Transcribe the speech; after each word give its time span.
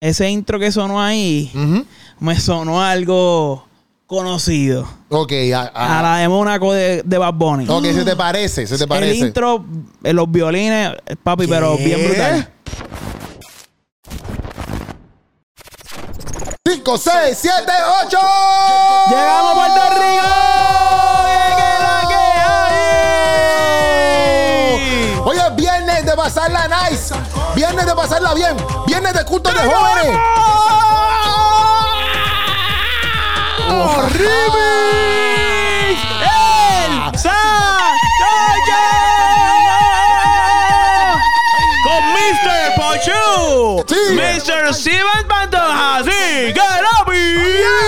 ese 0.00 0.28
intro 0.30 0.58
que 0.58 0.70
sonó 0.72 1.00
ahí 1.00 1.50
me 2.20 2.38
sonó 2.40 2.80
algo 2.82 3.66
conocido. 4.06 4.88
Ok, 5.10 5.32
a- 5.54 5.70
a- 5.74 5.98
A 5.98 6.02
la 6.02 6.16
de 6.18 6.28
Mónaco 6.28 6.72
de, 6.72 7.02
de 7.04 7.18
Bad 7.18 7.34
Bunny. 7.34 7.66
ok, 7.68 7.84
se 7.84 8.04
te 8.04 8.16
parece, 8.16 8.66
se 8.66 8.78
te 8.78 8.86
parece. 8.86 9.10
El 9.12 9.16
intro, 9.26 9.64
eh, 10.02 10.12
los 10.12 10.30
violines, 10.30 10.92
papi, 11.22 11.46
pero 11.46 11.76
bien 11.76 12.04
brutal. 12.06 12.48
5, 16.66 16.98
6, 16.98 17.38
7, 17.40 17.72
8. 18.06 18.18
¡Llegamos 19.08 19.50
a 19.50 19.54
Puerto 19.54 19.80
Rico! 25.18 25.30
Hoy 25.30 25.36
es 25.38 25.56
viernes 25.56 26.04
de 26.06 26.12
pasarla 26.12 26.68
nice. 26.90 27.14
Viernes 27.58 27.86
de 27.86 27.94
pasarla 27.96 28.34
bien. 28.34 28.56
Viernes 28.86 29.12
de 29.14 29.24
culto 29.24 29.50
de 29.50 29.58
jóvenes. 29.58 30.16
¡Remix! 34.12 34.38
¡El! 36.22 36.92
Con 41.82 42.02
Mr. 42.12 42.74
Pochu. 42.76 43.84
Sí. 43.88 44.14
Mr. 44.14 44.72
Steven 44.72 45.26
Pantoja. 45.26 46.04
¡Sí! 46.04 46.52
¡Garabi! 46.52 47.87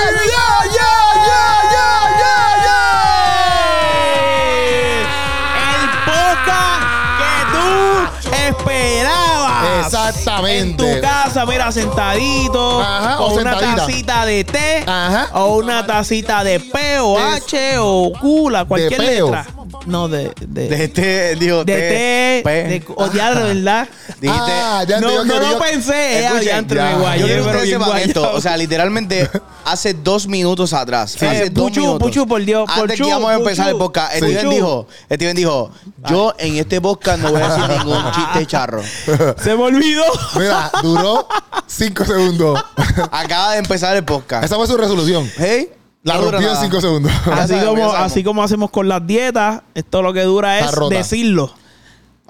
En 10.60 10.77
tu 10.77 10.87
casa, 11.00 11.46
mira, 11.46 11.73
sentadito. 11.73 12.80
Ajá, 12.80 13.16
con 13.16 13.32
o 13.32 13.34
una 13.34 13.52
sentadita. 13.52 13.87
tacita 13.87 14.27
de 14.27 14.45
té. 14.45 14.84
Ajá. 14.86 15.30
O 15.34 15.56
una 15.56 15.86
tacita 15.86 16.44
de 16.44 16.61
P 16.61 17.00
o 17.00 17.19
H 17.19 17.78
o 17.78 18.12
Q, 18.20 18.50
la 18.50 18.64
cualquier 18.64 19.00
letra. 19.00 19.47
No, 19.86 20.09
de. 20.09 20.33
De, 20.47 20.69
De 20.69 20.89
té, 20.89 21.36
digo, 21.36 21.64
de 21.64 21.73
té. 21.75 22.50
De, 22.50 22.83
o 22.97 23.09
diablo, 23.09 23.42
¿verdad? 23.45 23.89
Dijiste. 24.20 24.53
Ah, 24.53 24.84
ya 24.87 25.00
No, 25.00 25.25
no 25.25 25.39
lo 25.39 25.59
pensé. 25.59 26.20
Escuchen, 26.25 26.48
adiantre, 26.48 26.77
ya. 26.78 26.97
me 26.97 27.19
Yo 27.19 27.27
que 27.27 27.42
pero 27.45 27.61
bien 27.62 27.83
esto. 27.98 28.33
O 28.34 28.41
sea, 28.41 28.56
literalmente 28.56 29.28
hace 29.64 29.95
dos 29.95 30.27
minutos 30.27 30.72
atrás. 30.72 31.14
Hace 31.17 31.50
dos 31.50 31.64
Puchu, 31.69 31.81
minutos. 31.81 32.09
Puchu, 32.09 32.27
por 32.27 32.45
Dios, 32.45 32.69
Antes 32.69 32.83
Puchu, 32.98 33.03
que 33.05 33.09
íbamos 33.09 33.31
a 33.31 33.34
empezar 33.37 33.67
Puchu. 33.67 33.77
el 33.77 33.78
podcast, 33.83 34.12
Sí. 34.12 34.19
Steven 34.19 34.50
dijo, 34.50 34.87
Steven 35.12 35.37
dijo, 35.37 35.70
yo 36.09 36.34
en 36.39 36.56
este 36.56 36.81
podcast 36.81 37.20
no 37.22 37.31
voy 37.33 37.41
a 37.42 37.48
decir 37.48 37.78
ningún 37.78 38.12
chiste 38.12 38.47
charro. 38.47 38.83
Se 39.42 39.56
me 39.56 39.62
olvidó. 39.62 40.05
Mira, 40.39 40.70
duró 40.83 41.27
5 41.67 42.05
segundos. 42.05 42.62
Acaba 43.11 43.53
de 43.53 43.59
empezar 43.59 43.97
el 43.97 44.05
podcast. 44.05 44.44
Esa 44.44 44.56
fue 44.56 44.67
su 44.67 44.77
resolución. 44.77 45.31
Hey, 45.39 45.70
La 46.03 46.15
no 46.17 46.31
rompió 46.31 46.51
en. 46.51 46.56
5 46.56 46.81
segundos. 46.81 47.12
Así 47.31 47.55
como, 47.65 47.93
así 47.93 48.25
como 48.25 48.43
hacemos 48.43 48.70
con 48.70 48.89
las 48.89 49.06
dietas, 49.06 49.62
esto 49.75 50.01
lo 50.03 50.12
que 50.12 50.23
dura 50.23 50.59
es 50.59 50.70
decirlo. 50.89 51.53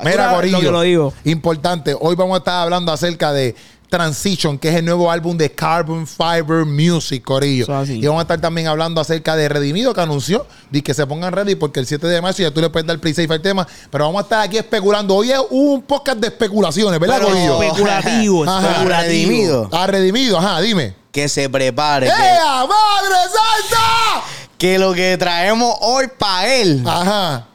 Mira, 0.02 0.34
Corillo. 0.34 0.56
Lo 0.58 0.64
que 0.64 0.70
lo 0.72 0.80
digo. 0.80 1.12
Importante. 1.24 1.94
Hoy 1.98 2.16
vamos 2.16 2.34
a 2.34 2.38
estar 2.38 2.62
hablando 2.62 2.90
acerca 2.90 3.32
de 3.32 3.54
Transition, 3.90 4.56
que 4.58 4.70
es 4.70 4.76
el 4.76 4.84
nuevo 4.84 5.10
álbum 5.10 5.36
de 5.36 5.50
Carbon 5.52 6.06
Fiber 6.06 6.64
Music, 6.64 7.22
Corillo. 7.22 7.66
Y 7.86 8.06
vamos 8.06 8.20
a 8.20 8.22
estar 8.22 8.40
también 8.40 8.66
hablando 8.66 9.00
acerca 9.00 9.36
de 9.36 9.48
Redimido, 9.48 9.92
que 9.92 10.00
anunció 10.00 10.46
de 10.70 10.82
que 10.82 10.94
se 10.94 11.06
pongan 11.06 11.32
ready 11.32 11.54
porque 11.54 11.80
el 11.80 11.86
7 11.86 12.06
de 12.06 12.22
marzo 12.22 12.42
ya 12.42 12.50
tú 12.50 12.60
le 12.60 12.70
puedes 12.70 12.86
dar 12.86 12.98
play 12.98 13.12
safe 13.14 13.32
al 13.32 13.42
tema. 13.42 13.66
Pero 13.90 14.04
vamos 14.06 14.20
a 14.20 14.22
estar 14.22 14.40
aquí 14.42 14.56
especulando. 14.58 15.14
Hoy 15.14 15.30
es 15.32 15.40
un 15.50 15.82
podcast 15.82 16.18
de 16.18 16.28
especulaciones, 16.28 16.98
¿verdad, 16.98 17.16
Pero- 17.18 17.28
Corillo? 17.28 17.62
Especulativo, 17.62 18.44
Ajá. 18.48 18.70
especulativo. 18.70 19.00
Redimido. 19.02 19.68
Ah, 19.72 19.86
Redimido, 19.86 20.38
ajá, 20.38 20.60
dime. 20.60 20.99
Que 21.12 21.28
se 21.28 21.48
prepare. 21.48 22.06
que- 22.06 22.12
¡Ea, 22.12 22.66
madre 22.66 23.16
santa! 23.24 24.24
Que, 24.58 24.78
lo 24.78 24.92
que 24.92 25.16
traemos 25.18 25.74
hoy 25.80 26.06
para 26.18 26.54
él 26.54 26.82
Ajá. 26.86 27.46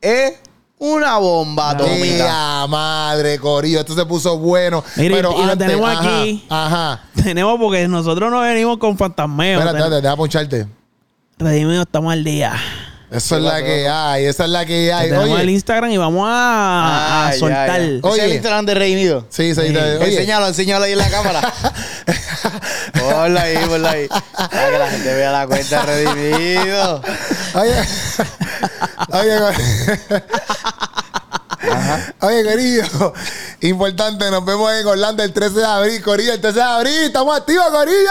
es 0.00 0.34
una 0.78 1.18
bomba 1.18 1.70
atómica. 1.70 2.26
¡Ea, 2.26 2.66
madre, 2.68 3.38
Corillo! 3.38 3.80
Esto 3.80 3.94
se 3.94 4.04
puso 4.04 4.36
bueno. 4.38 4.82
Mire, 4.96 5.14
pero 5.14 5.34
y 5.40 5.46
lo 5.46 5.56
tenemos 5.56 5.88
ajá, 5.88 6.20
aquí. 6.20 6.44
Ajá. 6.48 7.04
Tenemos 7.22 7.58
porque 7.58 7.86
nosotros 7.88 8.30
no 8.30 8.40
venimos 8.40 8.78
con 8.78 8.96
fantasmeo. 8.98 9.58
Espérate, 9.60 9.78
espérate, 9.78 10.02
deja 10.02 10.16
poncharte. 10.16 10.66
Redimido, 11.38 11.82
estamos 11.82 12.12
al 12.12 12.24
día. 12.24 12.52
Eso 13.10 13.36
es 13.38 13.42
la 13.42 13.60
que 13.62 13.88
hay, 13.88 14.24
esa 14.26 14.44
es 14.44 14.50
la 14.50 14.64
que 14.64 14.92
hay. 14.92 15.08
tenemos 15.08 15.26
el 15.40 15.44
Oye, 15.46 15.52
Instagram 15.52 15.90
y 15.90 15.96
vamos 15.96 16.28
a, 16.28 16.32
a 16.32 17.28
Ay, 17.28 17.38
soltar. 17.40 17.80
ya, 17.80 17.86
ya. 17.88 17.98
Oye. 18.02 18.12
¿Ese 18.12 18.18
es 18.18 18.24
el 18.24 18.32
Instagram 18.34 18.66
de 18.66 18.74
Redimido? 18.74 19.26
sí, 19.30 19.52
sí, 19.54 19.60
Sí. 19.66 19.72
te- 19.72 19.96
oye. 19.96 20.06
Enséñalo, 20.12 20.46
enséñalo 20.46 20.84
ahí 20.84 20.92
en 20.92 20.98
la 20.98 21.10
cámara. 21.10 21.52
ponla 23.00 23.42
ahí, 23.42 23.56
ponla 23.66 23.90
ahí. 23.90 24.06
Para 24.08 24.70
que 24.70 24.78
la 24.78 24.90
gente 24.90 25.14
vea 25.14 25.32
la 25.32 25.46
cuenta 25.48 25.82
de 25.84 25.86
Redimido. 26.04 27.02
Oye, 27.54 27.74
oye, 29.12 29.38
Oye, 32.20 32.44
Corillo, 32.44 33.12
importante, 33.60 34.30
nos 34.30 34.44
vemos 34.44 34.72
en 34.72 34.86
Orlando 34.86 35.22
el 35.22 35.32
13 35.32 35.56
de 35.58 35.66
abril, 35.66 36.02
Corillo, 36.02 36.32
el 36.32 36.40
13 36.40 36.56
de 36.58 36.62
abril, 36.64 36.98
estamos 37.04 37.36
activos, 37.36 37.66
Corillo. 37.70 38.10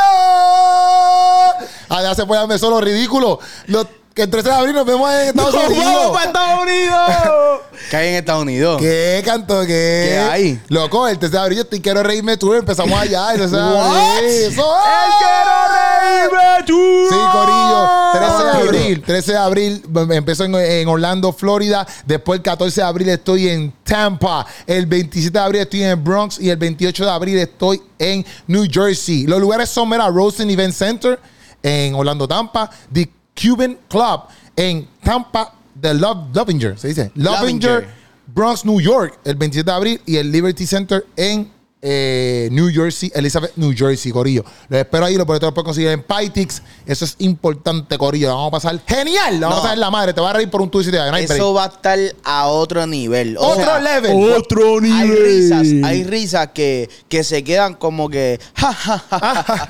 Allá 1.90 2.14
se 2.16 2.26
puede 2.26 2.42
darme 2.42 2.60
solo 2.60 2.80
ridículo. 2.82 3.40
Los- 3.68 3.88
que 4.20 4.24
el 4.24 4.30
13 4.30 4.50
de 4.50 4.56
abril 4.56 4.76
nos 4.76 4.86
vemos 4.86 5.10
en 5.14 5.28
Estados 5.30 5.54
¡Nos 5.54 5.64
Unidos. 5.70 5.86
vamos 5.86 6.12
para 6.12 6.26
Estados 6.26 6.62
Unidos! 6.64 7.62
¿Qué 7.90 7.96
hay 7.96 8.10
en 8.10 8.16
Estados 8.16 8.42
Unidos? 8.42 8.82
¿Qué 8.82 9.22
canto? 9.26 9.62
¿Qué? 9.62 9.68
¿Qué 9.68 10.20
hay? 10.20 10.60
Loco, 10.68 11.08
el 11.08 11.18
13 11.18 11.32
de 11.38 11.42
abril 11.42 11.58
yo 11.60 11.64
estoy 11.64 11.80
quiero 11.80 12.04
reírme 12.04 12.36
tú, 12.36 12.54
empezamos 12.54 13.00
allá, 13.00 13.32
el 13.32 13.38
13 13.38 13.56
de 13.56 13.62
abril. 13.62 14.22
Eso 14.52 14.76
¡El 14.76 15.12
quiero 15.20 16.32
reírme 16.36 16.66
tú! 16.68 17.08
Sí, 17.10 17.16
Corillo. 17.32 17.90
13 18.12 18.44
de 18.44 18.52
abril. 18.68 19.04
13 19.06 19.32
de 19.32 19.38
abril 19.38 19.84
em- 19.96 20.12
empezó 20.12 20.44
en, 20.44 20.56
en 20.56 20.88
Orlando, 20.90 21.32
Florida. 21.32 21.88
Después 22.06 22.40
el 22.40 22.44
14 22.44 22.82
de 22.82 22.88
abril 22.88 23.08
estoy 23.10 23.48
en 23.48 23.72
Tampa. 23.86 24.46
El 24.68 24.86
27 24.86 25.32
de 25.32 25.44
abril 25.46 25.62
estoy 25.62 25.84
en 25.84 25.90
el 25.92 25.96
Bronx. 25.96 26.40
Y 26.42 26.50
el 26.50 26.58
28 26.58 27.06
de 27.06 27.12
abril 27.12 27.38
estoy 27.38 27.82
en 27.98 28.26
New 28.48 28.66
Jersey. 28.70 29.28
Los 29.28 29.40
lugares 29.40 29.70
son, 29.70 29.88
mira, 29.88 30.08
Rosen 30.10 30.50
Event 30.50 30.74
Center 30.74 31.18
en 31.64 31.96
Orlando, 31.96 32.28
Tampa. 32.28 32.70
The 32.92 33.10
Cuban 33.40 33.78
Club 33.88 34.22
en 34.56 34.88
Tampa. 35.04 35.54
The 35.80 35.94
Love, 35.94 36.36
Lovinger, 36.36 36.78
se 36.78 36.90
dice. 36.90 37.12
Lovinger, 37.16 37.72
Lovinger. 37.72 37.88
Bronx, 38.28 38.66
New 38.66 38.82
York, 38.82 39.18
el 39.24 39.36
27 39.36 39.70
de 39.70 39.76
abril. 39.76 40.02
Y 40.06 40.18
el 40.18 40.30
Liberty 40.32 40.66
Center 40.68 41.06
en 41.16 41.50
eh, 41.82 42.50
New 42.52 42.70
Jersey, 42.70 43.10
Elizabeth, 43.16 43.54
New 43.56 43.74
Jersey, 43.74 44.12
Corillo. 44.12 44.44
Los 44.68 44.82
espero 44.82 45.06
ahí, 45.06 45.16
los 45.16 45.26
boletos 45.26 45.48
los 45.48 45.54
puedes 45.54 45.66
conseguir 45.66 45.92
en 45.92 46.04
Pytix. 46.04 46.62
Eso 46.86 47.06
es 47.06 47.16
importante, 47.20 47.98
Corillo. 47.98 48.28
La 48.28 48.34
vamos 48.34 48.50
a 48.50 48.52
pasar 48.52 48.82
genial. 48.86 49.40
La 49.40 49.48
vamos 49.48 49.56
No. 49.56 49.60
a 49.60 49.62
pasar 49.64 49.78
la 49.78 49.90
madre. 49.90 50.14
Te 50.14 50.20
va 50.20 50.32
a 50.32 50.34
reír 50.34 50.50
por 50.50 50.62
un 50.62 50.70
tuit 50.70 50.88
y 50.90 50.92
te 50.92 50.98
va 50.98 51.06
a 51.06 51.20
Eso 51.20 51.54
va 51.54 51.64
a 51.64 51.68
estar 51.68 51.98
a 52.26 52.48
otro 52.48 52.86
nivel. 52.86 53.38
O 53.38 53.48
Otro 53.48 53.64
sea, 53.64 53.80
level. 53.80 54.34
Otro 54.34 54.82
nivel. 54.82 55.00
Hay 55.00 55.10
risas, 55.16 55.68
hay 55.90 56.04
risas 56.04 56.50
que, 56.54 56.90
que 57.08 57.24
se 57.24 57.44
quedan 57.46 57.76
como 57.76 58.10
que. 58.10 58.38
ja, 58.56 58.74
ja, 58.74 59.00
ja, 59.10 59.66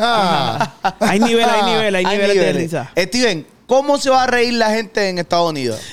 ja. 0.82 0.96
Hay 1.02 1.20
nivel, 1.20 1.48
hay 1.48 1.64
nivel, 1.72 1.96
hay, 1.96 2.06
Hay 2.06 2.18
niveles 2.18 2.36
de 2.44 2.54
risa. 2.54 2.92
Steven, 2.98 3.46
¿cómo 3.70 3.98
se 3.98 4.10
va 4.10 4.24
a 4.24 4.28
reír 4.28 4.56
la 4.56 4.72
gente 4.72 5.08
en 5.08 5.18
Estados 5.20 5.50
Unidos? 5.52 5.80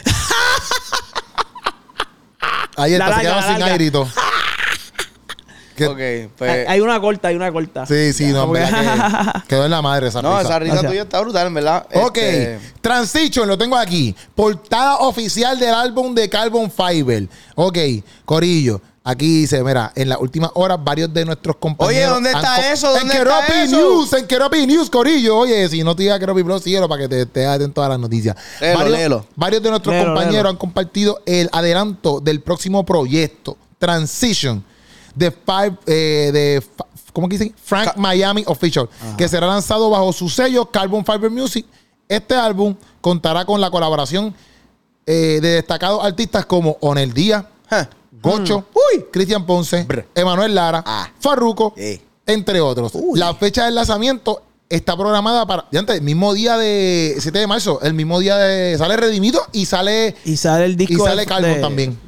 Ahí 2.77 2.93
está, 2.93 3.09
La 3.09 3.17
se 3.19 3.23
larga, 3.23 3.23
quedaron 3.23 3.41
la 3.43 3.49
sin 3.51 3.59
larga. 3.61 3.73
airito. 3.73 4.09
¿Qué? 5.77 5.87
Ok, 5.87 6.33
pues. 6.39 6.51
Hay, 6.51 6.65
hay 6.69 6.81
una 6.81 6.99
corta, 7.01 7.29
hay 7.29 7.37
una 7.37 7.53
corta. 7.53 7.85
Sí, 7.87 8.13
sí, 8.15 8.27
no, 8.33 8.45
en 8.45 8.53
verdad 8.53 9.43
que 9.43 9.49
quedó 9.49 9.65
en 9.67 9.71
la 9.71 9.83
madre 9.83 10.09
esa 10.09 10.23
no, 10.23 10.31
risa. 10.39 10.49
esa 10.49 10.59
risa 10.59 10.73
Gracias. 10.75 10.91
tuya 10.93 11.03
está 11.03 11.21
brutal, 11.21 11.47
en 11.49 11.55
verdad. 11.55 11.87
Ok, 11.95 12.17
Este, 12.17 12.61
Transition, 12.81 13.47
lo 13.49 13.59
tengo 13.59 13.77
aquí. 13.77 14.15
Portada 14.35 14.97
oficial 14.99 15.59
del 15.59 15.75
álbum 15.75 16.15
de 16.15 16.29
Carbon 16.31 16.71
Fiber. 16.71 17.29
Ok, 17.57 17.79
Corillo. 18.25 18.81
Aquí 19.09 19.43
dice, 19.43 19.63
mira, 19.63 19.93
en 19.95 20.09
las 20.09 20.19
últimas 20.21 20.51
horas 20.55 20.83
varios 20.83 21.15
de 21.15 21.25
nuestros 21.25 21.55
compañeros... 21.59 21.97
Oye, 21.97 22.13
¿dónde 22.13 22.33
está 22.33 22.73
eso? 22.73 22.89
¿Dónde 22.93 23.15
en 23.15 23.23
Keropi? 23.23 23.71
News, 23.71 24.13
en 24.15 24.27
Keropi 24.27 24.67
News, 24.67 24.91
Corillo. 24.91 25.39
Oye, 25.39 25.69
si 25.69 25.85
no 25.85 25.95
te 25.95 26.03
diga 26.03 26.19
Keropi 26.19 26.43
Plus, 26.43 26.65
síguelo 26.65 26.89
para 26.89 27.03
que 27.03 27.09
te 27.09 27.23
estés 27.23 27.47
atento 27.47 27.85
a 27.85 27.89
las 27.91 28.01
noticias. 28.01 28.35
Léelo, 28.61 28.79
varios, 28.79 28.99
léelo. 28.99 29.27
varios 29.37 29.63
de 29.63 29.71
nuestros 29.71 29.95
Léelo, 29.95 30.07
compañeros 30.07 30.35
léelo. 30.35 30.49
han 30.49 30.57
compartido 30.57 31.23
el 31.25 31.49
adelanto 31.53 32.19
del 32.19 32.41
próximo 32.41 32.85
proyecto, 32.85 33.57
Transition, 33.79 34.65
de 35.15 35.31
Five, 35.31 35.77
eh, 35.87 36.31
de 36.33 36.63
¿cómo 37.13 37.29
que 37.29 37.39
dicen? 37.39 37.55
Frank 37.63 37.97
Miami 37.99 38.43
Official, 38.49 38.89
que 39.17 39.29
será 39.29 39.47
lanzado 39.47 39.89
bajo 39.89 40.13
su 40.13 40.29
sello 40.29 40.67
Carbon 40.67 41.05
Fiber 41.05 41.31
Music. 41.31 41.65
Este 42.09 42.35
álbum 42.35 42.75
contará 43.01 43.45
con 43.45 43.61
la 43.61 43.71
colaboración 43.71 44.35
eh, 45.07 45.39
de 45.41 45.51
destacados 45.51 46.05
artistas 46.05 46.45
como 46.45 46.77
Onel 46.81 47.13
Díaz, 47.13 47.45
ja. 47.71 47.89
Gocho, 48.23 48.65
Uy. 48.75 49.05
Cristian 49.13 49.45
Ponce. 49.47 49.87
Emanuel 50.15 50.55
Lara, 50.55 50.83
Ah. 50.87 51.09
Farruko, 51.21 51.75
Eh. 51.77 52.01
entre 52.27 52.61
otros. 52.61 52.93
Uy. 52.95 53.19
La 53.19 53.35
fecha 53.35 53.65
del 53.67 53.75
lanzamiento 53.75 54.43
está 54.69 54.97
programada 54.97 55.47
para. 55.47 55.67
Ya 55.71 55.79
antes, 55.81 55.97
el 55.97 56.03
mismo 56.03 56.35
día 56.35 56.57
de 56.59 57.17
7 57.21 57.39
de 57.39 57.47
marzo, 57.47 57.81
el 57.83 57.95
mismo 57.95 58.19
día 58.19 58.37
de. 58.37 58.77
Sale 58.79 58.97
Redimido 58.97 59.41
y 59.53 59.67
sale. 59.67 60.17
Y 60.25 60.37
sale 60.37 60.65
el 60.65 60.77
disco. 60.77 60.95
Y 60.95 60.97
sale 60.97 61.25
de- 61.25 61.49
de 61.55 61.61
también. 61.61 61.99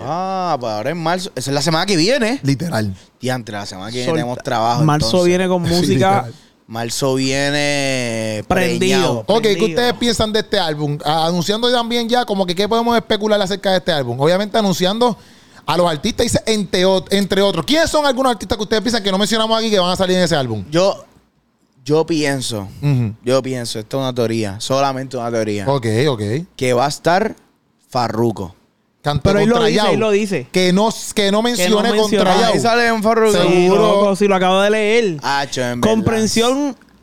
Ah, 0.00 0.56
pues 0.60 0.72
ahora 0.72 0.90
en 0.90 0.98
marzo. 0.98 1.30
Esa 1.34 1.50
es 1.50 1.54
la 1.54 1.62
semana 1.62 1.86
que 1.86 1.96
viene. 1.96 2.38
Literal. 2.42 2.94
Diantre, 3.20 3.56
la 3.56 3.64
semana 3.66 3.90
que 3.90 3.98
viene 3.98 4.10
Solta- 4.10 4.16
tenemos 4.20 4.38
trabajo. 4.44 4.82
Marzo 4.84 5.06
entonces. 5.06 5.28
viene 5.28 5.48
con 5.48 5.62
música. 5.68 6.28
Marzo 6.66 7.14
viene 7.16 8.44
Prendido. 8.48 8.78
preñado. 8.78 9.18
Ok, 9.26 9.26
¿qué 9.26 9.40
Prendido. 9.42 9.66
ustedes 9.68 9.94
piensan 9.94 10.32
de 10.32 10.40
este 10.40 10.58
álbum? 10.58 10.98
Ah, 11.04 11.26
anunciando 11.26 11.70
también 11.70 12.08
ya, 12.08 12.24
como 12.24 12.46
que 12.46 12.54
qué 12.54 12.68
podemos 12.68 12.96
especular 12.96 13.40
acerca 13.42 13.72
de 13.72 13.78
este 13.78 13.92
álbum. 13.92 14.18
Obviamente 14.20 14.56
anunciando 14.56 15.16
a 15.66 15.76
los 15.76 15.90
artistas, 15.90 16.24
dice, 16.24 16.40
entre, 16.46 16.84
ot- 16.86 17.06
entre 17.10 17.40
otros. 17.42 17.64
¿Quiénes 17.64 17.90
son 17.90 18.04
algunos 18.06 18.32
artistas 18.32 18.56
que 18.56 18.62
ustedes 18.62 18.82
piensan 18.82 19.02
que 19.02 19.10
no 19.10 19.18
mencionamos 19.18 19.58
aquí 19.58 19.70
que 19.70 19.78
van 19.78 19.90
a 19.90 19.96
salir 19.96 20.16
en 20.16 20.24
ese 20.24 20.34
álbum? 20.36 20.64
Yo, 20.70 21.04
yo 21.84 22.04
pienso, 22.06 22.68
yo 23.24 23.42
pienso, 23.42 23.78
esto 23.78 23.96
es 23.98 24.00
una 24.02 24.14
teoría, 24.14 24.60
solamente 24.60 25.16
una 25.16 25.30
teoría, 25.30 25.66
Ok, 25.68 25.86
ok. 26.08 26.22
que 26.56 26.72
va 26.72 26.86
a 26.86 26.88
estar 26.88 27.34
Farruko. 27.88 28.54
Canto 29.02 29.22
Pero 29.24 29.40
él 29.40 29.48
lo 29.48 29.54
contra 29.56 29.68
dice, 29.68 29.82
Yao. 29.82 29.92
él 29.94 29.98
lo 30.00 30.10
dice. 30.12 30.46
Que 30.52 30.72
no, 30.72 30.88
que 31.14 31.32
no 31.32 31.42
mencione 31.42 31.90
menciona. 31.90 32.24
contra 32.24 32.40
Yao. 32.40 32.52
Ahí 32.54 32.60
sale 32.60 32.92
un 32.92 33.02
Farruko. 33.02 33.32
Seguro. 33.32 33.50
Sí, 33.50 33.68
loco, 33.68 34.16
si 34.16 34.28
lo 34.28 34.36
acabo 34.36 34.60
de 34.60 34.70
leer. 34.70 35.04
En 35.72 35.80
verdad. 35.80 35.94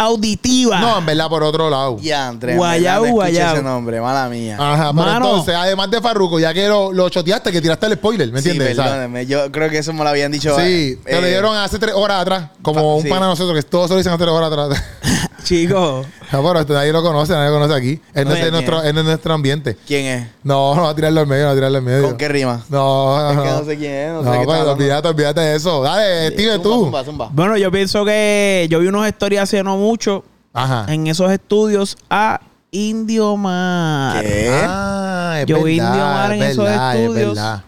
Auditiva. 0.01 0.79
No, 0.79 0.97
en 0.99 1.05
verdad, 1.05 1.27
por 1.27 1.43
otro 1.43 1.69
lado. 1.69 1.97
Ya, 1.99 2.29
André. 2.29 2.55
Guayao, 2.55 3.05
no 3.05 3.11
guayao. 3.11 3.53
ese 3.55 3.61
nombre, 3.63 3.99
mala 3.99 4.29
mía. 4.29 4.55
Ajá, 4.57 4.91
pero 4.93 5.05
Mano. 5.05 5.27
entonces, 5.27 5.53
además 5.53 5.91
de 5.91 5.99
Farruko, 6.01 6.39
ya 6.39 6.53
que 6.53 6.69
lo, 6.69 6.93
lo 6.93 7.09
choteaste, 7.09 7.51
que 7.51 7.61
tiraste 7.61 7.85
el 7.87 7.93
spoiler, 7.95 8.31
¿me 8.31 8.41
Sí, 8.41 8.49
entiendes? 8.51 8.77
¿Sabes? 8.77 8.91
perdóneme. 8.93 9.25
Yo 9.25 9.51
creo 9.51 9.69
que 9.69 9.79
eso 9.79 9.91
me 9.91 10.03
lo 10.03 10.09
habían 10.09 10.31
dicho. 10.31 10.55
Sí, 10.57 10.61
eh, 10.61 10.99
te 11.05 11.21
lo 11.21 11.27
dieron 11.27 11.55
hace 11.57 11.77
tres 11.79 11.93
horas 11.95 12.21
atrás, 12.21 12.45
como 12.61 12.79
Pa- 12.79 12.93
un 12.95 13.03
sí. 13.03 13.09
pana 13.09 13.25
de 13.25 13.31
nosotros, 13.31 13.55
que 13.57 13.63
todos 13.69 13.87
se 13.87 13.93
lo 13.93 13.97
dicen 13.97 14.13
hace 14.13 14.23
tres 14.23 14.31
horas 14.33 14.51
atrás. 14.51 14.81
Chicos. 15.43 16.05
No, 16.31 16.43
pero 16.43 16.59
esto 16.59 16.73
nadie 16.73 16.91
lo 16.91 17.01
conoce, 17.01 17.33
nadie 17.33 17.49
lo 17.49 17.55
conoce 17.55 17.73
aquí. 17.75 18.01
Él 18.13 18.25
no 18.25 18.31
No, 18.31 18.35
es 18.35 18.51
nuestro, 18.51 18.83
él 18.83 18.93
no 18.93 18.99
es 19.01 19.05
nuestro 19.07 19.33
ambiente. 19.33 19.77
¿Quién 19.87 20.05
es? 20.05 20.27
No, 20.43 20.75
no 20.75 20.83
va 20.83 20.89
a 20.89 20.95
tirarlo 20.95 21.21
al 21.21 21.27
medio, 21.27 21.43
no 21.43 21.47
va 21.47 21.51
a 21.53 21.55
tirarlo 21.55 21.77
al 21.77 21.83
medio. 21.83 22.03
¿Con 22.03 22.17
qué 22.17 22.27
rima? 22.27 22.63
No, 22.69 23.29
Es 23.31 23.35
no. 23.35 23.43
que 23.43 23.49
no 23.49 23.65
sé 23.65 23.77
quién 23.77 23.91
es, 23.93 24.11
no 24.13 24.19
sé 24.19 24.25
No, 24.25 24.31
qué 24.31 24.37
pues, 24.37 24.41
está 24.41 24.53
hablando. 24.61 24.71
olvídate, 24.73 25.07
olvídate 25.07 25.41
de 25.41 25.55
eso. 25.55 25.81
Dale, 25.81 26.27
Steve, 26.31 26.51
Zumba, 26.53 26.63
tú. 26.63 26.69
Zumba, 26.85 27.03
zumba. 27.03 27.29
Bueno, 27.31 27.57
yo 27.57 27.71
pienso 27.71 28.05
que 28.05 28.67
yo 28.69 28.79
vi 28.79 28.87
unos 28.87 29.07
stories 29.07 29.41
hace 29.41 29.63
no 29.63 29.77
mucho 29.77 30.23
Ajá. 30.53 30.85
en 30.93 31.07
esos 31.07 31.31
estudios 31.31 31.97
a 32.09 32.39
Indio 32.71 33.35
Mar. 33.35 34.21
¿Qué? 34.23 34.51
Ah, 34.63 35.37
es 35.41 35.45
Yo 35.47 35.63
vi 35.63 35.77
verdad, 35.79 35.91
Indio 35.93 36.05
Mar 36.05 36.31
en 36.33 36.43
es 36.43 36.51
esos 36.51 36.65
verdad, 36.65 36.95
es 36.95 37.01
estudios. 37.01 37.29
verdad. 37.35 37.63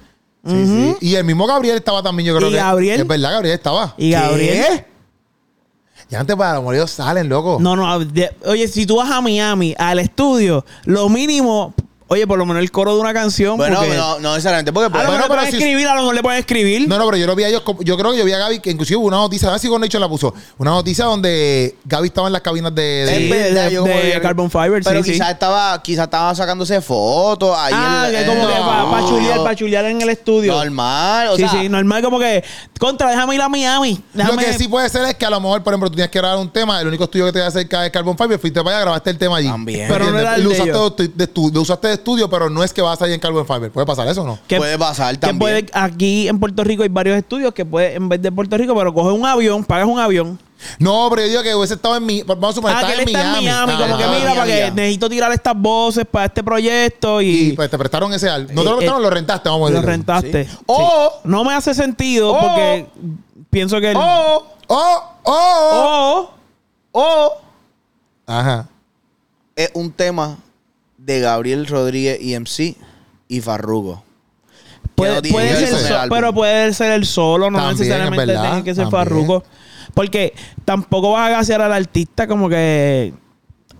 Sí, 0.45 0.65
sí. 0.65 0.97
Y 1.01 1.15
el 1.15 1.23
mismo 1.23 1.45
Gabriel 1.45 1.77
estaba 1.77 2.01
también, 2.01 2.27
yo 2.27 2.35
creo 2.35 2.49
¿Y 2.49 2.51
que. 2.53 2.57
Gabriel? 2.57 3.01
Es 3.01 3.07
verdad, 3.07 3.31
Gabriel 3.31 3.53
estaba. 3.55 3.93
Y 3.97 4.11
Gabriel. 4.11 4.85
Y 6.11 6.15
antes 6.15 6.35
para 6.35 6.59
los 6.59 6.73
ellos 6.73 6.91
salen, 6.91 7.29
loco. 7.29 7.57
No, 7.61 7.77
no. 7.77 7.87
oye, 8.45 8.67
si 8.67 8.85
tú 8.85 8.97
vas 8.97 9.09
a 9.09 9.21
Miami, 9.21 9.73
al 9.77 9.97
estudio, 9.97 10.65
lo 10.83 11.07
mínimo, 11.07 11.73
oye, 12.11 12.27
por 12.27 12.37
lo 12.37 12.45
menos 12.45 12.61
el 12.61 12.71
coro 12.71 12.93
de 12.95 12.99
una 13.01 13.13
canción. 13.13 13.55
Bueno, 13.57 13.77
porque 13.79 13.95
no, 13.95 14.19
no 14.19 14.31
necesariamente, 14.33 14.73
porque 14.73 14.87
a 14.87 14.89
lo 14.89 14.93
bueno, 14.95 15.11
mejor 15.11 15.21
le 15.21 15.27
pero 15.29 15.39
pueden 15.41 15.51
si- 15.51 15.57
escribir, 15.57 15.87
a 15.87 15.93
lo 15.95 16.01
mejor 16.01 16.15
le 16.15 16.21
pueden 16.23 16.39
escribir. 16.39 16.87
No, 16.89 16.97
no, 16.97 17.05
pero 17.05 17.17
yo 17.17 17.25
lo 17.27 17.35
vi 17.35 17.43
a 17.43 17.47
ellos. 17.47 17.63
Yo 17.79 17.97
creo 17.97 18.11
que 18.11 18.17
yo 18.17 18.25
vi 18.25 18.33
a 18.33 18.37
Gaby, 18.37 18.59
que 18.59 18.69
inclusive 18.71 18.97
hubo 18.97 19.07
una 19.07 19.17
noticia, 19.17 19.47
a 19.47 19.51
ver 19.51 19.59
si 19.61 19.69
con 19.69 19.81
hecho 19.83 19.97
la 19.97 20.09
puso. 20.09 20.33
Una 20.57 20.71
noticia 20.71 21.05
donde 21.05 21.75
Gaby 21.85 22.07
estaba 22.09 22.27
en 22.27 22.33
las 22.33 22.41
cabinas 22.41 22.75
de. 22.75 22.81
de- 22.81 23.15
Sí, 23.17 23.29
verdad, 23.29 23.65
de- 23.69 23.71
yo 23.73 23.83
de 23.85 24.19
Carbon 24.21 24.51
Fiber, 24.51 24.81
pero 24.83 25.03
sí, 25.03 25.13
quizás 25.13 25.27
sí. 25.27 25.33
estaba, 25.33 25.81
quizás 25.81 26.03
estaba 26.05 26.35
sacándose 26.35 26.81
fotos 26.81 27.55
ahí. 27.57 27.71
ah, 27.75 28.03
en 28.07 28.11
que 28.11 28.19
el- 28.21 28.27
como 28.27 28.47
que 28.47 28.53
para 28.53 28.83
no. 29.01 29.09
chulear, 29.09 29.37
para 29.43 29.55
chulear 29.55 29.85
en 29.85 30.01
el 30.01 30.09
estudio. 30.09 30.53
Normal, 30.53 31.27
o 31.29 31.35
sí, 31.37 31.41
sea, 31.47 31.51
sí, 31.61 31.69
normal 31.69 32.03
como 32.03 32.19
que, 32.19 32.43
contra, 32.79 33.09
déjame 33.09 33.35
ir 33.35 33.41
a 33.41 33.47
Miami. 33.49 34.01
Lo 34.13 34.23
Déjame, 34.23 34.45
que 34.45 34.53
sí 34.53 34.67
puede 34.67 34.89
ser 34.89 35.05
es 35.05 35.15
que 35.15 35.25
a 35.25 35.29
lo 35.29 35.39
mejor, 35.39 35.63
por 35.63 35.73
ejemplo, 35.73 35.89
tú 35.89 35.95
tienes 35.95 36.11
que 36.11 36.19
grabar 36.19 36.37
un 36.39 36.49
tema, 36.51 36.81
el 36.81 36.87
único 36.87 37.05
estudio 37.05 37.25
que 37.27 37.31
te 37.33 37.39
va 37.39 37.49
cerca 37.51 37.85
es 37.85 37.91
Carbon 37.91 38.17
Fiber, 38.17 38.37
fuiste 38.39 38.61
para 38.61 38.75
allá, 38.75 38.81
grabaste 38.81 39.09
el 39.11 39.17
tema 39.17 39.37
allí. 39.37 39.47
También. 39.47 39.87
¿Me 39.87 39.93
Pero 39.93 40.11
no 40.11 40.19
era 40.19 40.35
el 40.35 40.43
lo, 40.43 40.49
de 40.49 40.55
usaste 40.61 41.03
de, 41.15 41.27
de 41.27 41.29
lo 41.53 41.61
usaste 41.61 41.87
de 41.87 41.93
estudio, 42.01 42.29
pero 42.29 42.49
no 42.49 42.63
es 42.63 42.73
que 42.73 42.81
vas 42.81 42.93
a 42.93 42.99
salir 42.99 43.13
en 43.15 43.19
Carbon 43.19 43.45
Fiber. 43.47 43.71
¿Puede 43.71 43.85
pasar 43.87 44.07
eso 44.07 44.21
o 44.23 44.25
no? 44.25 44.39
que- 44.47 44.57
puede 44.57 44.77
pasar 44.77 45.13
que 45.15 45.19
también. 45.21 45.39
puede, 45.39 45.65
aquí 45.73 46.27
en 46.27 46.39
Puerto 46.39 46.63
Rico 46.63 46.83
hay 46.83 46.89
varios 46.89 47.17
estudios 47.17 47.53
que 47.53 47.65
puede, 47.65 47.95
en 47.95 48.09
vez 48.09 48.21
de 48.21 48.31
Puerto 48.31 48.57
Rico, 48.57 48.75
pero 48.75 48.93
coges 48.93 49.13
un 49.17 49.25
avión, 49.25 49.63
pagas 49.63 49.87
un 49.87 49.99
avión. 49.99 50.37
No, 50.77 51.07
pero 51.09 51.23
yo 51.23 51.27
digo 51.29 51.41
que 51.41 51.55
hubiese 51.55 51.73
estado 51.73 51.95
en 51.95 52.05
mi. 52.05 52.21
Vamos 52.21 52.51
a 52.51 52.53
suponer, 52.53 52.77
Ah, 52.77 52.81
estaba 52.81 52.95
que 52.95 53.01
él 53.01 53.07
está 53.07 53.21
en 53.21 53.31
Miami, 53.45 53.73
como 53.73 53.97
que 53.97 54.07
mira, 54.07 54.35
para 54.35 54.45
que 54.45 54.71
necesito 54.71 55.09
tirar 55.09 55.31
estas 55.31 55.55
voces 55.57 56.05
para 56.09 56.25
este 56.25 56.43
proyecto 56.43 57.19
y, 57.19 57.29
Y 57.49 57.53
pues 57.53 57.67
te 57.71 57.77
prestaron 57.79 58.13
ese 58.13 58.29
álbum. 58.29 58.53
No 58.53 58.61
te 58.61 58.69
lo 58.69 58.73
Eh, 58.75 58.77
prestaron, 58.77 59.01
eh, 59.01 59.03
lo 59.05 59.09
rentaste, 59.09 59.49
vamos 59.49 59.67
a 59.67 59.71
lo 59.71 59.75
decirlo. 59.77 59.91
rentaste. 59.91 60.45
Sí. 60.45 60.51
Sí. 60.51 60.57
O- 60.67 61.13
no 61.23 61.43
me 61.43 61.55
hace 61.55 61.73
sentido 61.73 62.31
o- 62.33 62.39
porque 62.39 62.85
pienso 63.49 63.79
que 63.81 63.89
el, 63.91 63.97
O, 63.97 64.43
¡Oh! 64.67 65.03
¡Oh! 65.23 66.29
o 66.93 66.99
o 67.01 67.33
Ajá. 68.27 68.67
es 69.55 69.71
un 69.73 69.91
tema 69.91 70.37
de 71.03 71.19
Gabriel 71.19 71.65
Rodríguez 71.67 72.19
y 72.21 72.33
MC 72.35 72.75
y 73.27 73.41
Farruko. 73.41 74.03
puede, 74.95 75.21
puede 75.31 75.49
que 75.49 75.67
ser, 75.67 75.69
so- 75.79 75.95
pero 76.09 76.33
puede 76.33 76.73
ser 76.73 76.91
el 76.91 77.05
solo, 77.05 77.49
no 77.49 77.57
También, 77.57 77.77
necesariamente 77.79 78.21
es 78.21 78.27
verdad, 78.27 78.43
tiene 78.51 78.63
que 78.63 78.75
ser 78.75 78.83
también. 78.89 79.03
Farruko. 79.03 79.43
Porque 79.93 80.33
tampoco 80.63 81.11
vas 81.13 81.27
a 81.27 81.31
gasear 81.31 81.61
al 81.61 81.73
artista 81.73 82.27
como 82.27 82.47
que 82.47 83.13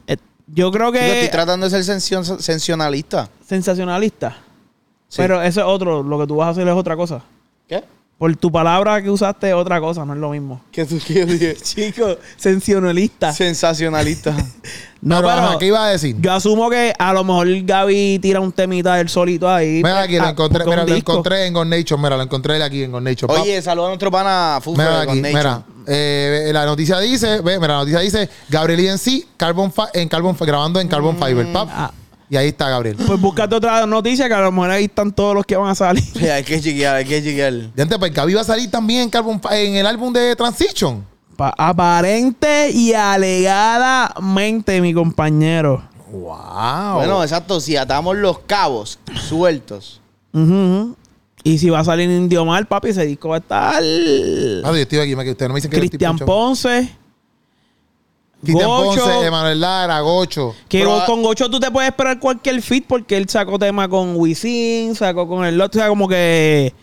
eh, 0.08 0.18
yo 0.48 0.72
creo 0.72 0.92
Digo, 0.92 1.04
estoy 1.06 1.22
que 1.22 1.28
tratando 1.30 1.70
de 1.70 1.70
ser 1.70 1.84
sension- 1.96 2.24
sensacionalista. 2.40 3.30
sensacionalista. 3.46 4.36
Sí. 5.08 5.18
Pero 5.18 5.42
eso 5.42 5.62
es 5.62 5.66
otro, 5.68 6.02
lo 6.04 6.20
que 6.20 6.28
tú 6.28 6.36
vas 6.38 6.48
a 6.48 6.52
hacer 6.52 6.68
es 6.68 6.74
otra 6.74 6.96
cosa. 6.96 7.22
¿Qué? 7.68 7.84
Por 8.22 8.36
tu 8.36 8.52
palabra 8.52 9.02
que 9.02 9.10
usaste 9.10 9.52
otra 9.52 9.80
cosa, 9.80 10.06
no 10.06 10.14
es 10.14 10.20
lo 10.20 10.30
mismo. 10.30 10.62
¿Qué 10.72 10.86
tú 10.86 11.00
quieres 11.04 11.64
Chico, 11.64 12.18
sensacionalista. 12.38 13.34
Sensacionalista. 13.34 14.36
No, 15.04 15.16
pero, 15.16 15.30
pero 15.30 15.42
ajá, 15.48 15.58
¿qué 15.58 15.66
iba 15.66 15.84
a 15.84 15.90
decir? 15.90 16.16
yo 16.20 16.32
asumo 16.32 16.70
que 16.70 16.94
a 16.96 17.12
lo 17.12 17.24
mejor 17.24 17.48
Gaby 17.64 18.20
tira 18.22 18.40
un 18.40 18.52
temita 18.52 18.94
del 18.98 19.10
solito 19.10 19.50
ahí. 19.50 19.78
Mira 19.84 20.02
aquí, 20.02 20.18
lo 20.18 20.26
Ah, 20.26 20.30
encontré, 20.30 20.64
mira, 20.64 20.86
lo 20.86 20.94
encontré 20.96 21.48
en 21.48 21.54
God 21.54 21.66
Nation. 21.66 22.00
Mira, 22.00 22.16
lo 22.18 22.22
encontré 22.22 22.62
aquí 22.62 22.84
en 22.84 22.92
God 22.92 23.02
Nation. 23.02 23.28
Pap. 23.28 23.42
Oye, 23.42 23.60
saluda 23.64 23.88
a 23.88 23.90
nuestro 23.90 24.12
pana 24.12 24.60
Fufu 24.62 24.78
Mira 24.78 24.98
de 25.04 25.10
aquí, 25.10 25.20
mira. 25.24 25.64
eh, 25.88 26.52
la 26.54 26.68
noticia 26.68 27.00
dice, 27.00 27.42
ve, 27.42 27.58
mira, 27.60 27.74
la 27.74 27.80
noticia 27.80 28.00
dice 28.02 28.30
Gabriel 28.48 28.86
en 28.90 29.00
sí, 29.00 29.26
Carbon 29.38 29.74
Fi- 29.74 29.90
en 30.00 30.08
Carbon 30.08 30.36
Fi- 30.36 30.46
grabando 30.46 30.80
en 30.80 30.88
Carbon 30.88 31.18
Fiber, 31.18 31.52
pap. 31.52 31.68
ah. 31.72 31.92
Y 32.32 32.38
ahí 32.38 32.48
está 32.48 32.70
Gabriel. 32.70 32.96
Pues 33.06 33.20
búscate 33.20 33.54
otra 33.54 33.86
noticia 33.86 34.30
que 34.30 34.34
a 34.34 34.40
lo 34.40 34.54
mejor 34.54 34.70
ahí 34.70 34.86
están 34.86 35.12
todos 35.12 35.36
los 35.36 35.46
que 35.46 35.58
van 35.58 35.70
a 35.70 35.76
salir. 35.76 36.02
Sí, 36.18 36.30
hay 36.30 36.46
que 36.46 36.62
chequear, 36.62 36.96
hay 36.96 37.04
que 37.04 37.22
chequear. 37.22 37.54
Y 37.76 37.82
antes, 37.82 37.98
pues 37.98 38.14
Gaby 38.14 38.34
va 38.36 38.40
a 38.40 38.46
salir 38.46 38.72
también 38.72 39.12
en, 39.52 39.76
el 39.76 39.86
álbum 39.86 40.14
de 40.14 40.34
Transition. 40.38 41.06
Pa- 41.36 41.54
aparente 41.58 42.72
y 42.72 42.94
alegadamente, 42.94 44.80
mi 44.80 44.94
compañero. 44.94 45.84
Wow. 46.10 46.96
Bueno, 46.96 47.22
exacto. 47.22 47.60
Si 47.60 47.76
atamos 47.76 48.16
los 48.16 48.40
cabos 48.40 48.98
sueltos. 49.28 50.00
Ujú. 50.32 50.96
Y 51.44 51.58
si 51.58 51.70
va 51.70 51.80
a 51.80 51.84
salir 51.84 52.10
Indio 52.10 52.46
Mal, 52.46 52.66
papi, 52.66 52.92
ese 52.92 53.06
disco 53.06 53.28
va 53.28 53.36
a 53.36 53.40
estar. 53.40 53.76
Ah, 53.76 53.82
yo 54.72 54.76
estoy 54.76 55.00
aquí, 55.00 55.18
me- 55.18 55.26
que 55.26 55.32
ustedes 55.32 55.50
no 55.50 55.54
me 55.54 55.58
dicen 55.58 55.70
que 55.70 55.76
yo 55.76 55.84
estoy 55.84 56.00
Cristian. 56.00 56.18
Ponce. 56.20 56.96
Gocho. 58.44 59.02
Ponce, 59.06 59.26
Emanuel 59.28 59.60
Lara, 59.62 60.00
Gocho. 60.02 60.56
Que 60.68 60.80
Pero- 60.80 61.04
con 61.06 61.22
Gocho 61.22 61.50
tú 61.50 61.60
te 61.60 61.70
puedes 61.72 61.90
esperar 61.92 62.20
cualquier 62.20 62.62
fit 62.62 62.86
porque 62.88 63.18
él 63.18 63.30
sacó 63.30 63.60
tema 63.60 63.88
con 63.88 64.16
Wisin, 64.16 64.96
sacó 64.96 65.28
con 65.28 65.46
el 65.46 65.60
otro, 65.62 65.80
o 65.80 65.82
sea, 65.82 65.90
como 65.90 66.08
que. 66.08 66.74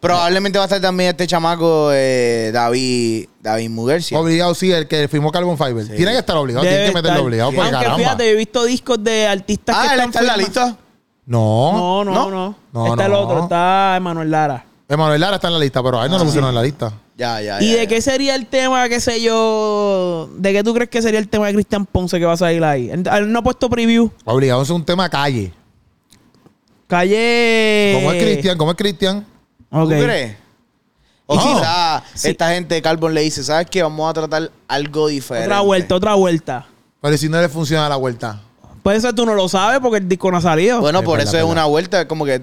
Probablemente 0.00 0.58
va 0.58 0.64
a 0.64 0.66
estar 0.66 0.82
también 0.82 1.10
este 1.10 1.26
chamaco 1.26 1.88
eh, 1.92 2.50
David, 2.52 3.26
David 3.40 3.70
Mugercia. 3.70 4.18
Obligado, 4.20 4.54
sí, 4.54 4.70
el 4.70 4.86
que 4.86 5.08
firmó 5.08 5.32
Carbon 5.32 5.56
Fiber. 5.56 5.86
Tiene 5.96 6.12
que 6.12 6.18
estar 6.18 6.36
obligado, 6.36 6.62
debe 6.64 6.76
tiene 6.76 6.88
que 6.90 6.94
meterlo 6.94 7.10
estar. 7.16 7.24
obligado, 7.26 7.50
porque 7.52 7.60
Aunque 7.62 7.84
caramba. 7.84 7.98
fíjate, 7.98 8.30
he 8.30 8.34
visto 8.34 8.64
discos 8.64 9.02
de 9.02 9.26
artistas 9.26 9.74
que 9.76 9.82
Ah, 9.82 9.94
él 9.94 10.00
están 10.00 10.08
está 10.10 10.20
en 10.20 10.26
la 10.26 10.36
lista. 10.36 10.76
No. 11.26 11.72
No, 11.72 12.04
no, 12.04 12.12
¿No? 12.12 12.30
no. 12.30 12.54
No, 12.72 12.86
está 12.88 13.06
el 13.06 13.14
otro, 13.14 13.44
está 13.44 13.94
Emanuel 13.96 14.30
Lara. 14.30 14.66
Emanuel 14.88 15.20
Lara 15.20 15.36
está 15.36 15.48
en 15.48 15.54
la 15.54 15.58
lista, 15.60 15.82
pero 15.82 16.00
a 16.00 16.04
él 16.04 16.10
no 16.10 16.18
lo 16.18 16.24
pusieron 16.24 16.48
en 16.50 16.54
la 16.54 16.62
lista. 16.62 16.92
Ya, 17.16 17.40
ya, 17.40 17.62
¿Y 17.62 17.68
ya, 17.70 17.76
de 17.76 17.82
ya. 17.84 17.86
qué 17.88 18.00
sería 18.02 18.34
el 18.34 18.46
tema, 18.46 18.88
qué 18.88 19.00
sé 19.00 19.22
yo? 19.22 20.28
¿De 20.36 20.52
qué 20.52 20.62
tú 20.62 20.74
crees 20.74 20.90
que 20.90 21.00
sería 21.00 21.18
el 21.20 21.28
tema 21.28 21.46
de 21.46 21.54
Cristian 21.54 21.86
Ponce 21.86 22.18
que 22.18 22.24
va 22.26 22.32
a 22.32 22.36
salir 22.36 22.62
ahí? 22.64 22.90
Él 22.90 23.04
él 23.10 23.32
no 23.32 23.38
ha 23.38 23.42
puesto 23.42 23.70
preview. 23.70 24.10
Obligado, 24.24 24.62
es 24.62 24.70
un 24.70 24.84
tema 24.84 25.08
calle. 25.08 25.52
Calle. 26.86 27.92
¿Cómo 27.96 28.12
es 28.12 28.22
Cristian? 28.22 28.58
¿Cómo 28.58 28.70
es 28.72 28.76
Cristian? 28.76 29.26
Ok. 29.70 29.82
¿Tú 29.90 30.02
crees? 30.02 30.36
O 31.26 31.36
No. 31.36 31.42
quizás 31.42 32.02
Sí. 32.14 32.28
esta 32.28 32.50
gente 32.52 32.74
de 32.74 32.82
Carbon 32.82 33.14
le 33.14 33.22
dice, 33.22 33.42
¿sabes 33.42 33.66
qué? 33.70 33.82
Vamos 33.82 34.10
a 34.10 34.12
tratar 34.12 34.50
algo 34.68 35.08
diferente. 35.08 35.46
Otra 35.48 35.60
vuelta, 35.60 35.94
otra 35.94 36.14
vuelta. 36.14 36.66
Pero 37.00 37.16
si 37.16 37.28
no 37.28 37.40
le 37.40 37.48
funciona 37.48 37.88
la 37.88 37.96
vuelta. 37.96 38.40
Puede 38.82 39.00
ser 39.00 39.14
tú 39.14 39.24
no 39.24 39.34
lo 39.34 39.48
sabes 39.48 39.80
porque 39.80 39.96
el 39.98 40.08
disco 40.08 40.30
no 40.30 40.36
ha 40.36 40.40
salido. 40.42 40.80
Bueno, 40.80 40.98
Es 40.98 41.04
por 41.06 41.16
verdad, 41.16 41.28
eso 41.32 41.38
es 41.38 41.42
verdad. 41.42 41.52
una 41.52 41.64
vuelta, 41.64 42.00
es 42.02 42.06
como 42.06 42.26
que 42.26 42.42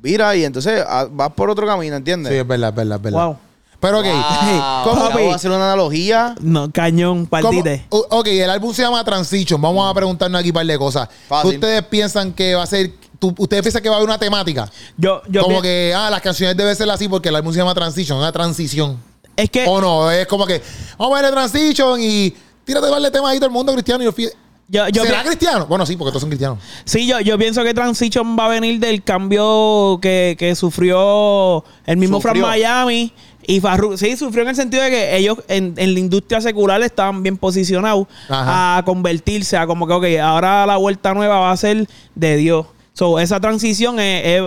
vira 0.00 0.34
y 0.36 0.44
entonces 0.44 0.82
ah, 0.86 1.06
vas 1.10 1.30
por 1.32 1.50
otro 1.50 1.66
camino, 1.66 1.96
¿entiendes? 1.96 2.32
Sí, 2.32 2.38
es 2.38 2.46
verdad, 2.46 2.70
es 2.70 2.74
verdad, 2.76 2.96
es 2.96 3.02
verdad. 3.02 3.26
Wow. 3.26 3.36
Pero 3.80 4.00
ok. 4.00 4.04
Wow, 4.06 4.84
¿Cómo- 4.84 5.04
acabo 5.06 5.18
de 5.28 5.32
hacer 5.34 5.50
una 5.50 5.64
analogía. 5.64 6.34
No, 6.40 6.70
cañón, 6.70 7.26
¿Cómo- 7.26 7.30
partite. 7.30 7.86
ok, 7.88 8.26
el 8.26 8.50
álbum 8.50 8.74
se 8.74 8.82
llama 8.82 9.02
Transition. 9.04 9.60
Vamos 9.60 9.90
a 9.90 9.94
preguntarnos 9.94 10.38
aquí 10.38 10.50
un 10.50 10.54
par 10.54 10.66
de 10.66 10.76
cosas. 10.78 11.08
Fácil. 11.28 11.50
¿Qué 11.52 11.56
ustedes 11.56 11.82
piensan 11.84 12.32
que 12.32 12.54
va 12.54 12.62
a 12.62 12.66
ser? 12.66 12.90
tú- 13.18 13.34
¿Ustedes 13.38 13.62
piensan 13.62 13.82
que 13.82 13.88
va 13.88 13.94
a 13.94 13.98
haber 13.98 14.08
una 14.08 14.18
temática? 14.18 14.70
Yo, 14.98 15.22
yo 15.28 15.42
como 15.42 15.56
pi- 15.56 15.62
que, 15.62 15.94
ah, 15.96 16.10
las 16.10 16.20
canciones 16.20 16.56
deben 16.56 16.74
ser 16.76 16.90
así 16.90 17.08
porque 17.08 17.30
el 17.30 17.36
álbum 17.36 17.52
se 17.52 17.58
llama 17.58 17.74
Transition, 17.74 18.18
una 18.18 18.32
transición. 18.32 18.98
Es 19.36 19.48
que. 19.48 19.64
O 19.66 19.80
no, 19.80 20.10
es 20.10 20.26
como 20.26 20.46
que, 20.46 20.60
vamos 20.98 21.18
a 21.18 21.22
ver 21.22 21.30
el 21.30 21.34
Transition 21.34 22.00
y 22.02 22.34
tírate 22.64 22.86
darle 22.88 23.10
tema 23.10 23.30
ahí 23.30 23.38
todo 23.38 23.46
el 23.46 23.52
mundo 23.52 23.72
cristiano 23.72 24.02
y 24.02 24.06
yo 24.06 24.12
fui- 24.12 24.28
Yo, 24.70 24.88
yo 24.88 25.02
¿Será 25.02 25.24
cristiano? 25.24 25.66
Bueno, 25.66 25.84
sí, 25.84 25.96
porque 25.96 26.10
todos 26.10 26.20
son 26.20 26.30
cristianos. 26.30 26.58
sí, 26.84 27.04
yo, 27.04 27.18
yo 27.18 27.36
pienso 27.36 27.64
que 27.64 27.74
Transition 27.74 28.36
va 28.38 28.46
a 28.46 28.48
venir 28.48 28.78
del 28.78 29.02
cambio 29.02 29.98
que, 30.00 30.36
que 30.38 30.54
sufrió 30.54 31.64
el 31.86 31.96
mismo. 31.96 32.20
Fran 32.20 32.38
Miami. 32.40 33.12
Y 33.46 33.58
Farru, 33.58 33.96
sí, 33.96 34.16
sufrió 34.16 34.42
en 34.42 34.50
el 34.50 34.54
sentido 34.54 34.82
de 34.84 34.90
que 34.90 35.16
ellos 35.16 35.38
en, 35.48 35.74
en 35.76 35.94
la 35.94 35.98
industria 35.98 36.40
secular 36.40 36.80
estaban 36.82 37.22
bien 37.24 37.36
posicionados 37.36 38.06
Ajá. 38.28 38.76
a 38.76 38.84
convertirse 38.84 39.56
a 39.56 39.66
como 39.66 39.88
que, 39.88 39.92
ok, 39.92 40.04
ahora 40.22 40.66
la 40.66 40.76
vuelta 40.76 41.14
nueva 41.14 41.40
va 41.40 41.50
a 41.50 41.56
ser 41.56 41.88
de 42.14 42.36
Dios. 42.36 42.66
So, 42.92 43.18
esa 43.18 43.40
transición 43.40 43.98
es, 43.98 44.22
es, 44.24 44.42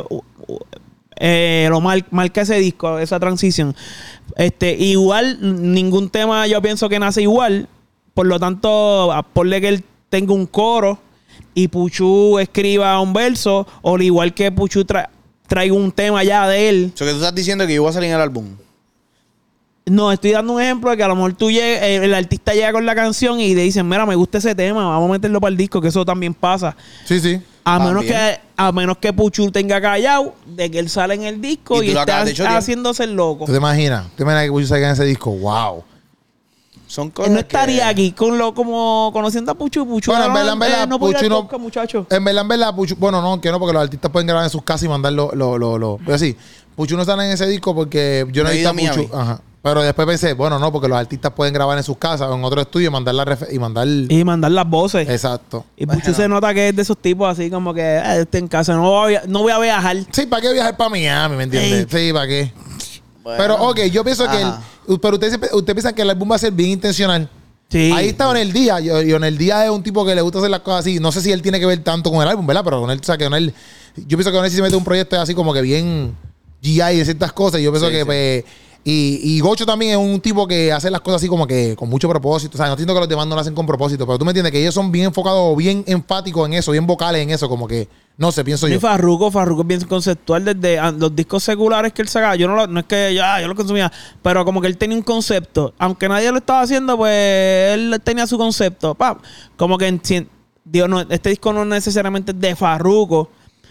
eh, 1.17 1.67
lo 1.69 1.81
mal, 1.81 2.05
marca 2.11 2.41
ese 2.41 2.55
disco, 2.59 2.97
esa 2.99 3.19
transición. 3.19 3.75
Este, 4.37 4.71
igual, 4.73 5.37
ningún 5.73 6.09
tema 6.09 6.47
yo 6.47 6.61
pienso 6.61 6.87
que 6.87 6.99
nace 6.99 7.23
igual. 7.23 7.67
Por 8.13 8.27
lo 8.27 8.39
tanto, 8.39 9.11
ponle 9.33 9.59
que 9.59 9.69
él 9.69 9.83
tenga 10.13 10.31
un 10.31 10.45
coro 10.45 10.99
y 11.55 11.67
Puchu 11.67 12.37
escriba 12.37 12.99
un 12.99 13.13
verso, 13.13 13.65
o 13.81 13.95
al 13.95 14.03
igual 14.03 14.31
que 14.31 14.51
Puchu 14.51 14.81
tra- 14.81 15.09
traiga 15.47 15.73
un 15.73 15.91
tema 15.91 16.23
ya 16.23 16.47
de 16.47 16.69
él. 16.69 16.91
Eso 16.93 17.03
que 17.03 17.09
tú 17.11 17.17
estás 17.17 17.33
diciendo 17.33 17.65
que 17.65 17.73
yo 17.73 17.81
voy 17.81 17.89
a 17.89 17.93
salir 17.93 18.09
en 18.09 18.15
el 18.15 18.21
álbum. 18.21 18.45
No, 19.87 20.11
estoy 20.11 20.31
dando 20.31 20.53
un 20.53 20.61
ejemplo 20.61 20.91
de 20.91 20.97
que 20.97 21.03
a 21.03 21.07
lo 21.07 21.15
mejor 21.15 21.33
tú 21.33 21.49
llegue- 21.49 21.79
eh, 21.81 21.95
el 22.05 22.13
artista 22.13 22.53
llega 22.53 22.71
con 22.71 22.85
la 22.85 22.93
canción 22.93 23.39
y 23.39 23.55
le 23.55 23.63
dicen, 23.63 23.89
mira, 23.89 24.05
me 24.05 24.13
gusta 24.15 24.37
ese 24.37 24.53
tema, 24.53 24.87
vamos 24.87 25.09
a 25.09 25.13
meterlo 25.13 25.41
para 25.41 25.49
el 25.49 25.57
disco, 25.57 25.81
que 25.81 25.87
eso 25.87 26.05
también 26.05 26.35
pasa. 26.35 26.75
Sí, 27.05 27.19
sí. 27.19 27.41
A 27.65 27.79
También. 27.79 27.95
menos 27.95 28.05
que 28.05 28.39
a 28.55 28.71
menos 28.71 28.97
que 28.99 29.11
Puchu 29.13 29.49
tenga 29.51 29.81
callado 29.81 30.35
de 30.45 30.69
que 30.69 30.77
él 30.77 30.89
sale 30.89 31.15
en 31.15 31.23
el 31.23 31.41
disco 31.41 31.81
Y 31.81 31.89
y, 31.89 31.93
chotear. 31.93 32.27
haciéndose 32.55 33.03
el 33.05 33.13
loco. 33.15 33.45
¿Tú 33.45 33.51
te 33.51 33.57
imaginas? 33.57 34.03
¿Tú 34.11 34.17
te 34.17 34.23
imaginas 34.23 34.43
que 34.45 34.51
Puchu 34.51 34.67
salga 34.67 34.87
en 34.87 34.93
ese 34.93 35.05
disco? 35.05 35.31
¡Wow! 35.31 35.83
Son 36.93 37.09
cosas 37.09 37.29
Él 37.29 37.33
no 37.33 37.39
estaría 37.39 37.85
que- 37.85 37.89
aquí 37.89 38.11
con 38.11 38.37
lo 38.37 38.53
como 38.53 39.09
conociendo 39.11 39.51
a 39.51 39.55
Puchu. 39.55 39.83
Puchu 39.87 40.11
Bueno, 40.11 40.25
en 40.25 40.29
no, 40.31 40.35
verdad, 40.37 40.53
en 40.53 40.59
verdad, 40.59 40.83
eh, 40.83 40.87
no 40.87 40.99
Puchu 40.99 41.27
no- 41.27 41.49
muchacho. 41.57 42.05
En 42.07 42.23
verdad, 42.23 42.41
en 42.43 42.47
verdad, 42.49 42.75
Puchu, 42.75 42.95
bueno, 42.97 43.19
no, 43.19 43.41
que 43.41 43.49
no, 43.49 43.57
porque 43.59 43.73
los 43.73 43.81
artistas 43.81 44.11
pueden 44.11 44.27
grabar 44.27 44.43
en 44.43 44.51
sus 44.51 44.61
casas 44.61 44.83
y 44.83 44.87
mandarlo, 44.89 45.31
lo, 45.33 45.57
lo, 45.57 45.79
lo. 45.79 45.97
Pero 46.05 46.19
sí, 46.19 46.37
Puchu 46.75 46.95
no 46.95 47.03
sale 47.03 47.25
en 47.25 47.31
ese 47.31 47.47
disco 47.47 47.73
porque 47.73 48.27
yo 48.31 48.43
no 48.43 48.49
he 48.49 48.53
visto 48.53 48.69
a 48.69 48.73
Puchu. 48.73 49.09
Ajá. 49.11 49.41
Pero 49.63 49.81
después 49.81 50.05
pensé, 50.05 50.33
bueno, 50.33 50.59
no, 50.59 50.71
porque 50.71 50.87
los 50.87 50.97
artistas 50.97 51.31
pueden 51.31 51.51
grabar 51.53 51.77
en 51.77 51.83
sus 51.83 51.97
casas 51.97 52.27
o 52.29 52.35
en 52.35 52.43
otro 52.43 52.61
estudio 52.61 52.89
y 52.89 52.91
mandar 52.91 53.15
la 53.15 53.37
y 53.51 53.57
mandar. 53.57 53.87
Y 53.87 54.23
mandar 54.23 54.51
las 54.51 54.69
voces. 54.69 55.09
Exacto. 55.09 55.65
Y 55.75 55.87
Puchu 55.87 55.99
Bueno. 56.01 56.15
se 56.15 56.27
nota 56.27 56.53
que 56.53 56.67
es 56.69 56.75
de 56.75 56.81
esos 56.83 56.97
tipos 56.99 57.27
así 57.27 57.49
como 57.49 57.73
que 57.73 57.81
eh, 57.81 58.21
estoy 58.21 58.41
en 58.41 58.47
casa, 58.49 58.75
no 58.75 58.83
voy 58.83 59.15
a, 59.15 59.23
no 59.25 59.39
voy 59.41 59.51
a 59.51 59.57
viajar. 59.57 59.97
Sí, 60.11 60.27
¿para 60.27 60.41
qué 60.43 60.53
viajar 60.53 60.77
para 60.77 60.91
Miami? 60.91 61.37
¿Me 61.37 61.43
entiendes? 61.45 61.87
Sí, 61.89 62.13
¿para 62.13 62.27
qué? 62.27 62.53
Bueno. 63.23 63.37
Pero, 63.41 63.55
ok, 63.69 63.79
yo 63.91 64.03
pienso 64.03 64.27
que. 64.29 64.41
El, 64.41 64.99
pero 64.99 65.15
ustedes 65.15 65.39
usted 65.53 65.73
piensan 65.73 65.93
que 65.95 66.01
el 66.01 66.09
álbum 66.09 66.29
va 66.31 66.35
a 66.35 66.39
ser 66.39 66.51
bien 66.51 66.71
intencional. 66.71 67.29
Sí. 67.69 67.91
Ahí 67.91 68.09
está 68.09 68.29
en 68.31 68.37
el 68.37 68.53
día. 68.53 68.79
Y 68.81 68.89
en 69.13 69.23
el 69.23 69.37
día 69.37 69.63
es 69.65 69.71
un 69.71 69.81
tipo 69.81 70.05
que 70.05 70.13
le 70.13 70.21
gusta 70.21 70.39
hacer 70.39 70.51
las 70.51 70.59
cosas 70.59 70.81
así. 70.81 70.99
No 70.99 71.11
sé 71.11 71.21
si 71.21 71.31
él 71.31 71.41
tiene 71.41 71.59
que 71.59 71.65
ver 71.65 71.83
tanto 71.83 72.11
con 72.11 72.21
el 72.21 72.27
álbum, 72.27 72.45
¿verdad? 72.45 72.63
Pero 72.63 72.81
con 72.81 72.91
él, 72.91 72.99
o 73.01 73.03
sea, 73.03 73.17
que 73.17 73.23
con 73.23 73.33
él. 73.33 73.53
Yo 73.95 74.17
pienso 74.17 74.29
que 74.31 74.35
con 74.37 74.45
él 74.45 74.51
sí 74.51 74.57
se 74.57 74.61
mete 74.61 74.75
un 74.75 74.83
proyecto 74.83 75.19
así 75.19 75.33
como 75.33 75.53
que 75.53 75.61
bien 75.61 76.15
GI 76.61 76.77
de 76.97 77.05
ciertas 77.05 77.31
cosas. 77.33 77.61
Y 77.61 77.63
yo 77.63 77.71
pienso 77.71 77.87
Sí, 77.87 77.93
que, 77.93 77.99
sí. 77.99 78.05
pues. 78.05 78.43
Y, 78.85 79.19
y 79.23 79.39
Gocho 79.39 79.65
también 79.65 79.91
es 79.91 79.97
un 79.97 80.19
tipo 80.19 80.45
que 80.45 80.73
hace 80.73 80.91
las 80.91 80.99
cosas 80.99 81.21
así 81.21 81.29
como 81.29 81.47
que 81.47 81.73
con 81.77 81.89
mucho 81.89 82.09
propósito. 82.09 82.55
O 82.55 82.57
sea, 82.57 82.65
no 82.67 82.73
entiendo 82.73 82.93
que 82.93 82.99
los 82.99 83.09
demás 83.09 83.25
no 83.27 83.35
lo 83.35 83.41
hacen 83.41 83.55
con 83.55 83.65
propósito. 83.65 84.05
Pero 84.05 84.19
tú 84.19 84.25
me 84.25 84.31
entiendes 84.31 84.51
que 84.51 84.59
ellos 84.59 84.73
son 84.75 84.91
bien 84.91 85.05
enfocados, 85.05 85.55
bien 85.55 85.83
enfáticos 85.87 86.45
en 86.47 86.55
eso, 86.55 86.71
bien 86.73 86.85
vocales 86.85 87.21
en 87.23 87.29
eso. 87.29 87.47
Como 87.47 87.65
que, 87.67 87.87
no 88.17 88.31
sé, 88.31 88.43
pienso 88.43 88.67
Y 88.67 88.73
yo. 88.73 88.79
Farruko, 88.79 89.31
Farruko 89.31 89.61
es 89.61 89.67
bien 89.67 89.81
conceptual 89.81 90.45
desde 90.45 90.77
ah, 90.79 90.91
los 90.91 91.15
discos 91.15 91.43
seculares 91.43 91.93
que 91.93 92.01
él 92.03 92.07
sacaba. 92.07 92.35
Yo 92.35 92.47
no, 92.47 92.55
lo- 92.55 92.67
no 92.67 92.79
es 92.81 92.85
que 92.85 93.13
ya 93.13 93.41
yo 93.41 93.47
lo 93.47 93.55
consumía, 93.55 93.91
pero 94.21 94.45
como 94.45 94.61
que 94.61 94.67
él 94.67 94.77
tenía 94.77 94.95
un 94.95 95.03
concepto. 95.03 95.73
Aunque 95.79 96.07
nadie 96.07 96.31
lo 96.31 96.37
estaba 96.37 96.61
haciendo, 96.61 96.95
pues 96.97 97.73
él 97.73 97.99
tenía 98.03 98.27
su 98.27 98.37
concepto. 98.37 98.93
Pa, 98.95 99.17
como 99.57 99.77
que 99.77 99.99
digo, 100.65 100.87
no, 100.87 101.01
este 101.01 101.29
disco 101.31 101.51
no 101.53 101.65
necesariamente 101.65 102.31
es 102.31 102.39
de 102.39 102.55
Farruko. 102.55 103.29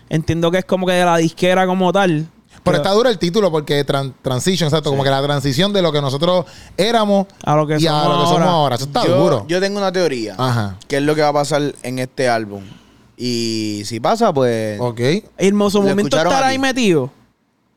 Entiendo 0.09 0.51
que 0.51 0.59
es 0.59 0.65
como 0.65 0.87
que 0.87 0.93
de 0.93 1.05
la 1.05 1.17
disquera 1.17 1.67
como 1.67 1.91
tal. 1.93 2.27
Pero 2.65 2.77
está 2.77 2.91
duro 2.91 3.09
el 3.09 3.19
título 3.19 3.51
porque 3.51 3.85
tran- 3.85 4.13
transition, 4.23 4.69
exacto, 4.69 4.91
como 4.91 5.03
que 5.03 5.11
la 5.11 5.23
transición 5.23 5.73
de 5.73 5.83
lo 5.83 5.91
que 5.91 6.01
nosotros 6.01 6.45
éramos 6.77 7.27
A 7.45 7.57
lo 7.57 7.67
que 7.67 7.77
y 7.81 7.87
a 7.87 7.91
somos 7.91 8.07
lo 8.09 8.13
que 8.13 8.27
somos 8.27 8.31
ahora. 8.41 8.51
ahora. 8.51 8.75
Eso 8.77 8.85
está 8.85 9.05
yo, 9.07 9.17
duro. 9.17 9.45
yo 9.49 9.59
tengo 9.61 9.79
una 9.79 9.91
teoría. 9.91 10.35
Ajá. 10.39 10.77
¿Qué 10.87 10.99
es 10.99 11.03
lo 11.03 11.15
que 11.17 11.23
va 11.23 11.29
a 11.29 11.33
pasar 11.33 11.75
en 11.83 11.99
este 11.99 12.29
álbum? 12.29 12.63
Y 13.17 13.83
si 13.85 14.01
pasa, 14.01 14.33
pues. 14.33 14.81
Ok. 14.81 15.01
Hermoso 15.37 15.79
Lo 15.79 15.85
momento 15.89 16.03
escucharon 16.17 16.33
estar 16.33 16.45
aquí. 16.45 16.53
ahí 16.53 16.59
metido. 16.59 17.11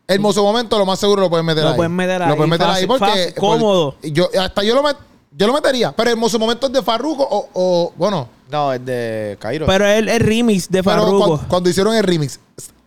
Hermoso 0.07 0.43
momento, 0.43 0.77
lo 0.77 0.85
más 0.85 0.99
seguro 0.99 1.23
lo 1.23 1.29
pueden 1.29 1.45
meter 1.45 1.63
Lo 1.63 1.69
ahí. 1.71 1.75
pueden 1.75 1.95
meter 1.95 2.19
Lo 2.19 2.25
ahí, 2.27 2.35
pueden 2.35 2.49
meter 2.51 2.67
ahí 2.67 2.73
fácil, 2.73 2.87
porque. 2.87 3.05
fácil, 3.05 3.33
cómodo. 3.35 3.95
por- 3.99 4.09
yo, 4.11 4.29
hasta 4.39 4.63
yo 4.63 4.75
lo, 4.75 4.83
met- 4.83 4.97
yo 5.35 5.47
lo 5.47 5.53
metería. 5.53 5.91
Pero 5.93 6.11
hermoso 6.11 6.37
momento 6.39 6.67
es 6.67 6.73
de 6.73 6.81
Farruko 6.83 7.23
o, 7.29 7.49
o- 7.53 7.93
Bueno, 7.97 8.29
No, 8.51 8.71
es 8.71 8.85
de 8.85 9.35
Cairo. 9.39 9.65
Pero 9.65 9.87
es 9.87 9.97
el 10.07 10.19
remix 10.19 10.69
de 10.69 10.83
pero 10.83 11.01
Farruko. 11.01 11.17
cuando, 11.27 11.47
cuando 11.47 11.69
hicieron 11.69 11.95
el 11.95 12.03
remix, 12.03 12.39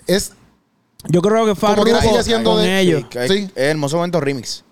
es. 0.06 0.32
Yo 1.08 1.20
creo 1.22 1.44
que 1.46 1.54
Como 1.60 1.74
que 1.74 1.90
Farruko 1.90 2.00
sigue 2.00 2.22
siendo 2.22 2.50
con 2.52 2.62
de- 2.62 2.80
ellos. 2.80 3.02
sí. 3.26 3.50
Es 3.54 3.70
hermoso 3.70 3.96
momento 3.96 4.20
remix. 4.20 4.62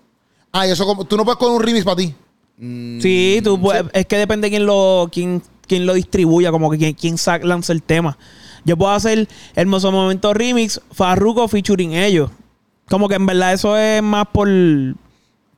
Ah, 0.53 0.65
y 0.65 0.71
eso 0.71 0.85
como. 0.85 1.03
Tú 1.03 1.17
no 1.17 1.25
puedes 1.25 1.37
con 1.37 1.51
un 1.51 1.61
remix 1.61 1.83
para 1.83 1.97
ti. 1.97 2.15
Mm, 2.57 3.01
Sí, 3.01 3.41
tú 3.43 3.59
puedes- 3.61 3.83
es 3.93 4.05
que 4.05 4.17
depende 4.17 4.49
quién 4.49 4.65
lo 4.65 5.09
quién, 5.11 5.43
quién 5.67 5.85
lo 5.85 5.93
distribuya, 5.93 6.51
como 6.51 6.69
que 6.71 6.77
quién, 6.77 6.93
quién 6.93 7.15
lanza 7.43 7.73
el 7.73 7.83
tema. 7.83 8.17
Yo 8.65 8.75
puedo 8.77 8.91
hacer 8.91 9.27
Hermoso 9.55 9.91
Momento 9.91 10.33
Remix, 10.33 10.81
Farruko 10.91 11.47
featuring 11.47 11.93
ellos. 11.93 12.29
Como 12.89 13.07
que 13.07 13.15
en 13.15 13.25
verdad 13.25 13.53
eso 13.53 13.77
es 13.77 14.01
más 14.01 14.27
por, 14.31 14.47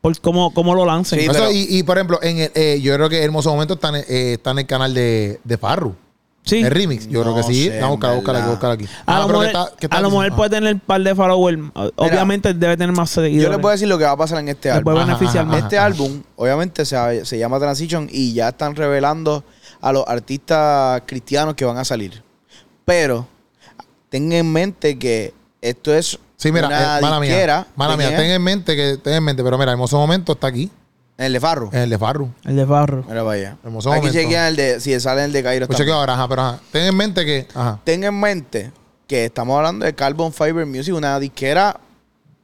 por 0.01 0.19
cómo, 0.21 0.53
cómo 0.53 0.75
lo 0.75 0.85
lancen. 0.85 1.19
Sí, 1.19 1.25
Eso, 1.25 1.33
pero- 1.33 1.51
y, 1.51 1.67
y, 1.69 1.83
por 1.83 1.97
ejemplo, 1.97 2.19
en 2.21 2.37
el, 2.39 2.51
eh, 2.55 2.79
yo 2.81 2.93
creo 2.95 3.09
que 3.09 3.23
Hermoso 3.23 3.49
Momento 3.51 3.75
está 3.75 3.89
en, 3.89 3.95
eh, 4.07 4.33
está 4.33 4.51
en 4.51 4.59
el 4.59 4.65
canal 4.65 4.93
de, 4.93 5.39
de 5.43 5.57
Farru. 5.57 5.95
Sí. 6.43 6.59
El 6.61 6.71
remix. 6.71 7.07
Yo 7.07 7.21
creo 7.21 7.35
que 7.35 7.43
sí. 7.43 7.69
Vamos 7.81 8.01
a 8.03 8.13
buscar, 8.15 8.35
aquí, 8.37 8.49
buscar 8.49 8.71
aquí. 8.71 8.85
A 9.05 9.17
Ah, 9.17 9.19
lo 9.19 9.27
pero 9.27 9.39
mejor, 9.39 9.51
¿qué 9.53 9.59
está- 9.59 9.75
qué 9.77 9.85
está 9.85 9.97
a 9.97 10.01
lo 10.01 10.09
mejor 10.09 10.35
puede 10.35 10.49
tener 10.49 10.73
un 10.73 10.79
par 10.79 11.01
de 11.01 11.13
followers. 11.13 11.59
Obviamente 11.97 12.53
debe 12.53 12.77
tener 12.77 12.95
más 12.95 13.09
seguidores. 13.11 13.43
Yo 13.43 13.49
les 13.49 13.59
puedo 13.59 13.71
decir 13.73 13.87
lo 13.87 13.97
que 13.99 14.05
va 14.05 14.11
a 14.11 14.17
pasar 14.17 14.39
en 14.39 14.47
este 14.49 14.71
álbum. 14.71 14.83
puede 14.85 14.97
Ajá, 14.99 15.05
beneficiar 15.05 15.45
ajá, 15.45 15.55
ajá. 15.57 15.65
Este 15.65 15.77
álbum, 15.77 16.21
obviamente, 16.37 16.85
se, 16.85 17.25
se 17.25 17.37
llama 17.37 17.59
Transition 17.59 18.07
y 18.11 18.33
ya 18.33 18.49
están 18.49 18.75
revelando 18.75 19.43
a 19.81 19.91
los 19.93 20.05
artistas 20.07 21.01
cristianos 21.05 21.55
que 21.55 21.65
van 21.65 21.77
a 21.77 21.85
salir. 21.85 22.21
Pero 22.85 23.27
ten 24.09 24.31
en 24.31 24.51
mente 24.51 24.97
que 24.97 25.33
esto 25.61 25.93
es 25.93 26.17
Sí, 26.37 26.51
mira, 26.53 26.67
una 26.67 26.99
eh, 26.99 27.01
mala 27.01 27.19
disquera. 27.19 27.57
mía. 27.59 27.67
Mala 27.75 27.91
¿de 27.91 27.97
mía. 27.97 28.07
quién 28.09 28.19
Ten 28.21 28.31
en 28.31 28.41
mente 28.41 28.75
que, 28.75 28.97
ten 28.97 29.13
en 29.15 29.23
mente, 29.23 29.43
pero 29.43 29.57
mira, 29.57 29.71
Hermoso 29.73 29.97
Momento 29.97 30.31
está 30.33 30.47
aquí, 30.47 30.71
En 31.17 31.25
el 31.25 31.33
de 31.33 31.39
Farro. 31.41 31.69
en 31.73 31.79
el 31.79 31.89
de 31.89 31.97
Farru. 31.97 32.29
El 32.45 32.55
de 32.55 32.65
Farro. 32.65 33.03
Mira 33.07 33.23
para 33.25 33.31
allá. 33.31 33.57
Hermoso 33.63 33.91
Aquí 33.91 33.99
momento. 34.07 34.19
chequean 34.21 34.45
el 34.47 34.55
de, 34.55 34.79
si 34.79 34.97
sale 35.01 35.25
el 35.25 35.33
de 35.33 35.43
Cairo. 35.43 35.67
Pues 35.67 35.77
chequeo 35.77 35.95
ahora, 35.95 36.13
ajá, 36.13 36.27
pero 36.29 36.41
ajá. 36.43 36.59
Ten 36.71 36.83
en 36.85 36.95
mente 36.95 37.25
que, 37.25 37.45
ajá. 37.53 37.79
Ten 37.83 38.03
en 38.05 38.17
mente 38.17 38.71
que 39.05 39.25
estamos 39.25 39.57
hablando 39.57 39.85
de 39.85 39.93
Carbon 39.93 40.31
Fiber 40.31 40.65
Music, 40.65 40.95
una 40.95 41.19
disquera 41.19 41.77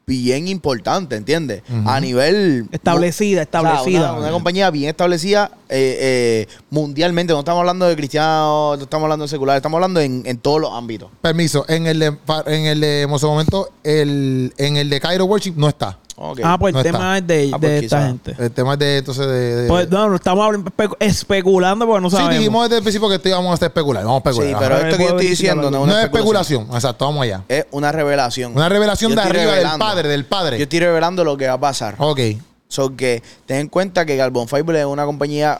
bien 0.08 0.48
importante, 0.48 1.16
¿entiendes? 1.16 1.64
A 1.86 2.00
nivel... 2.00 2.68
Establecida, 2.72 3.42
O 3.42 3.44
sea, 3.44 3.44
establecida. 3.44 4.12
una, 4.14 4.22
una 4.22 4.32
compañía 4.32 4.70
bien 4.70 4.90
establecida 4.90 5.52
eh, 5.70 6.46
eh, 6.48 6.48
mundialmente. 6.70 7.34
No 7.34 7.40
estamos 7.40 7.60
hablando 7.60 7.88
de 7.88 7.96
cristianos, 7.96 8.78
no 8.78 8.84
estamos 8.84 9.06
hablando 9.06 9.26
de 9.26 9.30
seculares, 9.30 9.60
estamos 9.60 9.78
hablando 9.78 10.00
en, 10.00 10.24
en 10.26 10.38
todos 10.38 10.62
los 10.62 10.72
ámbitos. 10.74 11.10
Permiso, 11.22 11.66
en 11.68 11.88
el 11.88 12.00
de, 12.00 12.18
en 12.48 12.66
el 12.66 12.82
de 12.82 13.08
Momento, 13.08 13.70
el, 13.84 14.54
en 14.58 14.78
el 14.78 14.90
de 14.90 15.00
Cairo 15.00 15.26
Worship 15.26 15.54
no 15.56 15.70
está. 15.70 15.98
Ah, 16.44 16.58
pues 16.58 16.74
el 16.74 16.82
tema 16.84 17.18
está. 17.18 17.18
es 17.18 17.28
de, 17.28 17.52
Ah, 17.54 17.58
pues 17.60 17.72
de 17.72 17.80
esta 17.80 18.08
gente. 18.08 18.36
El 18.40 18.52
tema 18.52 18.74
es 18.74 18.80
de, 18.80 18.98
entonces, 19.00 19.28
de... 19.28 19.56
de- 19.64 19.68
Pues 19.68 19.90
no, 19.90 20.08
no 20.10 20.16
estamos 20.16 20.56
especulando 21.00 21.86
porque 21.86 22.02
no 22.02 22.10
sí, 22.10 22.16
sabemos. 22.16 22.38
dijimos 22.38 22.64
desde 22.66 22.78
el 22.78 22.84
principio 22.84 23.10
que 23.10 23.16
esto 23.16 23.30
íbamos 23.30 23.52
a 23.52 23.54
hacer 23.56 23.68
especular. 23.68 24.04
Vamos 24.06 24.22
a 24.26 24.30
especular. 24.30 24.50
Sí, 24.50 24.56
pero 24.60 24.76
Ajá. 24.76 24.86
esto 24.88 24.98
que 24.98 25.04
yo 25.04 25.10
estoy 25.10 25.28
diciendo 25.28 25.62
no 25.64 25.68
es 25.68 25.74
no 25.74 25.82
una 25.84 26.00
es 26.00 26.06
especulación. 26.06 26.68
Exacto, 26.74 27.06
vamos 27.06 27.24
allá. 27.24 27.44
Es 27.50 27.66
una 27.72 27.92
revelación. 27.92 28.56
Una 28.56 28.70
revelación 28.70 29.12
Yo 29.12 29.16
de 29.16 29.22
arriba 29.22 29.54
del 29.56 29.78
padre, 29.80 30.08
del 30.10 30.24
Yo 30.24 30.30
padre. 30.30 30.62
estoy 30.62 30.80
revelando 30.80 31.24
lo 31.24 31.36
que 31.38 31.48
va 31.48 31.54
a 31.54 31.60
pasar. 31.60 31.96
Ok. 32.00 32.20
So 32.68 32.96
que 32.96 33.22
ten 33.46 33.58
en 33.58 33.68
cuenta 33.68 34.06
que 34.06 34.18
Carbon 34.18 34.48
Fiber 34.48 34.76
es 34.78 34.86
una 34.86 35.06
compañía 35.06 35.60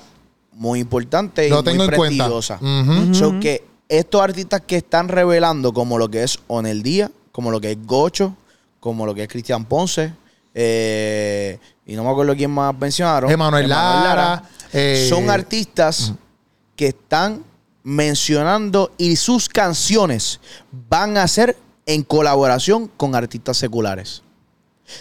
muy 0.54 0.80
importante 0.80 1.50
Lo 1.50 1.60
y 1.60 1.64
tengo 1.64 1.84
muy 1.84 1.94
en 1.94 1.96
cuenta. 1.98 2.28
prestigiosa. 2.30 2.60
Ujú. 2.62 3.14
So 3.14 3.40
que 3.40 3.64
estos 3.90 4.22
artistas 4.22 4.62
que 4.66 4.78
están 4.78 5.10
revelando 5.10 5.74
como 5.74 5.98
lo 5.98 6.10
que 6.10 6.24
es 6.24 6.40
Onel 6.48 6.82
Díaz, 6.82 7.12
como 7.32 7.52
lo 7.52 7.60
que 7.62 7.72
es 7.74 7.78
Gocho, 7.86 8.36
como 8.80 9.06
lo 9.06 9.14
que 9.14 9.24
es 9.24 9.28
Cristian 9.28 9.66
Ponce, 9.66 10.14
eh, 10.58 11.60
y 11.86 11.96
no 11.96 12.04
me 12.06 12.10
acuerdo 12.10 12.34
quién 12.36 12.50
más 12.50 12.74
mencionaron. 12.78 13.30
Emanuel 13.30 13.68
Lara, 13.70 14.44
eh, 14.74 15.06
son 15.10 15.30
artistas 15.30 16.14
que 16.78 16.88
están 16.88 17.44
mencionando 17.84 18.92
y 18.98 19.16
sus 19.18 19.48
canciones 19.50 20.40
van 20.90 21.18
a 21.18 21.28
ser 21.28 21.56
en 21.86 22.02
colaboración 22.04 22.90
con 22.98 23.14
artistas 23.14 23.58
seculares. 23.58 24.24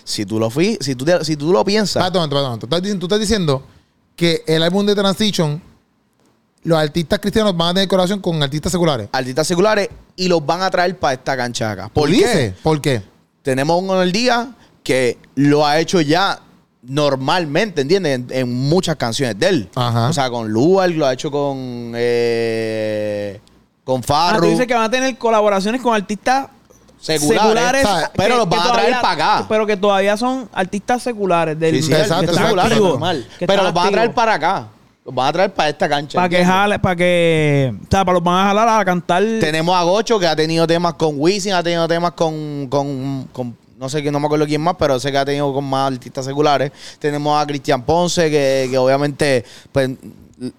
Si 0.03 0.27
tú 0.27 0.39
lo 0.39 0.51
si 0.51 0.95
tú, 0.95 1.05
te- 1.05 1.25
si 1.25 1.37
tú 1.37 1.53
lo 1.53 1.65
piensas. 1.65 2.03
Tú 2.59 2.67
estás 2.67 2.83
diciendo- 2.83 3.01
Tú 3.01 3.07
estás 3.07 3.21
diciendo 3.21 3.63
que 4.17 4.43
el 4.47 4.63
álbum 4.63 4.85
de 4.87 4.95
Transition, 4.95 5.63
los 6.63 6.79
artistas 6.79 7.19
cristianos 7.21 7.57
van 7.57 7.69
a 7.71 7.75
tener 7.75 7.89
colaboración 7.89 8.21
con 8.21 8.43
artistas 8.43 8.73
seculares. 8.73 9.09
artistas 9.13 9.47
seculares 9.47 9.89
y 10.17 10.29
los 10.29 10.45
van 10.45 10.63
a 10.63 10.71
traer 10.71 10.99
para 10.99 11.15
esta 11.15 11.37
cancha 11.37 11.71
acá. 11.71 11.89
¿Por 11.89 12.09
¿Tú 12.11 12.17
qué? 12.17 12.55
¿Por 12.63 12.81
qué? 12.81 13.03
Tenemos 13.43 13.83
uno 13.83 13.97
en 13.97 14.03
el 14.03 14.13
día 14.13 14.49
que 14.85 15.19
lo 15.35 15.67
ha 15.67 15.81
hecho 15.81 16.01
ya 16.01 16.39
normalmente, 16.83 17.81
¿entiendes? 17.81 18.15
En, 18.15 18.27
en 18.31 18.53
muchas 18.69 18.95
canciones 18.97 19.39
de 19.39 19.49
él. 19.49 19.69
Ajá. 19.75 20.09
O 20.11 20.13
sea, 20.13 20.29
con 20.31 20.49
Lual, 20.49 20.93
lo 20.93 21.07
ha 21.07 21.13
hecho 21.15 21.31
con. 21.31 21.93
eh, 21.97 23.41
con 23.83 24.03
Ah, 24.09 24.37
tú 24.39 24.47
dices 24.47 24.67
que 24.67 24.75
van 24.75 24.85
a 24.85 24.91
tener 24.91 25.17
colaboraciones 25.19 25.81
con 25.83 25.95
artistas 25.95 26.47
seculares. 27.01 27.87
pero 28.17 28.35
que- 28.35 28.39
los 28.39 28.49
van 28.49 28.61
a 28.61 28.63
traer 28.73 28.77
todavía- 28.91 29.01
para 29.03 29.13
acá. 29.37 29.47
Pero 29.49 29.67
que 29.67 29.77
todavía 29.77 30.17
son 30.17 30.49
artistas 30.53 31.03
seculares 31.03 31.59
del 31.59 31.75
Sí, 31.77 31.83
sí, 31.83 31.93
del- 31.93 32.01
exacto, 32.03 32.33
que 32.33 32.39
exacto. 32.39 32.79
normal. 32.79 33.27
que 33.39 33.47
Pero 33.47 33.63
los 33.63 33.75
van 33.75 33.87
a 33.89 33.91
traer 33.91 34.15
para 34.15 34.35
acá. 34.35 34.69
Los 35.05 35.15
van 35.15 35.27
a 35.29 35.33
traer 35.35 35.53
para 35.53 35.69
esta 35.69 35.87
cancha. 35.87 36.17
para 36.17 36.29
que 36.31 36.43
jale, 36.45 36.79
para 36.79 36.97
que, 36.97 37.75
o 37.75 37.87
sea, 37.91 38.05
para 38.07 38.15
los 38.15 38.23
van 38.25 38.43
a 38.43 38.49
jalar 38.49 38.81
a 38.81 38.85
cantar. 38.87 39.23
Tenemos 39.39 39.77
a 39.77 39.83
Gocho 39.83 40.19
que 40.19 40.27
ha 40.27 40.35
tenido 40.37 40.67
temas 40.67 40.95
con 40.95 41.15
Wisin, 41.19 41.53
ha 41.53 41.63
tenido 41.63 41.87
temas 41.87 42.13
con, 42.13 42.67
con, 42.71 43.29
con- 43.33 43.64
no 43.79 43.89
sé, 43.89 44.03
no 44.11 44.21
me 44.21 44.27
acuerdo 44.27 44.47
quién 44.47 44.61
más, 44.61 44.77
pero 44.79 44.99
sé 45.01 45.11
que 45.13 45.19
ha 45.19 45.25
tenido 45.25 45.53
con 45.53 45.65
más 45.65 45.93
artistas 45.93 46.25
seculares. 46.25 46.73
Tenemos 46.99 47.41
a 47.41 47.47
Cristian 47.47 47.83
Ponce 47.85 48.31
que, 48.31 48.69
que 48.71 48.79
obviamente 48.79 49.45
pues 49.73 49.91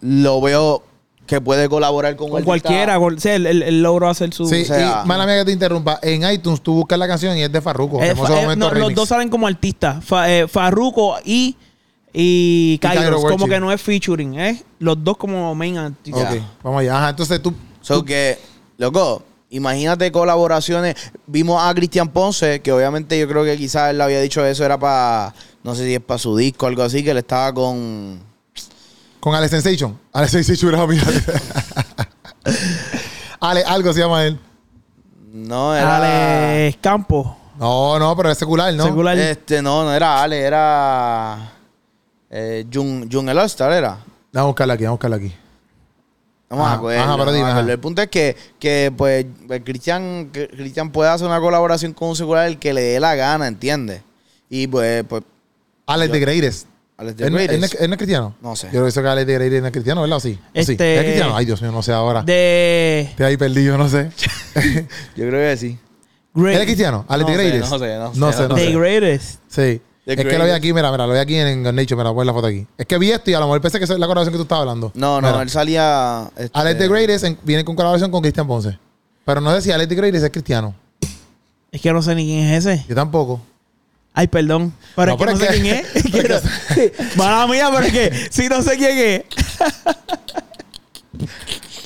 lo 0.01 0.41
veo 0.41 0.83
que 1.25 1.41
puede 1.41 1.67
colaborar 1.67 2.15
con, 2.15 2.29
con 2.29 2.43
cualquiera, 2.43 2.99
con, 2.99 3.19
sí, 3.19 3.29
él, 3.29 3.47
él- 3.47 3.63
él 3.63 3.81
logró 3.81 4.07
hacer 4.09 4.31
su. 4.33 4.47
Sí, 4.47 4.61
o 4.61 4.65
sea- 4.65 5.01
y 5.03 5.07
mala 5.07 5.25
mía 5.25 5.37
que 5.39 5.45
te 5.45 5.51
interrumpa. 5.53 5.99
En 6.03 6.29
iTunes 6.31 6.61
tú 6.61 6.73
buscas 6.75 6.99
la 6.99 7.07
canción 7.07 7.35
y 7.35 7.41
es 7.41 7.51
de 7.51 7.61
Farruko. 7.61 7.99
Eh, 8.01 8.13
fa- 8.15 8.27
eh, 8.41 8.55
no, 8.55 8.65
los 8.73 8.93
dos 8.95 9.09
salen 9.09 9.29
como 9.29 9.47
artistas. 9.47 10.05
Fa- 10.05 10.31
eh, 10.31 10.47
Farruko 10.47 11.15
y, 11.25 11.55
y 12.13 12.77
Cairo 12.79 13.01
Kairos. 13.01 13.21
Como 13.31 13.47
que 13.47 13.59
no 13.59 13.71
es 13.71 13.81
featuring, 13.81 14.39
¿eh? 14.39 14.63
Los 14.79 15.03
dos 15.03 15.17
como 15.17 15.55
main 15.55 15.77
artistas. 15.77 16.31
Ok, 16.35 16.41
vamos 16.63 16.81
allá. 16.81 16.97
Ajá, 16.97 17.09
entonces 17.09 17.41
tú. 17.41 17.53
So 17.81 18.05
que, 18.05 18.37
loco, 18.77 19.23
imagínate 19.49 20.11
colaboraciones. 20.11 20.95
Vimos 21.27 21.61
a 21.63 21.73
Cristian 21.73 22.09
Ponce, 22.09 22.61
que 22.61 22.71
obviamente 22.71 23.19
yo 23.19 23.27
creo 23.27 23.43
que 23.43 23.57
quizás 23.57 23.91
él 23.91 24.01
había 24.01 24.21
dicho 24.21 24.45
eso, 24.45 24.65
era 24.65 24.77
para, 24.77 25.33
no 25.63 25.75
sé 25.75 25.85
si 25.85 25.95
es 25.95 26.01
para 26.01 26.17
su 26.17 26.35
disco 26.35 26.65
o 26.65 26.69
algo 26.69 26.83
así, 26.83 27.03
que 27.03 27.11
él 27.11 27.17
estaba 27.17 27.53
con... 27.53 28.19
Con 29.19 29.33
Alex 29.33 29.51
Sensation. 29.51 29.99
Alex 30.13 30.31
Sensation 30.31 30.73
era 30.73 30.83
amiga. 30.83 31.03
Ale, 33.39 33.63
algo 33.63 33.93
se 33.93 33.99
llama 33.99 34.25
él. 34.25 34.39
No, 35.33 35.75
era... 35.75 35.97
Alex 35.97 36.77
Campos. 36.81 37.27
No, 37.57 37.97
no, 37.97 38.15
pero 38.15 38.31
es 38.31 38.37
secular, 38.37 38.73
¿no? 38.73 38.83
Secular. 38.83 39.17
Este, 39.17 39.61
no, 39.61 39.83
no 39.83 39.93
era 39.93 40.21
Ale, 40.21 40.41
era... 40.41 41.51
Eh, 42.29 42.65
Jun, 42.71 43.09
Jun 43.11 43.29
el 43.29 43.37
All-Star 43.37 43.71
era. 43.71 43.97
Vamos 44.33 44.33
a 44.33 44.47
buscarla 44.47 44.73
aquí, 44.73 44.83
vamos 44.83 44.93
a 44.93 44.97
buscarla 44.97 45.15
aquí. 45.15 45.33
No 46.49 46.57
me 46.57 46.63
acuerdo, 46.71 47.01
ajá, 47.03 47.13
pero 47.13 47.25
no 47.25 47.31
me 47.31 47.37
dime, 47.37 47.49
acuerdo. 47.49 47.71
El 47.71 47.79
punto 47.79 48.01
es 48.03 48.07
que, 48.09 48.35
que 48.59 48.93
pues, 48.95 49.25
pues, 49.47 49.61
Cristian, 49.65 50.29
Cristian 50.31 50.91
puede 50.91 51.09
hacer 51.09 51.25
una 51.27 51.39
colaboración 51.39 51.93
con 51.93 52.09
un 52.09 52.15
secular 52.15 52.47
el 52.47 52.59
que 52.59 52.73
le 52.73 52.81
dé 52.81 52.99
la 52.99 53.15
gana, 53.15 53.47
¿entiendes? 53.47 54.01
Y 54.49 54.67
pues, 54.67 55.03
pues, 55.09 55.23
Alex 55.87 56.11
de 56.13 56.19
Greatest. 56.19 56.67
Alex 56.97 57.17
de 57.17 57.25
¿Él, 57.25 57.33
no- 57.33 57.39
él 57.39 57.63
es- 57.63 57.73
él 57.79 57.89
no 57.89 57.93
es 57.95 57.97
cristiano? 57.97 58.35
No 58.41 58.55
sé. 58.55 58.67
Yo 58.71 58.81
creo 58.87 59.03
que 59.03 59.09
Alex 59.09 59.27
de 59.27 59.33
Greatest 59.33 59.61
no 59.61 59.67
es 59.67 59.73
cristiano, 59.73 60.01
¿verdad? 60.01 60.17
¿O 60.17 60.19
sí? 60.21 60.39
Este- 60.53 60.95
¿Es 60.97 61.03
cristiano? 61.03 61.35
Ay, 61.35 61.45
Dios 61.45 61.61
mío, 61.61 61.71
no 61.71 61.81
sé 61.81 61.91
ahora. 61.91 62.21
De 62.21 63.01
Estoy 63.09 63.25
ahí 63.25 63.37
perdido, 63.37 63.77
no 63.77 63.89
sé. 63.89 64.11
Yo 65.15 65.27
creo 65.27 65.31
que 65.51 65.57
sí. 65.57 65.77
¿Él 66.35 66.47
es 66.47 66.65
cristiano? 66.65 67.05
Alex 67.07 67.29
No 67.29 67.35
de 67.37 67.43
sé, 67.43 67.49
Greatest. 67.49 67.71
no 67.71 67.79
sé, 67.79 67.97
no 67.97 68.13
sé, 68.13 68.19
No 68.19 68.31
sé, 68.33 68.47
no 68.49 68.55
The 68.55 68.65
sé. 68.65 68.71
Greatest. 68.77 69.39
Sí. 69.49 69.81
The 70.05 70.13
es 70.13 70.17
que 70.23 70.37
lo 70.37 70.45
vi 70.45 70.51
aquí, 70.51 70.71
mira, 70.71 70.91
mira, 70.91 71.07
lo 71.07 71.13
vi 71.13 71.19
aquí 71.19 71.35
en 71.35 71.63
Nature, 71.63 71.95
mira, 71.95 72.11
voy 72.11 72.11
a 72.11 72.13
poner 72.13 72.25
la 72.27 72.33
foto 72.33 72.47
aquí. 72.47 72.67
Es 72.77 72.85
que 72.85 72.97
vi 72.99 73.11
esto 73.11 73.31
y 73.31 73.33
a 73.33 73.39
lo 73.39 73.47
mejor 73.47 73.59
pensé 73.61 73.79
que 73.79 73.85
es 73.85 73.89
la 73.89 73.95
colaboración 73.97 74.33
que 74.33 74.37
tú 74.37 74.43
estabas 74.43 74.61
hablando. 74.61 74.91
No, 74.93 75.19
no, 75.19 75.29
Mira. 75.29 75.41
él 75.41 75.49
salía. 75.49 76.29
este, 76.37 76.51
Alex 76.53 76.77
the 76.79 76.87
Greatest 76.87 77.23
en- 77.25 77.39
viene 77.43 77.65
con 77.65 77.75
colaboración 77.75 78.11
con 78.11 78.21
Cristian 78.21 78.45
Ponce. 78.45 78.77
Pero 79.25 79.41
no 79.41 79.51
sé 79.55 79.61
si 79.63 79.71
Alex 79.71 79.89
the 79.89 79.95
Greatest 79.95 80.25
es 80.25 80.31
cristiano. 80.31 80.75
Es 81.71 81.81
que 81.81 81.91
no 81.91 82.03
sé 82.03 82.13
ni 82.13 82.25
quién 82.25 82.45
es 82.45 82.65
ese. 82.65 82.85
Yo 82.87 82.93
tampoco. 82.93 83.41
Ay, 84.13 84.27
perdón. 84.27 84.71
Pero 84.95 85.07
No, 85.07 85.13
es 85.13 85.19
que 85.19 85.25
no 85.33 85.37
sé 85.39 85.47
que- 85.47 85.61
quién 85.61 85.75
es. 85.75 86.03
Quiero- 86.11 86.39
Mala 87.17 87.47
mía, 87.47 87.69
pero 87.73 87.85
es 87.87 87.91
que 87.93 88.27
si 88.31 88.47
no 88.47 88.61
sé 88.61 88.77
quién 88.77 88.97
es. 88.97 89.23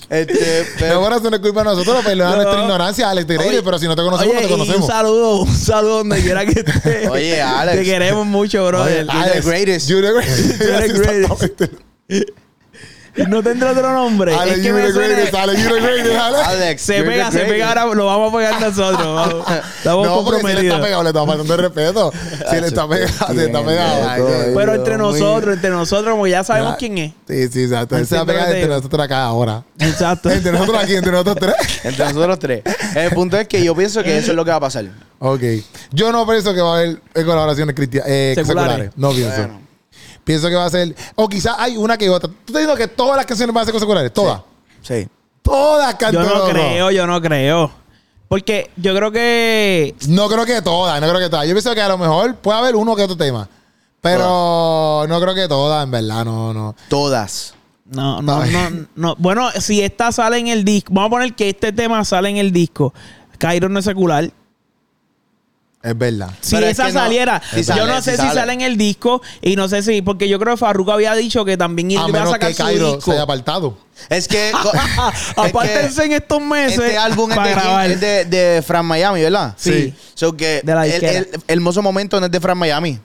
Este, 0.10 0.34
Pero 0.34 0.66
pero, 0.80 1.00
bueno, 1.02 1.18
eso 1.18 1.30
no 1.30 1.36
es 1.36 1.42
culpa 1.42 1.60
de 1.60 1.66
nosotros, 1.66 2.04
perdona 2.04 2.30
No. 2.32 2.36
nuestra 2.38 2.62
ignorancia, 2.62 3.10
Alex 3.12 3.28
Oye, 3.38 3.62
pero 3.62 3.78
si 3.78 3.86
no 3.88 3.96
te 3.96 4.02
conocemos, 4.02 4.34
Oye, 4.36 4.42
no 4.42 4.48
te 4.48 4.50
y 4.50 4.54
un 4.54 4.60
conocemos. 4.60 4.88
saludo, 4.88 5.36
un 5.42 5.56
saludo 5.56 5.98
donde 5.98 6.22
quiera 6.22 6.46
que 6.46 6.60
estés. 6.62 7.08
Oye, 7.10 7.42
Alex. 7.42 7.78
Te 7.78 7.84
queremos 7.84 8.26
mucho, 8.26 8.66
brother. 8.66 9.06
Oye, 9.08 9.14
You're 9.14 9.34
the 9.42 9.48
greatest. 9.48 9.88
You're 9.90 10.08
the 10.08 10.14
greatest. 10.14 10.60
You're 10.62 10.88
the 10.88 10.94
greatest. 10.94 11.74
No 13.28 13.44
tendrá 13.44 13.72
otro 13.72 13.92
nombre. 13.94 14.34
Alex, 14.34 14.58
es 14.58 14.64
que 14.64 14.74
me 14.74 14.92
greatest. 14.92 15.34
Alex. 15.34 16.82
Se 16.82 17.04
pega, 17.04 17.32
se 17.32 17.40
pega 17.40 17.70
ahora, 17.70 17.86
lo 17.96 18.06
vamos 18.06 18.34
a 18.34 18.38
pegar 18.38 18.62
nosotros. 18.62 19.46
Estamos 19.78 20.08
No, 20.08 20.24
porque 20.24 20.40
si 20.42 20.48
le 20.48 20.52
está 20.52 20.78
comprometidos. 20.78 20.82
pegado, 20.82 21.04
le 21.04 21.10
estamos 21.10 21.28
faltando 21.30 21.54
el 21.56 21.60
respeto. 21.62 22.14
Si 22.50 22.62
le 22.62 22.68
está 22.68 22.88
pegado, 22.88 23.34
le 23.34 23.46
está 23.46 23.66
pegado. 23.66 24.10
Pero 24.56 24.56
Dios 24.56 24.76
entre 24.76 24.98
mío. 24.98 25.12
nosotros, 25.12 25.56
entre 25.56 25.70
nosotros, 25.70 26.12
como 26.12 26.28
ya 26.28 26.44
sabemos 26.44 26.72
Ya. 26.74 26.78
quién 26.78 26.98
es. 26.98 27.12
Sí, 27.28 27.48
sí, 27.52 27.64
exacto. 27.64 27.98
Él 27.98 28.08
se 28.08 28.16
va 28.16 28.22
a 28.22 28.26
pegar 28.26 28.48
entre 28.52 28.68
nosotros 28.68 29.04
acá 29.04 29.24
ahora. 29.24 29.64
Exacto. 29.80 30.30
Entre 30.40 30.52
nosotros 30.52 30.84
aquí, 30.84 30.96
entre 30.96 31.12
nosotros 31.12 31.38
tres. 31.40 31.56
Entre 31.86 32.06
nosotros 32.06 32.40
tres. 32.40 32.64
El 32.96 33.12
punto 33.12 33.38
es 33.38 33.48
que 33.48 33.64
yo 33.64 33.76
pienso 33.76 34.04
que 34.04 34.18
eso 34.18 34.32
es 34.32 34.36
lo 34.36 34.44
que 34.46 34.52
va 34.52 34.58
a 34.58 34.62
pasar. 34.62 34.86
Ok. 35.20 35.42
Yo 35.92 36.12
no 36.12 36.26
pienso 36.28 36.54
que 36.54 36.62
va 36.62 36.76
a 36.76 36.80
haber 36.80 37.00
colaboraciones 37.14 37.76
cristianas, 37.76 38.10
eh, 38.12 38.34
Seculares. 38.36 38.72
seculares. 38.72 38.92
No 38.98 39.12
pienso. 39.12 39.36
Bueno. 39.38 39.69
Pienso 40.30 40.48
que 40.48 40.54
va 40.54 40.66
a 40.66 40.70
ser. 40.70 40.96
O 41.16 41.28
quizás 41.28 41.56
hay 41.58 41.76
una 41.76 41.98
que 41.98 42.08
otra. 42.08 42.30
¿Tú 42.30 42.36
estás 42.46 42.62
diciendo 42.62 42.76
que 42.76 42.88
todas 42.88 43.18
las 43.18 43.26
canciones 43.26 43.52
van 43.52 43.64
a 43.64 43.66
ser 43.66 43.72
con 43.72 43.80
seculares? 43.80 44.14
Todas. 44.14 44.42
Sí. 44.84 45.08
Todas 45.42 45.92
Yo 45.94 45.98
cantan. 45.98 46.24
no 46.24 46.36
loco. 46.36 46.50
creo, 46.50 46.92
yo 46.92 47.08
no 47.08 47.20
creo. 47.20 47.72
Porque 48.28 48.70
yo 48.76 48.96
creo 48.96 49.12
que. 49.12 49.96
No 50.08 50.30
creo 50.30 50.46
que 50.46 50.62
todas, 50.62 51.02
no 51.02 51.08
creo 51.10 51.20
que 51.20 51.30
todas. 51.32 51.48
Yo 51.48 51.54
pienso 51.56 51.74
que 51.74 51.82
a 51.82 51.88
lo 51.88 51.98
mejor 51.98 52.36
puede 52.36 52.60
haber 52.60 52.76
uno 52.76 52.96
que 52.96 53.02
otro 53.02 53.18
tema. 53.18 53.50
Pero 54.02 55.08
no 55.10 55.20
creo 55.20 55.34
que 55.34 55.48
todas, 55.48 55.84
en 55.84 55.90
verdad, 55.90 56.24
no, 56.24 56.54
no. 56.54 56.76
Todas. 56.90 57.56
No, 57.86 58.22
no, 58.22 58.40
Ay. 58.40 58.52
no, 58.52 58.88
no. 58.96 59.16
Bueno, 59.18 59.50
si 59.60 59.82
esta 59.82 60.12
sale 60.12 60.38
en 60.38 60.48
el 60.50 60.64
disco, 60.64 60.94
vamos 60.94 61.08
a 61.08 61.10
poner 61.10 61.34
que 61.34 61.50
este 61.50 61.74
tema 61.74 62.06
sale 62.06 62.30
en 62.30 62.38
el 62.38 62.52
disco. 62.52 62.94
Cairo 63.40 63.68
no 63.68 63.80
es 63.80 63.86
secular. 63.86 64.32
Es 65.82 65.98
verdad. 65.98 66.30
Si 66.42 66.56
Pero 66.56 66.68
es 66.68 66.74
esa 66.74 66.88
que 66.88 66.92
saliera, 66.92 67.42
Sí 67.54 67.64
yo 67.64 67.88
no 67.88 68.02
sé 68.02 68.12
sí 68.12 68.18
si 68.18 68.28
sale. 68.28 68.34
sale 68.42 68.54
en 68.54 68.62
el 68.62 68.78
disco 68.78 69.22
y 69.42 69.56
no 69.56 69.70
sé 69.70 69.82
si, 69.82 70.02
porque 70.02 70.28
yo 70.28 70.38
creo 70.38 70.56
que 70.56 70.60
Farruko 70.60 70.92
había 70.92 71.16
dicho 71.16 71.46
que 71.46 71.56
también 71.56 71.88
A 71.92 71.94
iba 71.94 72.04
a 72.04 72.08
menos 72.10 72.32
sacar 72.32 72.50
que 72.50 72.54
su 72.56 72.68
disco. 72.68 73.02
se 73.02 73.12
haya 73.12 73.22
apartado. 73.22 73.78
Es 74.10 74.28
que. 74.28 74.52
co- 74.64 74.72
es 74.74 74.82
que 75.36 75.42
Apártense 75.42 76.04
en 76.04 76.12
estos 76.14 76.42
meses 76.42 76.80
Este 76.80 76.98
álbum 76.98 77.32
es 77.32 77.38
de, 77.38 77.44
quién? 77.44 77.56
grabar. 77.56 77.92
Es 77.92 78.02
de, 78.02 78.26
de 78.26 78.62
Fran 78.62 78.86
Miami, 78.86 79.22
¿verdad? 79.22 79.54
Sí. 79.58 79.94
So 80.16 80.36
que 80.36 80.60
De 80.64 80.76
la 80.76 80.86
el, 80.86 80.92
disquera. 80.92 81.20
el- 81.20 81.30
el 81.34 81.42
hermoso 81.48 81.82
momento 81.82 82.20
no 82.20 82.26
es 82.26 82.32
de 82.32 82.40
Fran 82.42 82.58
Miami. 82.58 83.00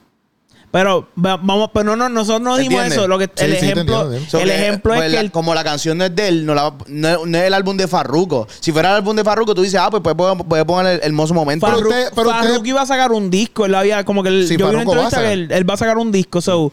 Pero 0.75 1.07
va- 1.25 1.37
vamos, 1.41 1.71
pero 1.73 1.85
no, 1.85 1.95
no, 1.95 2.09
nosotros 2.09 2.41
no 2.41 2.57
dijimos 2.57 2.81
¿Entiendes? 2.83 2.99
eso. 2.99 3.07
Lo 3.07 3.17
que, 3.17 3.27
Sí, 3.33 3.45
el 3.45 3.51
sí, 3.59 3.65
ejemplo, 3.67 4.03
entiendo, 4.03 4.25
te 4.25 4.29
So 4.29 4.39
el 4.41 4.49
que, 4.49 4.55
ejemplo 4.57 4.93
pues, 4.95 5.05
es 5.05 5.09
que 5.11 5.15
la- 5.15 5.21
el- 5.21 5.31
como 5.31 5.55
la 5.55 5.63
canción 5.63 5.99
no 5.99 6.05
es 6.05 6.17
de 6.17 6.27
él, 6.27 6.45
no, 6.47 6.53
la- 6.57 6.75
no 6.89 7.09
es- 7.09 7.19
no 7.27 7.39
es 7.39 7.45
el 7.45 7.55
álbum 7.55 7.77
de 7.77 7.87
Farruko. 7.87 8.49
Si 8.59 8.73
fuera 8.73 8.89
el 8.91 8.97
álbum 8.97 9.15
de 9.15 9.23
Farruko, 9.23 9.55
tú 9.55 9.63
dices, 9.63 9.79
ah, 9.81 9.89
pues 9.89 10.03
puedes 10.03 10.17
poner, 10.17 10.45
puedes 10.49 10.65
poner 10.65 10.95
el 10.95 11.01
hermoso 11.05 11.33
momento. 11.33 11.65
Pero 11.65 11.79
Farru- 11.79 11.89
usted- 11.91 12.09
pero 12.17 12.29
usted- 12.31 12.41
Farruko 12.49 12.67
iba 12.67 12.83
a 12.83 12.87
sacar 12.87 13.13
un 13.13 13.31
disco. 13.31 13.67
Él 13.67 13.75
había 13.77 14.05
como 14.05 14.25
que 14.25 14.31
él- 14.31 14.49
Sí, 14.49 14.57
yo 14.57 14.67
vi 14.69 14.75
una 14.75 14.79
Farruko 14.81 14.97
va 14.97 15.03
a 15.03 15.05
entrevista 15.05 15.19
que 15.21 15.25
sacar. 15.27 15.33
él, 15.39 15.53
él 15.53 15.71
va 15.71 15.75
a 15.75 15.77
sacar 15.77 15.97
un 15.99 16.11
disco. 16.11 16.41
So, 16.41 16.73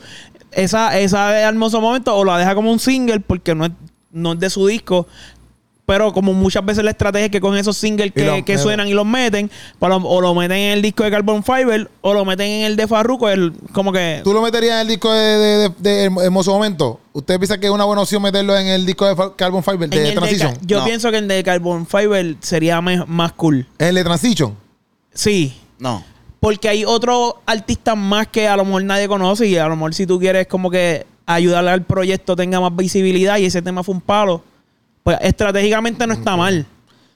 esa, 0.52 0.98
esa 1.00 1.30
de 1.30 1.42
hermoso 1.42 1.80
momento 1.80 2.16
o 2.16 2.26
la 2.26 2.40
deja 2.40 2.56
como 2.56 2.72
un 2.72 2.80
single 2.80 3.20
porque 3.20 3.54
no 3.54 3.66
es, 3.66 3.72
no 4.12 4.34
es 4.34 4.40
de 4.40 4.50
su 4.50 4.66
disco. 4.66 5.06
Pero 5.92 6.14
como 6.14 6.32
muchas 6.34 6.64
veces 6.64 6.86
la 6.86 6.92
estrategia 6.92 7.26
es 7.26 7.32
que 7.32 7.42
con 7.42 7.58
esos 7.58 7.76
singles 7.76 8.14
que, 8.14 8.58
suenan 8.58 8.88
y 8.88 8.94
los 8.94 9.06
meten, 9.06 9.52
pues 9.78 9.90
lo- 9.90 9.98
o 10.08 10.22
lo 10.22 10.34
meten 10.34 10.56
en 10.58 10.72
el 10.72 10.82
disco 10.82 11.04
de 11.04 11.12
Carbon 11.12 11.44
Fiber 11.44 11.92
o 12.00 12.14
lo 12.14 12.24
meten 12.24 12.48
en 12.48 12.64
el 12.66 12.78
de 12.78 12.88
Farruko, 12.88 13.28
el, 13.28 13.52
como 13.74 13.92
que... 13.92 14.22
¿Tú 14.24 14.32
lo 14.32 14.42
meterías 14.42 14.76
en 14.76 14.80
el 14.80 14.88
disco 14.88 15.12
de, 15.12 15.20
de, 15.38 15.70
de- 15.70 15.76
de 15.82 16.04
Hermoso 16.24 16.54
Momento? 16.54 17.02
¿Usted 17.12 17.38
piensa 17.40 17.58
que 17.60 17.66
es 17.66 17.72
una 17.74 17.84
buena 17.84 18.04
opción 18.04 18.22
meterlo 18.22 18.58
en 18.58 18.68
el 18.68 18.86
disco 18.86 19.06
de 19.06 19.18
Fa- 19.18 19.36
Carbon 19.36 19.62
Fiber 19.62 19.90
de 19.90 20.14
Transition? 20.14 20.58
Yo 20.62 20.80
No. 20.80 20.86
pienso 20.86 21.12
que 21.12 21.18
el 21.18 21.28
de 21.28 21.44
Carbon 21.44 21.86
Fiber 21.86 22.38
sería 22.40 22.80
me- 22.82 23.06
más 23.06 23.34
cool. 23.34 23.68
¿En 23.78 23.88
el 23.90 23.96
de 23.96 24.04
Transition? 24.06 24.56
Sí, 25.14 25.54
No. 25.78 26.06
Porque 26.40 26.70
hay 26.70 26.86
otros 26.86 27.34
artistas 27.46 27.96
más 27.98 28.28
que 28.28 28.48
a 28.48 28.56
lo 28.58 28.64
mejor 28.66 28.84
nadie 28.86 29.08
conoce 29.08 29.46
y 29.46 29.58
a 29.58 29.68
lo 29.68 29.76
mejor 29.76 29.94
si 29.94 30.08
tú 30.08 30.20
quieres 30.20 30.48
como 30.48 30.72
que 30.72 31.06
ayudarle 31.28 31.70
al 31.70 31.84
proyecto 31.84 32.36
tenga 32.36 32.60
más 32.60 32.76
visibilidad 32.76 33.38
y 33.38 33.46
ese 33.46 33.62
tema 33.62 33.84
fue 33.84 33.94
un 33.94 34.02
palo, 34.02 34.42
pues 35.04 35.18
estratégicamente 35.22 36.06
no 36.08 36.14
está 36.14 36.36
mal. 36.36 36.66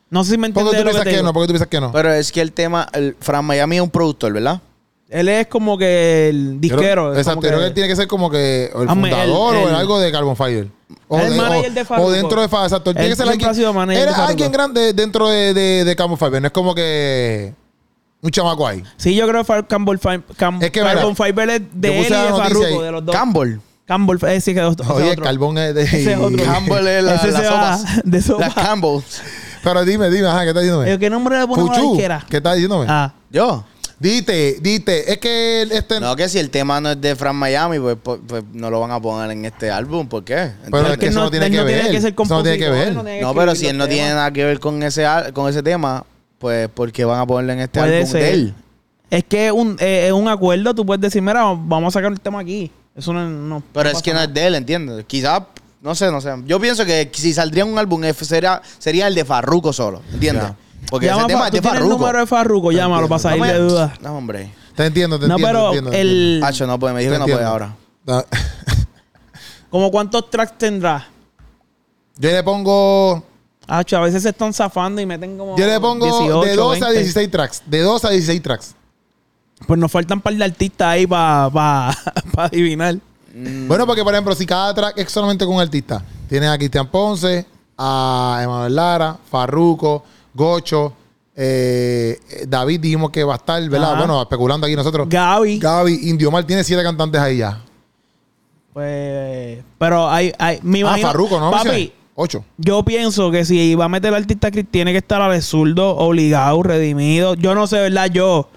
No 0.10 0.24
sé 0.24 0.32
si 0.32 0.38
me 0.38 0.50
¿Por 0.52 0.63
entiendes 0.63 0.71
qué 0.71 0.84
tú 0.84 0.86
que 0.86 1.04
piensas 1.04 1.19
que, 1.19 1.24
no? 1.24 1.34
¿Por 1.34 1.41
qué 1.43 1.48
tú 1.48 1.54
piensas 1.54 1.67
que 1.67 1.82
no? 1.82 1.91
Pero 1.91 2.13
es 2.13 2.32
que 2.32 2.41
el 2.41 2.52
tema, 2.52 2.88
el 2.93 3.15
Fran 3.19 3.43
Miami 3.45 3.78
es 3.78 3.82
un 3.82 3.89
productor, 3.89 4.32
¿verdad? 4.34 4.62
Él 5.10 5.30
es 5.30 5.48
como 5.48 5.78
que 5.78 6.30
el 6.30 6.60
disquero. 6.60 7.15
Exacto, 7.15 7.41
creo 7.41 7.60
que 7.60 7.65
él 7.67 7.74
tiene 7.74 7.89
que 7.89 7.95
ser 7.95 8.08
como 8.08 8.30
que 8.30 8.65
el 8.76 8.89
fundador 8.89 9.56
el- 9.56 9.63
o 9.63 9.78
algo 9.78 10.00
de 10.00 10.12
Carbon 10.12 10.36
Fiber. 10.36 10.67
O, 11.08 11.19
El 11.19 11.32
de- 11.32 11.38
manager 11.38 11.71
o- 11.71 11.74
de 11.74 11.86
Farruko. 11.86 12.08
o 12.08 12.12
dentro 12.12 12.41
de 12.41 12.48
Farruko. 12.50 12.65
Exacto, 12.65 12.89
él 12.91 12.95
tiene 12.95 13.10
que 13.12 13.15
ser 13.15 13.28
alguien. 13.30 13.91
Era 13.91 14.26
alguien 14.26 14.52
grande 14.52 14.93
dentro 14.93 15.28
de, 15.30 15.54
de, 15.54 15.84
de 15.86 15.95
Carbon 15.95 16.17
Fiber. 16.17 16.41
No 16.41 16.48
es 16.48 16.54
como 16.54 16.74
que 16.74 17.54
un 18.21 18.32
chamaco 18.32 18.67
ahí. 18.67 18.84
Sí, 18.98 19.13
yo 19.15 19.28
creo 19.28 19.41
que 19.41 19.45
Far- 19.45 19.67
Campbell 19.67 19.98
Fi- 20.00 20.24
Cam- 20.38 20.62
Es 20.63 20.71
que, 20.71 20.80
Carbon 20.82 21.15
Fiber 21.15 21.50
es 21.52 21.62
de 21.74 22.00
él 22.00 22.06
y 22.06 22.10
de 22.10 22.15
ahí. 22.15 22.78
de 22.84 22.91
los 22.91 23.06
dos. 23.06 23.15
Campbell. 23.15 23.58
Campbell, 23.86 24.17
eh, 24.28 24.41
sí, 24.41 24.54
que 24.54 24.62
dos- 24.62 24.76
ese 24.80 24.91
Oye, 24.91 25.12
otro. 25.12 25.24
Carbón 25.24 25.58
es 25.58 25.76
de. 25.76 25.84
Ese 25.84 26.13
es 26.13 26.17
otro. 26.19 26.43
Campbell 26.43 26.88
es 26.88 27.04
la, 27.04 27.15
Ese 27.15 27.32
las 27.32 27.41
se 27.41 27.50
va 27.50 27.78
sopas. 27.78 28.02
de 28.04 28.21
sopa. 28.21 28.45
Las 28.45 28.54
Campbells. 28.56 29.21
Pero 29.63 29.86
dime, 29.86 30.10
dime, 30.10 30.28
ajá, 30.28 30.41
¿qué 30.43 30.50
estás 30.50 30.63
diciéndome? 30.63 30.91
Eh, 30.93 31.00
¿Qué 31.00 31.10
nombre 31.10 31.39
le 31.39 31.48
ponemos 31.48 31.78
a 31.78 31.82
la 31.82 31.88
disquera? 31.89 32.26
¿qué 32.30 32.38
estás 32.38 32.54
diciéndome? 32.56 32.86
Ah, 32.89 33.13
Yo. 33.30 33.63
Dite, 33.98 34.58
dite. 34.60 35.10
Es 35.12 35.19
que 35.19 35.62
este. 35.71 36.02
No, 36.02 36.15
que 36.17 36.28
si 36.28 36.38
el 36.38 36.50
tema 36.50 36.82
no 36.82 36.91
es 36.91 37.00
de 37.00 37.15
Fran 37.15 37.36
Miami, 37.36 37.80
pues, 37.80 37.95
pues- 38.04 38.19
pues 38.28 38.43
no 38.52 38.69
lo 38.69 38.82
van 38.82 38.91
a 38.91 39.00
poner 39.02 39.32
en 39.32 39.45
este 39.45 39.71
álbum. 39.71 40.06
¿Por 40.08 40.24
qué? 40.26 40.52
Pero 40.69 40.88
es 40.89 40.98
que 40.98 41.08
eso 41.08 41.21
no 41.21 41.32
tiene 41.32 41.45
él 41.45 41.52
que 41.54 41.63
ver. 41.63 41.95
Eso 41.95 42.10
no 42.28 42.43
tiene 42.43 42.58
que 42.58 42.69
ver. 42.69 42.93
tiene 42.93 43.21
No, 43.21 43.34
pero 43.34 43.52
escribir 43.54 43.58
si 43.58 43.67
él 43.67 43.78
los 43.78 43.88
no 43.88 43.89
tiene 43.89 44.08
temas. 44.10 44.15
nada 44.17 44.32
que 44.32 44.43
ver 44.43 44.60
con 44.60 44.84
ese, 44.84 45.06
al- 45.06 45.32
con 45.32 45.50
ese 45.50 45.63
tema, 45.63 46.06
pues 46.39 46.67
¿por 46.69 46.91
qué 46.91 47.06
van 47.06 47.21
a 47.21 47.26
ponerlo 47.26 47.54
en 47.54 47.60
este 47.62 47.80
Puede 47.80 47.98
álbum 48.00 48.12
ser. 48.12 48.21
de 48.21 48.34
él? 48.34 48.54
Es 49.10 49.24
que 49.24 49.52
un, 49.54 49.78
eh, 49.80 50.08
es 50.08 50.12
un 50.12 50.28
acuerdo, 50.28 50.76
tú 50.76 50.86
puedes 50.86 51.00
decir, 51.02 51.21
mira, 51.21 51.43
vamos 51.58 51.95
a 51.95 52.00
sacar 52.00 52.12
el 52.12 52.19
tema 52.19 52.41
aquí. 52.41 52.69
Eso 52.96 53.12
no, 53.14 53.28
no 53.30 53.62
Pero 53.74 53.90
no 53.92 53.98
es 53.98 54.02
que 54.02 54.12
pasa 54.12 54.24
no 54.26 54.30
es 54.30 54.34
de 54.34 54.48
él, 54.48 54.56
¿entiendes? 54.56 55.06
Quizás, 55.06 55.42
no 55.82 55.94
sé, 55.96 56.10
no 56.12 56.22
sé. 56.22 56.34
Yo 56.46 56.60
pienso 56.60 56.86
que 56.86 57.10
si 57.14 57.34
saldría 57.34 57.66
un 57.66 57.78
álbum 57.78 58.04
F 58.06 58.24
sería, 58.26 58.62
sería 58.80 59.08
el 59.08 59.16
de 59.16 59.26
Farruko 59.26 59.74
solo, 59.74 60.02
¿entiendes? 60.14 60.44
Ya. 60.44 60.56
Porque 60.90 61.08
Llama 61.08 61.22
ese 61.24 61.28
tema 61.28 61.46
es 61.48 61.52
de 61.52 61.58
¿tú 61.58 61.62
tienes 61.64 61.78
el 61.78 61.84
Farruko. 61.84 62.00
número 62.00 62.20
de 62.20 62.26
Farruko, 62.28 62.72
llámalo 62.72 63.08
para 63.10 63.20
salir 63.20 63.40
No, 63.42 63.46
de 63.48 63.54
me- 63.54 63.60
duda. 63.60 63.94
No, 64.02 64.18
hombre. 64.18 64.54
Te 64.76 64.86
entiendo, 64.86 65.20
te 65.20 65.28
No, 65.28 65.36
entiendo. 65.36 65.48
pero 65.60 65.72
te 65.72 65.78
entiendo, 65.78 65.92
el... 66.00 66.42
Hacho, 66.44 66.68
no 66.68 66.78
puede. 66.80 66.94
Me 66.94 67.02
dijo 67.02 67.14
que 67.14 67.20
no 67.20 67.26
puede 67.26 67.44
ahora. 67.44 67.76
¿Como 69.70 69.92
cuántos 69.92 70.30
tracks 70.30 70.58
tendrá? 70.58 71.08
Yo 72.18 72.30
le 72.32 72.44
pongo. 72.44 73.24
Hacho, 73.68 73.98
a 73.98 74.02
veces 74.02 74.24
se 74.24 74.30
están 74.30 74.54
zafando 74.54 75.02
y 75.02 75.06
meten 75.06 75.38
como 75.38 75.58
Yo 75.58 75.66
le 75.66 75.80
pongo 75.80 76.06
18, 76.06 76.42
de 76.44 76.56
2 76.56 76.82
a 76.82 76.86
20. 76.86 77.00
16 77.00 77.32
tracks. 77.32 77.64
De 77.66 77.80
2 77.82 78.06
a 78.06 78.10
16 78.12 78.42
tracks. 78.44 78.76
Pues 79.68 79.80
nos 79.80 79.91
faltan 79.91 80.18
un 80.18 80.22
par 80.22 80.34
de 80.36 80.44
artistas 80.44 80.88
ahí 80.88 81.08
para 81.08 81.50
pa, 81.50 81.98
pa 82.34 82.46
adivinar. 82.46 82.96
Mm. 83.34 83.68
Bueno, 83.68 83.86
porque 83.88 84.04
por 84.04 84.13
ejemplo, 84.13 84.36
si 84.36 84.46
cada 84.46 84.74
track 84.74 84.98
es 84.98 85.12
solamente 85.12 85.46
con 85.46 85.56
un 85.56 85.62
artista, 85.62 86.04
tienes 86.30 86.50
a 86.50 86.58
Cristian 86.58 86.88
Ponce, 86.88 87.46
a 87.78 88.39
Emanuel 88.44 88.76
Lara, 88.76 89.18
Farruco, 89.30 90.04
Gocho, 90.34 90.94
eh, 91.36 92.18
David 92.48 92.80
dijimos 92.80 93.12
que 93.12 93.24
va 93.24 93.34
a 93.34 93.38
estar, 93.38 93.62
¿verdad? 93.70 93.91
Ajá. 93.91 94.00
Bueno, 94.00 94.22
especulando 94.22 94.65
aquí 94.68 94.76
nosotros. 94.76 95.08
Gaby. 95.10 95.60
Gaby, 95.60 96.10
Indio 96.10 96.32
Mar 96.32 96.44
tiene 96.46 96.63
siete 96.63 96.82
cantantes 96.84 97.20
ahí 97.20 97.38
ya. 97.38 97.62
Pues... 98.74 99.63
Pero 99.78 100.10
hay... 100.10 100.34
hay 100.38 100.60
me 100.63 100.80
Ah, 100.80 100.82
imagino- 100.82 101.08
Farruco, 101.08 101.39
¿no? 101.39 101.52
Papi, 101.52 101.91
Ocho. 102.18 102.46
Yo 102.58 102.84
pienso 102.84 103.30
que 103.30 103.44
si 103.44 103.76
va 103.76 103.86
a 103.86 103.89
meter 103.89 104.13
al 104.13 104.22
artista 104.22 104.50
Chris, 104.50 104.65
tiene 104.72 104.94
que 104.94 105.00
estar 105.00 105.22
a 105.22 105.41
zurdo, 105.41 105.98
obligado, 105.98 106.63
redimido. 106.63 107.34
Yo 107.36 107.54
no 107.56 107.68
sé, 107.68 107.82
¿verdad? 107.82 108.10
Yo. 108.10 108.50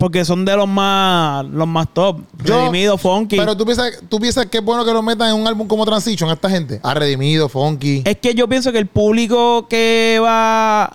Porque 0.00 0.24
son 0.24 0.46
de 0.46 0.56
los 0.56 0.66
más 0.66 1.44
los 1.44 1.68
más 1.68 1.86
top. 1.92 2.22
Yo- 2.42 2.58
redimido, 2.58 2.96
funky. 2.96 3.36
Pero 3.36 3.54
tú 3.54 3.66
piensas, 3.66 4.00
tú 4.08 4.18
piensas 4.18 4.46
que 4.46 4.58
es 4.58 4.64
bueno 4.64 4.82
que 4.84 4.92
lo 4.94 5.02
metan 5.02 5.28
en 5.28 5.40
un 5.40 5.46
álbum 5.46 5.68
como 5.68 5.84
Transition 5.84 6.30
a 6.30 6.32
esta 6.32 6.48
gente. 6.48 6.80
A 6.82 6.94
Redimido, 6.94 7.50
Funky. 7.50 8.02
es 8.06 8.16
que 8.16 8.34
yo 8.34 8.48
pienso 8.48 8.72
que 8.72 8.78
el 8.78 8.86
público 8.86 9.68
que 9.68 10.18
va 10.22 10.90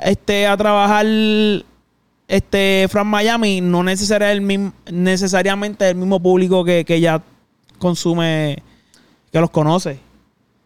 este, 0.00 0.48
a 0.48 0.56
trabajar 0.56 1.06
este 2.28 2.86
Fran 2.90 3.06
Miami 3.06 3.60
no 3.60 3.84
necesariamente 3.84 4.32
el 4.32 4.40
mismo, 4.40 4.72
necesariamente 4.90 5.88
el 5.88 5.94
mismo 5.94 6.20
público 6.20 6.64
que, 6.64 6.84
que 6.84 7.00
ya 7.00 7.22
consume, 7.78 8.60
que 9.30 9.40
los 9.40 9.50
conoce. 9.50 10.00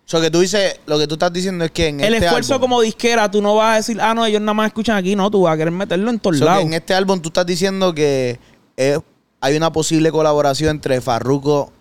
Sea, 0.08 0.20
que 0.20 0.30
tú 0.30 0.38
dices, 0.38 0.78
lo 0.86 0.98
que 1.00 1.08
tú 1.08 1.14
estás 1.14 1.32
diciendo 1.32 1.64
es 1.64 1.72
que 1.72 1.88
en 1.88 2.00
el 2.00 2.14
este 2.14 2.26
esfuerzo 2.26 2.54
álbum, 2.54 2.70
como 2.70 2.80
disquera, 2.80 3.28
tú 3.28 3.42
no 3.42 3.56
vas 3.56 3.72
a 3.72 3.76
decir, 3.78 4.00
ah, 4.00 4.14
no, 4.14 4.24
ellos 4.24 4.40
nada 4.40 4.54
más 4.54 4.68
escuchan 4.68 4.96
aquí, 4.96 5.16
no, 5.16 5.28
tú 5.32 5.42
vas 5.42 5.54
a 5.54 5.56
querer 5.56 5.72
meterlo 5.72 6.10
en 6.10 6.20
todos 6.20 6.36
o 6.36 6.38
sea, 6.38 6.46
que 6.46 6.50
lados. 6.50 6.64
en 6.64 6.74
este 6.74 6.94
álbum 6.94 7.20
tú 7.20 7.28
estás 7.28 7.44
diciendo 7.44 7.92
que 7.92 8.38
eh, 8.76 9.00
hay 9.40 9.56
una 9.56 9.72
posible 9.72 10.12
colaboración 10.12 10.70
entre 10.70 11.00
Farruko 11.00 11.72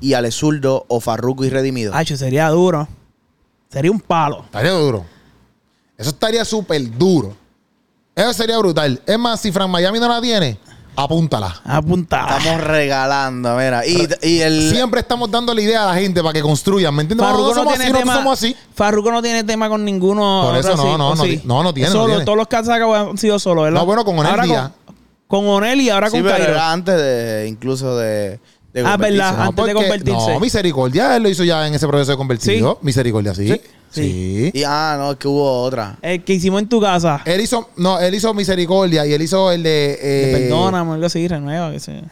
y 0.00 0.14
Ale 0.14 0.32
Zurdo 0.32 0.84
o 0.88 1.00
Farruko 1.00 1.44
y 1.44 1.50
Redimido. 1.50 1.94
Hacho, 1.94 2.16
sería 2.16 2.48
duro. 2.48 2.88
Sería 3.68 3.92
un 3.92 4.00
palo. 4.00 4.42
Estaría 4.44 4.72
duro. 4.72 5.04
Eso 5.96 6.10
estaría 6.10 6.44
súper 6.44 6.90
duro. 6.98 7.36
Eso 8.16 8.32
sería 8.32 8.58
brutal. 8.58 9.00
Es 9.06 9.18
más, 9.18 9.40
si 9.40 9.52
Fran 9.52 9.70
Miami 9.70 10.00
no 10.00 10.08
la 10.08 10.20
tiene, 10.20 10.58
apúntala. 11.04 11.60
Apuntada. 11.64 12.38
Estamos 12.38 12.60
regalando, 12.62 13.56
mira. 13.56 13.86
Y, 13.86 14.08
y 14.22 14.40
el. 14.40 14.70
Siempre 14.70 15.00
estamos 15.00 15.30
dando 15.30 15.54
la 15.54 15.60
idea 15.62 15.84
a 15.84 15.94
la 15.94 16.00
gente 16.00 16.20
para 16.22 16.32
que 16.32 16.42
construyan. 16.42 16.94
¿Me 16.94 17.02
entiendes? 17.02 17.26
Farruko 17.26 17.48
no, 17.48 17.54
somos 17.54 17.74
tiene 17.74 17.90
así, 17.90 17.98
tema. 18.00 18.14
somos 18.14 18.32
así. 18.38 18.56
Farruko 18.74 19.10
no 19.12 19.22
tiene 19.22 19.44
tema 19.44 19.68
con 19.68 19.84
ninguno. 19.84 20.42
Por 20.46 20.56
eso 20.56 20.68
no, 20.68 20.74
así, 20.74 20.82
no, 20.98 21.08
¿o 21.10 21.14
no 21.14 21.24
sí? 21.24 21.40
no, 21.44 21.62
no 21.62 21.72
tiene, 21.74 21.88
no 21.90 21.92
Solo, 21.94 22.06
tiene. 22.06 22.24
Todos 22.24 22.38
los 22.38 22.48
que 22.48 22.56
han 22.56 22.64
sacado 22.64 22.94
han 22.94 23.18
sido 23.18 23.38
solos, 23.38 23.64
¿verdad? 23.64 23.80
No, 23.80 23.86
bueno, 23.86 24.04
con 24.04 24.18
Onel 24.18 24.30
Ahora 24.30 24.44
Díaz. 24.44 24.70
Con, 25.26 25.44
con 25.44 25.54
Onel 25.54 25.80
y 25.80 25.90
ahora 25.90 26.10
Sí, 26.10 26.20
con 26.20 26.30
Cairo. 26.30 26.60
antes 26.60 26.96
de. 26.96 27.46
Incluso 27.48 27.96
de. 27.96 28.40
De 28.72 28.80
Ah, 28.86 28.96
verdad. 28.96 29.42
antes 29.42 29.64
de 29.64 29.74
convertirse. 29.74 30.32
No, 30.34 30.40
Misericordia, 30.40 31.16
él 31.16 31.22
lo 31.22 31.28
hizo 31.28 31.44
ya 31.44 31.66
en 31.66 31.74
ese 31.74 31.86
proceso 31.86 32.12
de 32.12 32.16
convertido. 32.16 32.78
Misericordia, 32.82 33.34
sí. 33.34 33.48
¿Sí? 33.48 33.60
Sí. 33.90 34.50
Y, 34.52 34.62
ah, 34.66 34.96
no, 34.98 35.12
es 35.12 35.16
que 35.16 35.26
hubo 35.28 35.62
otra. 35.62 35.96
El 36.02 36.22
que 36.22 36.34
hicimos 36.34 36.60
en 36.60 36.68
tu 36.68 36.78
casa. 36.80 37.22
Él 37.24 37.40
hizo, 37.40 37.70
no, 37.76 37.98
él 37.98 38.14
hizo 38.14 38.34
Misericordia 38.34 39.06
y 39.06 39.14
él 39.14 39.22
hizo 39.22 39.50
el 39.50 39.62
de. 39.62 39.98
Eh, 40.00 40.48
Perdóname, 40.48 40.92
algo 40.92 41.06
así, 41.06 41.26
renueva. 41.26 41.70
Que 41.72 41.80
se... 41.80 42.02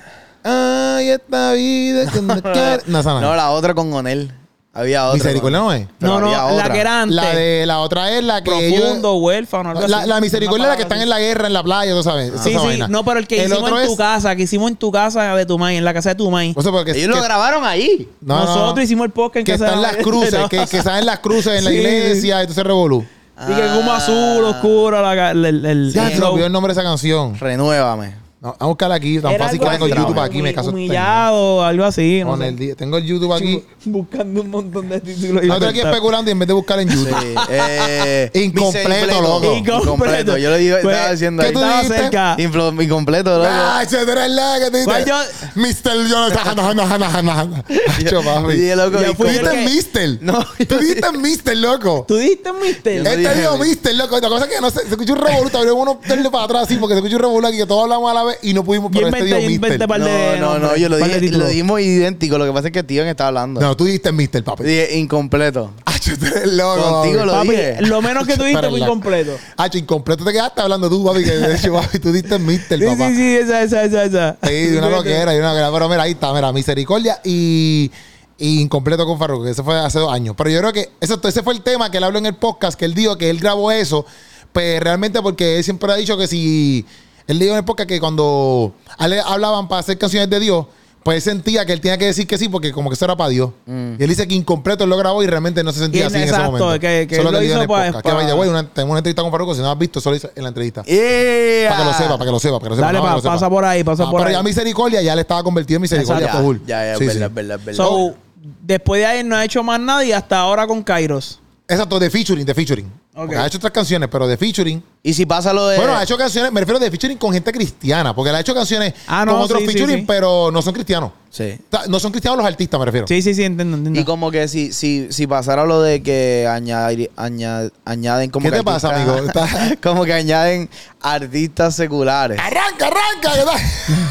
Ay, 0.43 1.09
esta 1.11 1.53
vida 1.53 2.11
que 2.11 2.21
No, 2.87 3.01
esa 3.01 3.11
no. 3.15 3.21
No, 3.21 3.37
la 3.37 3.51
otra 3.51 3.75
con 3.75 3.93
Onel. 3.93 4.33
Había 4.77 5.05
otra. 5.07 5.15
Misericordia 5.15 5.59
no 5.59 5.73
es. 5.73 5.87
No, 6.01 6.21
no, 6.21 6.27
había 6.35 6.57
la 6.65 6.71
que 6.73 6.79
era 6.81 7.03
antes. 7.03 7.17
La 7.17 7.35
de 7.35 7.65
la 7.67 7.79
otra 7.81 8.11
es 8.13 8.23
la 8.23 8.43
que 8.45 8.69
ellos- 8.69 8.81
Profundo, 8.83 9.15
huérfano, 9.17 9.71
algo 9.71 9.87
la, 9.89 9.99
así. 9.99 10.09
la 10.09 10.21
misericordia 10.21 10.65
es 10.65 10.71
la 10.71 10.77
que 10.77 10.83
están 10.83 11.01
en 11.01 11.09
la 11.09 11.19
guerra, 11.19 11.47
en 11.47 11.53
la 11.55 11.63
playa, 11.63 11.93
tú 11.93 12.03
sabes. 12.03 12.33
Sí, 12.43 12.51
sí. 12.51 12.57
vaina. 12.57 12.87
No, 12.89 13.05
pero 13.05 13.19
el 13.19 13.27
que 13.27 13.37
hicimos 13.45 13.71
en 13.71 13.87
tu 13.87 13.93
es- 13.93 13.97
casa, 13.97 14.37
que 14.37 14.43
hicimos 14.43 14.71
en 14.71 14.77
tu 14.77 14.93
casa 14.93 15.35
de 15.35 15.47
tu 15.47 15.59
maíz, 15.59 15.79
en 15.79 15.85
la 15.85 15.95
casa 15.95 16.11
de 16.11 16.15
tu 16.17 16.31
maíz. 16.31 16.55
o 16.57 16.63
sea, 16.63 16.71
porque 16.73 16.91
Ellos 16.91 17.09
que- 17.09 17.17
lo 17.17 17.23
grabaron 17.23 17.65
ahí. 17.65 18.09
no, 18.21 18.35
no, 18.39 18.45
Nosotros 18.45 18.75
no. 18.77 18.83
hicimos 18.83 19.07
el 19.07 19.13
podcast 19.13 19.37
en 19.39 19.45
que 19.45 19.53
casa 19.53 19.65
están 19.67 19.81
de 19.81 19.87
las 19.89 19.97
cruces, 19.97 20.35
que, 20.51 20.67
que 20.67 20.77
están 20.79 21.07
las 21.07 21.19
cruces 21.21 21.59
en 21.59 21.65
la 21.65 21.71
Sí. 21.71 21.77
iglesia, 21.77 22.43
y 22.43 22.47
tú 22.47 22.53
se 22.53 22.63
revolú. 22.63 23.05
Y 23.49 23.55
que 23.55 23.63
como 23.75 23.93
azul, 23.93 24.45
oscuro, 24.45 25.01
la, 25.03 25.31
el, 25.31 25.45
el, 25.45 25.65
el- 25.67 25.93
Ya 25.93 26.09
el 26.11 26.23
el 26.23 26.53
nombre 26.53 26.73
de 26.75 26.81
esa 26.81 26.87
canción. 26.89 27.39
Renuévame. 27.39 28.26
Vamos 28.47 28.57
a 28.61 28.67
buscarla 28.67 28.95
aquí, 28.95 29.19
tan 29.19 29.33
Era 29.33 29.45
fácil 29.45 29.59
que 29.61 29.67
algo 29.67 29.75
tengo 29.75 29.87
el 29.87 29.93
así, 29.93 30.01
YouTube 30.03 30.21
aquí, 30.21 30.43
me 30.43 30.55
caso. 30.55 30.71
Humillado, 30.71 31.65
algo 31.65 31.85
así. 31.85 32.21
no 32.23 32.31
Con 32.31 32.39
sé. 32.41 32.49
el 32.49 32.57
di- 32.57 32.75
tengo 32.75 32.97
el 32.99 33.05
YouTube 33.05 33.33
aquí. 33.33 33.63
Buscando 33.87 34.41
un 34.43 34.51
montón 34.51 34.89
de 34.89 35.01
títulos. 35.01 35.43
Nosotros 35.45 35.71
aquí 35.71 35.81
especulando 35.81 36.31
y 36.31 36.33
en 36.33 36.39
vez 36.39 36.49
de 36.49 36.55
buscar 36.55 36.81
en 36.81 36.89
YouTube. 36.89 37.09
Sí. 37.21 37.35
Eh, 37.51 38.31
Incompleto, 38.35 39.21
loco. 39.23 39.53
Incompleto. 39.57 40.37
Yo 40.37 40.51
lo 40.51 40.57
digo, 40.57 40.77
Pues, 40.83 40.95
estaba 40.95 41.13
diciendo 41.13 41.41
¿qué 41.43 41.47
ahí. 41.49 41.53
tú 41.53 41.59
Estaba 41.61 41.81
dijiste? 41.83 42.03
cerca. 42.03 42.37
Inflo- 42.39 42.83
Incompleto, 42.85 43.39
loco. 43.39 43.49
Ah, 43.51 43.81
ese 43.83 44.05
tú 44.05 44.11
eres 44.13 44.31
la 44.31 44.59
que 44.61 44.71
te 44.71 44.85
¿Cuál 44.85 45.05
dice. 45.05 45.11
yo? 45.11 45.61
Mister, 45.63 45.93
yo 46.07 46.29
no. 46.29 46.55
No, 46.57 46.75
no, 46.75 46.99
no, 46.99 46.99
no, 46.99 47.23
no. 47.45 47.65
Acho, 47.99 48.23
papi. 48.23 48.53
Dije, 48.55 48.77
loco, 48.77 49.01
Ya 49.01 49.07
Tú 49.09 49.15
fui 49.15 49.29
dijiste 49.31 49.65
Mister. 49.65 50.19
No, 50.21 50.45
Tú 50.69 50.79
dijiste 50.79 51.13
Mister, 51.19 51.57
loco. 51.57 52.05
¿Tú 52.07 52.17
diste 52.17 52.53
Mister? 52.53 52.97
Yo 52.99 53.03
no 53.05 53.11
Este 53.11 53.21
dije 53.21 53.35
dijo 53.41 53.53
Mister. 53.59 53.69
Mister, 53.69 53.95
loco. 53.97 54.21
La 54.21 54.29
cosa 54.29 54.45
es 54.47 54.51
que 54.55 54.61
no 54.61 54.71
se, 54.71 54.81
se 54.83 54.89
escucha 54.91 55.13
un 55.13 55.19
revoluto. 55.21 55.59
Habría 55.59 55.73
uno 55.75 55.99
darle 56.07 56.31
para 56.31 56.45
atrás 56.45 56.63
así 56.65 56.77
porque 56.77 56.95
se 56.95 56.99
escucha 56.99 57.17
un 57.17 57.23
revoluto 57.23 57.49
aquí 57.49 57.57
que 57.59 57.67
todos 57.67 57.83
hablamos 57.85 58.11
a 58.11 58.15
la 58.15 58.25
vez 58.25 58.36
y 58.43 58.55
no 58.55 58.65
pudimos. 58.65 58.91
Pero 58.93 59.09
este 59.09 59.21
inventé 59.43 59.69
Mister. 59.71 59.89
par 59.89 60.01
de 60.03 60.39
No, 60.41 60.59
no, 60.59 60.69
no, 60.69 60.77
yo 60.77 60.89
lo 60.89 60.97
dije, 60.97 61.31
lo 61.31 61.47
dijimos 61.49 61.81
idéntico. 61.81 62.39
Lo 62.39 62.45
que 62.47 62.53
pasa 62.53 62.69
es 62.69 62.73
que 62.73 62.81
Steven 62.81 63.09
está 63.09 63.29
hablando. 63.29 63.61
No, 63.61 63.77
tú 63.77 63.85
dijiste 63.85 64.13
Mister, 64.13 64.43
papi. 64.45 64.65
Dije 64.65 64.99
incompleto. 64.99 65.73
Acho, 65.85 66.17
tú 66.19 66.27
eres 66.27 66.53
loco. 66.53 66.83
Contigo 67.03 67.19
papi. 67.19 67.27
lo 67.27 67.33
Papi, 67.33 67.49
dije. 67.51 67.77
lo 67.83 68.03
menos 68.03 68.27
que 68.27 68.37
tú 68.37 68.45
diste 68.45 68.69
fue 68.69 68.81
incompleto. 68.81 69.33
Hacho, 69.57 69.79
incompleto 69.79 70.25
te 70.25 70.33
quedaste 70.33 70.61
hablando 70.61 70.89
tú, 70.89 71.05
papi. 71.05 71.25
Que 71.25 71.31
de 71.33 71.57
hecho, 71.57 71.73
papi, 71.73 71.99
tú 71.99 72.13
diste 72.13 72.39
Mister, 72.39 72.79
Sí, 72.79 72.85
papá. 72.87 73.09
sí, 73.09 73.17
sí, 73.17 73.37
esa, 73.37 73.63
esa, 73.63 73.85
esa, 73.85 74.05
esa. 74.05 74.37
Sí, 74.43 74.53
de 74.67 74.79
una 74.79 74.91
loquera, 74.91 75.33
de 75.33 75.39
una 75.39 75.49
loquera. 75.51 75.73
Pero 75.73 75.89
mira, 75.89 76.03
ahí 76.03 76.13
está, 76.13 76.33
mira, 76.33 76.53
Misericordia 76.53 77.21
y, 77.25 77.91
y 78.39 78.61
Incompleto 78.61 79.07
con 79.07 79.19
Farruko, 79.19 79.45
que 79.45 79.51
eso 79.51 79.65
fue 79.65 79.79
hace 79.79 79.99
dos 79.99 80.13
años. 80.13 80.35
Pero 80.37 80.51
yo 80.51 80.59
creo 80.61 80.73
que 80.73 80.91
eso, 81.01 81.21
ese 81.25 81.43
fue 81.43 81.55
el 81.55 81.63
tema 81.63 81.91
que 81.91 81.99
él 81.99 82.05
habló 82.05 82.19
en 82.19 82.27
el 82.27 82.37
podcast, 82.37 82.79
que 82.79 82.85
él 82.85 82.95
dijo 82.95 83.17
que 83.19 83.31
él 83.31 83.39
grabó 83.41 83.71
eso, 83.73 84.05
pues 84.53 84.81
realmente 84.81 85.21
porque 85.23 85.59
él 85.59 85.65
siempre 85.65 85.91
ha 85.93 85.97
dicho 85.97 86.17
que 86.17 86.27
si... 86.27 86.85
Él 87.27 87.39
dijo 87.39 87.57
en 87.57 87.65
podcast 87.65 87.89
que 87.89 87.99
cuando 88.01 88.73
a 88.99 89.05
él 89.07 89.11
le 89.13 89.21
hablaban 89.21 89.67
para 89.69 89.81
hacer 89.81 89.99
canciones 89.99 90.31
de 90.31 90.39
Dios, 90.41 90.67
pues 91.03 91.17
él 91.17 91.23
sentía 91.35 91.65
que 91.65 91.73
él 91.73 91.81
tenía 91.81 91.97
que 91.99 92.07
decir 92.07 92.27
que 92.27 92.37
sí, 92.37 92.49
porque 92.49 92.73
como 92.73 92.91
que 92.91 92.95
eso 92.95 93.05
era 93.05 93.17
para 93.17 93.31
Dios. 93.31 93.51
Y 93.67 93.71
él 94.03 94.09
dice 94.09 94.27
que 94.27 94.35
Incompleto 94.35 94.83
él 94.85 94.91
lo 94.91 94.97
grabó 94.97 95.23
y 95.23 95.27
realmente 95.29 95.63
no 95.63 95.73
se 95.73 95.79
sentía 95.81 96.03
Y 96.03 96.05
así 96.05 96.17
en 96.17 96.23
ese 96.23 96.31
exacto, 96.31 96.53
momento. 96.53 96.81
que- 96.81 97.07
que 97.09 97.17
él 97.17 97.25
lo 97.25 97.39
en 97.39 97.45
hizo 97.45 97.61
el 97.63 97.69
pa- 97.69 97.85
podcast. 97.87 98.05
Que 98.07 98.13
vaya, 98.13 98.33
güey, 98.35 98.49
una, 98.51 98.69
tengo 98.69 98.91
una 98.91 98.99
entrevista 98.99 99.23
con 99.23 99.31
Farruko, 99.31 99.55
si 99.55 99.61
no 99.61 99.67
lo 99.67 99.73
has 99.73 99.79
visto, 99.79 100.01
solo 100.01 100.17
hice 100.17 100.31
en 100.35 100.43
la 100.43 100.49
entrevista. 100.49 100.83
Yeah. 100.83 101.69
Para 101.71 101.81
que 101.81 101.85
lo 101.87 101.93
sepa, 101.95 102.09
para 102.19 102.25
que 102.25 102.31
lo 102.33 102.39
sepa, 102.41 102.59
para 102.59 102.65
que 102.65 102.71
lo 102.71 102.77
sepa. 102.77 102.87
Dale, 102.87 102.99
no, 102.99 103.03
para 103.05 103.15
pa- 103.15 103.15
que 103.15 103.17
lo 103.17 103.23
sepa. 103.23 103.35
pasa 103.35 103.51
por 103.51 103.65
ahí, 103.65 103.85
pasa 103.85 104.03
Ah, 104.05 104.11
por 104.11 104.21
pero 104.21 104.29
ahí. 104.31 104.35
ya 104.35 104.43
Misericordia 104.43 105.03
ya 105.03 105.15
le 105.15 105.21
estaba 105.21 105.43
convertido 105.45 105.77
en 105.77 105.83
Misericordia 105.83 106.27
Ya, 106.27 106.41
full. 106.41 106.57
ya, 106.67 106.87
ya, 106.93 106.97
Sí, 106.99 107.05
es 107.05 107.13
sí. 107.13 107.19
verdad, 107.19 107.29
es 107.29 107.35
verdad, 107.35 107.59
es 107.61 107.65
verdad. 107.67 107.85
So, 107.85 108.15
después 108.63 109.01
de 109.01 109.07
ahí 109.07 109.23
no 109.25 109.37
ha 109.37 109.45
hecho 109.45 109.63
más 109.63 109.79
nada 109.79 110.05
y 110.05 110.11
hasta 110.13 110.39
ahora 110.41 110.67
con 110.67 110.83
Kairos. 110.83 111.39
Exacto, 111.69 111.99
de 112.01 112.11
featuring, 112.11 112.45
de 112.45 112.55
featuring. 112.55 112.93
Porque 113.17 113.35
ha 113.35 113.47
hecho 113.47 113.57
otras 113.57 113.73
canciones, 113.73 114.09
pero 114.13 114.29
de 114.29 114.37
featuring. 114.37 114.83
y 115.03 115.15
si 115.15 115.25
pasa 115.25 115.53
lo 115.53 115.67
de. 115.69 115.79
Bueno, 115.79 115.97
ha 115.97 116.03
hecho 116.03 116.19
canciones, 116.19 116.53
me 116.53 116.61
refiero 116.61 116.79
de 116.79 116.91
featuring 116.91 117.17
con 117.17 117.33
gente 117.33 117.51
cristiana, 117.51 118.15
porque 118.15 118.29
él 118.29 118.37
ha 118.37 118.41
hecho 118.41 118.55
canciones 118.55 118.93
Ah, 119.07 119.25
no, 119.25 119.33
con 119.33 119.41
otros 119.43 119.61
sí, 119.63 119.67
featuring, 119.69 119.99
sí. 120.01 120.05
pero 120.07 120.51
no 120.53 120.61
son 120.61 120.75
cristianos. 120.75 121.13
Sí. 121.31 121.59
No 121.89 121.99
son 122.01 122.13
cristianos 122.13 122.39
los 122.39 122.47
artistas, 122.47 122.79
me 122.81 122.87
refiero. 122.87 123.07
Sí, 123.07 123.21
sí, 123.21 123.35
sí, 123.35 123.45
entiendo, 123.45 123.77
entiendo. 123.77 124.01
Y 124.01 124.05
como 124.05 124.31
que 124.31 124.49
si, 124.49 124.73
si, 124.73 125.09
si 125.13 125.27
pasara 125.27 125.65
lo 125.67 125.83
de 125.83 126.03
que 126.03 126.47
añadir, 126.51 127.11
añad- 127.17 127.71
añaden 127.85 128.31
como 128.31 128.45
¿Qué 128.45 128.51
que 128.53 128.57
te 128.59 128.65
pasa, 128.65 128.95
amigo? 128.95 129.17
Como 129.83 130.05
que 130.05 130.15
añaden 130.15 130.71
artistas 131.03 131.75
seculares. 131.77 132.39
¡Arranca, 132.39 132.87
arranca! 132.87 133.33
¿qué 133.35 133.45
tal? 133.45 133.59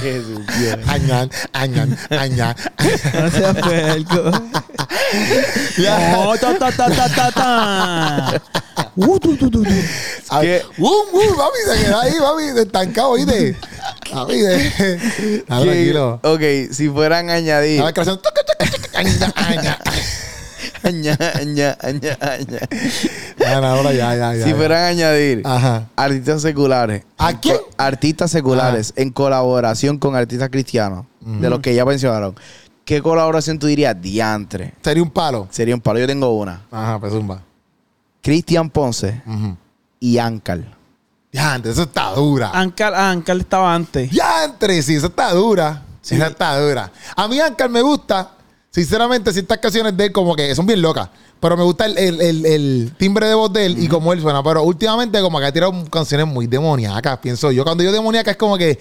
Jesús. 0.02 0.40
Añan, 0.88 1.30
añan, 1.54 1.98
añan. 2.12 2.56
No 3.14 3.32
seas 3.32 3.56
puerco. 3.58 4.32
No, 5.78 6.34
ta, 6.40 6.58
ta, 6.60 6.72
ta, 6.72 6.90
ta, 6.90 7.10
ta, 7.16 7.32
ta. 7.32 8.42
Uh, 8.98 9.20
tu, 9.20 9.36
tu, 9.36 9.50
tu, 9.50 9.64
tu. 9.64 9.70
A. 10.30 10.40
¡Uh, 10.40 10.86
uh! 10.88 11.36
Papi, 11.36 11.58
se 11.68 11.84
queda 11.86 12.02
ahí, 12.02 12.14
papi, 12.20 12.60
estancado, 12.60 13.10
¿oíste? 13.10 13.56
Papi, 14.12 14.38
de... 14.38 14.72
Que- 15.18 15.44
tranquilo. 15.46 16.20
Ok, 16.24 16.72
si 16.72 16.90
fueran 16.90 17.30
añadir. 17.30 17.82
A 17.82 17.86
ver, 17.86 17.94
creación. 17.94 18.20
Aña, 18.94 19.34
aña. 19.36 19.78
aña, 20.84 21.18
aña, 21.34 21.78
aña, 21.82 22.18
aña. 22.22 22.60
Ya, 23.38 23.60
no, 23.62 23.68
ahora 23.68 23.92
ya, 23.92 24.16
ya, 24.16 24.34
ya. 24.34 24.46
Si 24.46 24.54
fueran 24.54 24.84
a 24.84 24.88
añadir 24.88 25.42
Ajá. 25.44 25.90
artistas 25.98 26.42
seculares. 26.42 27.04
¿A 27.18 27.38
quién? 27.40 27.58
Artistas 27.78 28.32
seculares 28.32 28.94
en 28.96 29.12
colaboración 29.12 29.98
con 29.98 30.16
artistas 30.16 30.50
cristianos. 30.50 31.06
De 31.20 31.50
los 31.50 31.60
que 31.60 31.76
ya 31.76 31.84
mencionaron. 31.86 32.36
¿Qué 32.86 33.02
colaboración 33.02 33.58
tú 33.58 33.66
dirías? 33.68 34.00
Diantre. 34.00 34.74
Sería 34.84 35.02
un 35.04 35.10
palo. 35.10 35.48
Sería 35.50 35.74
un 35.74 35.82
palo. 35.82 36.00
Yo 36.00 36.06
tengo 36.08 36.32
una. 36.38 36.62
Ajá, 36.72 37.00
pues 37.00 37.12
zumba. 37.12 37.42
Cristian 38.26 38.72
Ponce 38.72 39.22
Ujú. 39.28 39.56
y 40.00 40.18
Ankal. 40.18 40.66
Ya, 41.32 41.54
antes, 41.54 41.74
eso 41.74 41.84
está 41.84 42.10
dura. 42.10 42.50
Ankar, 42.54 42.96
Ankar 42.96 43.38
estaba 43.38 43.76
antes. 43.76 44.10
Ya, 44.10 44.46
entre 44.46 44.82
sí, 44.82 44.96
esa 44.96 45.06
está 45.08 45.32
dura. 45.32 45.84
Sí. 46.02 46.16
Esa 46.16 46.28
está 46.28 46.60
dura. 46.60 46.92
A 47.16 47.28
mí, 47.28 47.40
Ankar, 47.40 47.70
me 47.70 47.82
gusta. 47.84 48.32
Sinceramente, 48.72 49.32
ciertas 49.32 49.60
canciones 49.60 49.96
de 49.96 50.06
él 50.06 50.12
como 50.12 50.36
que 50.36 50.56
son 50.56 50.66
bien 50.66 50.82
locas. 50.82 51.08
Pero 51.40 51.56
me 51.56 51.64
gusta 51.64 51.86
el, 51.86 51.98
el- 52.00 52.20
el- 52.22 52.46
el 52.48 52.94
timbre 52.98 53.28
de 53.28 53.36
voz 53.36 53.54
de 53.54 53.68
él 53.68 53.78
y 53.78 53.88
cómo 53.88 54.12
él 54.12 54.22
suena. 54.22 54.42
Pero 54.42 54.64
últimamente 54.64 55.22
como 55.22 55.38
que 55.40 55.46
ha 55.46 55.52
tirado 55.52 55.72
canciones 55.92 56.26
muy 56.26 56.48
demoníacas, 56.48 57.20
pienso 57.20 57.52
yo. 57.52 57.64
Cuando 57.64 57.84
yo 57.84 57.92
demoníaca 57.92 58.32
es 58.32 58.38
como 58.38 58.58
que 58.58 58.80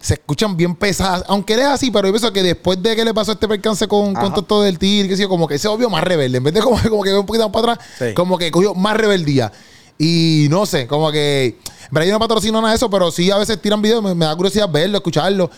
se 0.00 0.14
escuchan 0.14 0.56
bien 0.56 0.74
pesadas. 0.74 1.24
Aunque 1.28 1.54
él 1.54 1.60
es 1.60 1.66
así, 1.66 1.90
pero 1.90 2.06
yo 2.08 2.12
pienso 2.12 2.32
que 2.32 2.42
después 2.42 2.82
de 2.82 2.94
que 2.94 3.04
le 3.04 3.12
pasó 3.14 3.32
este 3.32 3.48
percance 3.48 3.86
con, 3.88 4.14
con 4.14 4.30
todo 4.30 4.40
esto 4.42 4.62
del 4.62 4.78
tir, 4.78 5.08
que 5.08 5.16
sé 5.16 5.22
yo, 5.22 5.28
como 5.28 5.48
que 5.48 5.58
se 5.58 5.68
volvió 5.68 5.88
más 5.90 6.04
rebelde. 6.04 6.38
En 6.38 6.44
vez 6.44 6.54
de 6.54 6.60
como, 6.60 6.78
como 6.88 7.02
que 7.02 7.12
un 7.14 7.26
poquito 7.26 7.48
más 7.48 7.52
para 7.52 7.72
atrás, 7.72 7.86
Sí. 7.98 8.14
como 8.14 8.38
que 8.38 8.50
cogió 8.50 8.74
más 8.74 8.96
rebeldía. 8.96 9.50
Y 9.98 10.46
no 10.50 10.66
sé, 10.66 10.86
como 10.86 11.10
que. 11.10 11.58
Yo 11.90 12.12
no 12.12 12.18
patrocino 12.18 12.60
nada 12.60 12.72
de 12.72 12.76
eso, 12.76 12.90
pero 12.90 13.10
sí 13.10 13.30
a 13.30 13.38
veces 13.38 13.60
tiran 13.62 13.80
videos, 13.80 14.02
me, 14.02 14.14
me 14.14 14.26
da 14.26 14.36
curiosidad 14.36 14.68
verlo, 14.70 14.98
escucharlo. 14.98 15.50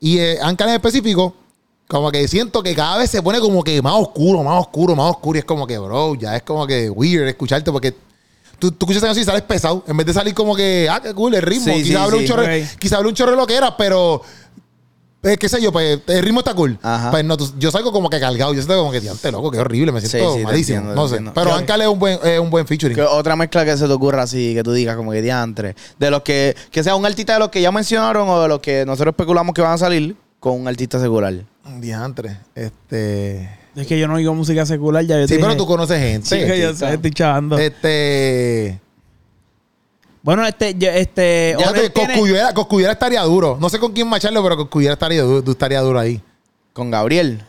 Y 0.00 0.18
eh, 0.18 0.38
Ankar 0.42 0.68
en 0.68 0.74
específico, 0.74 1.34
como 1.86 2.10
que 2.10 2.26
siento 2.26 2.62
que 2.62 2.74
cada 2.74 2.98
vez 2.98 3.10
se 3.10 3.22
pone 3.22 3.38
como 3.38 3.62
que 3.62 3.80
más 3.80 3.94
oscuro, 3.94 4.42
más 4.42 4.60
oscuro, 4.60 4.96
más 4.96 5.10
oscuro. 5.12 5.36
Y 5.36 5.40
es 5.40 5.44
como 5.44 5.66
que, 5.66 5.78
bro, 5.78 6.14
ya 6.16 6.34
es 6.36 6.42
como 6.42 6.66
que 6.66 6.90
weird 6.90 7.28
escucharte 7.28 7.70
porque 7.70 7.94
tú, 8.70 8.72
tú 8.72 8.86
escuchas 8.90 9.10
así 9.10 9.20
y 9.20 9.24
sales 9.24 9.42
pesado. 9.42 9.84
En 9.86 9.96
vez 9.96 10.06
de 10.06 10.12
salir 10.12 10.34
como 10.34 10.54
que, 10.56 10.88
ah, 10.90 11.00
qué 11.02 11.12
cool, 11.14 11.34
el 11.34 11.42
ritmo. 11.42 11.64
Sí, 11.74 11.82
quizá 11.82 11.98
sí, 11.98 12.04
hable 12.04 12.16
un 12.16 12.22
sí, 12.22 12.28
chorro, 12.28 12.42
ok. 12.42 12.78
quizá 12.78 12.96
hable 12.96 13.08
un 13.08 13.14
chorro 13.14 13.30
de 13.32 13.36
lo 13.36 13.46
que 13.46 13.54
era, 13.56 13.76
pero. 13.76 14.22
eh, 15.22 15.38
qué 15.38 15.48
sé 15.48 15.60
yo, 15.62 15.72
pues 15.72 16.00
el 16.06 16.22
ritmo 16.22 16.40
está 16.40 16.52
cool. 16.54 16.78
Ajá. 16.82 17.10
Pues 17.10 17.24
no, 17.24 17.36
tú- 17.36 17.54
yo 17.58 17.70
salgo 17.70 17.92
como 17.92 18.10
que 18.10 18.20
cargado. 18.20 18.52
Yo 18.52 18.60
siento 18.60 18.76
como 18.78 18.92
que, 18.92 19.00
diante, 19.00 19.32
loco, 19.32 19.50
qué 19.50 19.58
horrible. 19.58 19.90
Me 19.92 20.00
siento 20.02 20.18
Sí, 20.28 20.34
sí, 20.34 20.38
te 20.40 20.44
malísimo. 20.44 20.78
entiendo, 20.80 21.00
no 21.00 21.08
sé. 21.08 21.16
entiendo. 21.16 21.32
Pero 21.40 21.54
Ankar 21.54 21.80
es 21.80 21.88
un 21.88 21.98
buen, 21.98 22.18
es 22.22 22.38
un 22.38 22.50
buen 22.50 22.66
featuring. 22.66 22.94
¿Qué 22.96 23.02
otra 23.02 23.34
mezcla 23.36 23.64
que 23.64 23.76
se 23.76 23.86
te 23.86 23.92
ocurra 23.92 24.22
así, 24.24 24.52
que 24.54 24.62
tú 24.62 24.72
digas 24.72 24.96
como 24.96 25.12
que 25.12 25.22
diantre? 25.22 25.74
De 25.98 26.10
los 26.10 26.20
que, 26.22 26.54
que 26.70 26.82
sea 26.84 26.94
un 26.94 27.06
artista 27.06 27.32
de 27.34 27.38
los 27.38 27.48
que 27.48 27.62
ya 27.62 27.72
mencionaron 27.72 28.28
o 28.28 28.42
de 28.42 28.48
los 28.48 28.60
que 28.60 28.84
nosotros 28.84 29.12
especulamos 29.12 29.54
que 29.54 29.62
van 29.62 29.72
a 29.72 29.78
salir 29.78 30.14
con 30.40 30.60
un 30.60 30.68
artista 30.68 31.00
secular. 31.00 31.32
Diantre. 31.78 32.38
Este. 32.54 33.63
Es 33.76 33.86
que 33.86 33.98
yo 33.98 34.06
no 34.08 34.14
oigo 34.14 34.34
música 34.34 34.64
secular 34.66 35.04
ya. 35.04 35.16
Yo 35.20 35.26
Sí, 35.26 35.34
te 35.34 35.40
pero 35.40 35.48
dije- 35.48 35.58
tú 35.58 35.66
conoces 35.66 36.00
gente. 36.00 36.28
Sí, 36.28 36.36
que 36.46 36.60
yo 36.60 36.74
sé, 36.74 36.94
estoy 36.94 37.10
chavando. 37.10 37.58
Este. 37.58 38.80
Bueno, 40.22 40.46
este, 40.46 40.74
yo- 40.78 40.90
este. 40.90 41.54
Ya 41.58 41.72
te, 41.72 41.90
tiene- 41.90 42.12
Coscuyuela, 42.14 42.54
Coscuyuela 42.54 42.92
estaría 42.92 43.22
duro. 43.22 43.58
No 43.60 43.68
sé 43.68 43.78
con 43.78 43.92
quién 43.92 44.08
macharlo, 44.08 44.42
pero 44.42 44.56
Coscuyuela 44.56 44.94
estaría 44.94 45.22
duro, 45.22 45.42
tú 45.42 45.50
estaría 45.52 45.80
duro 45.80 45.98
ahí. 45.98 46.20
Con 46.72 46.90
Gabriel. 46.90 47.42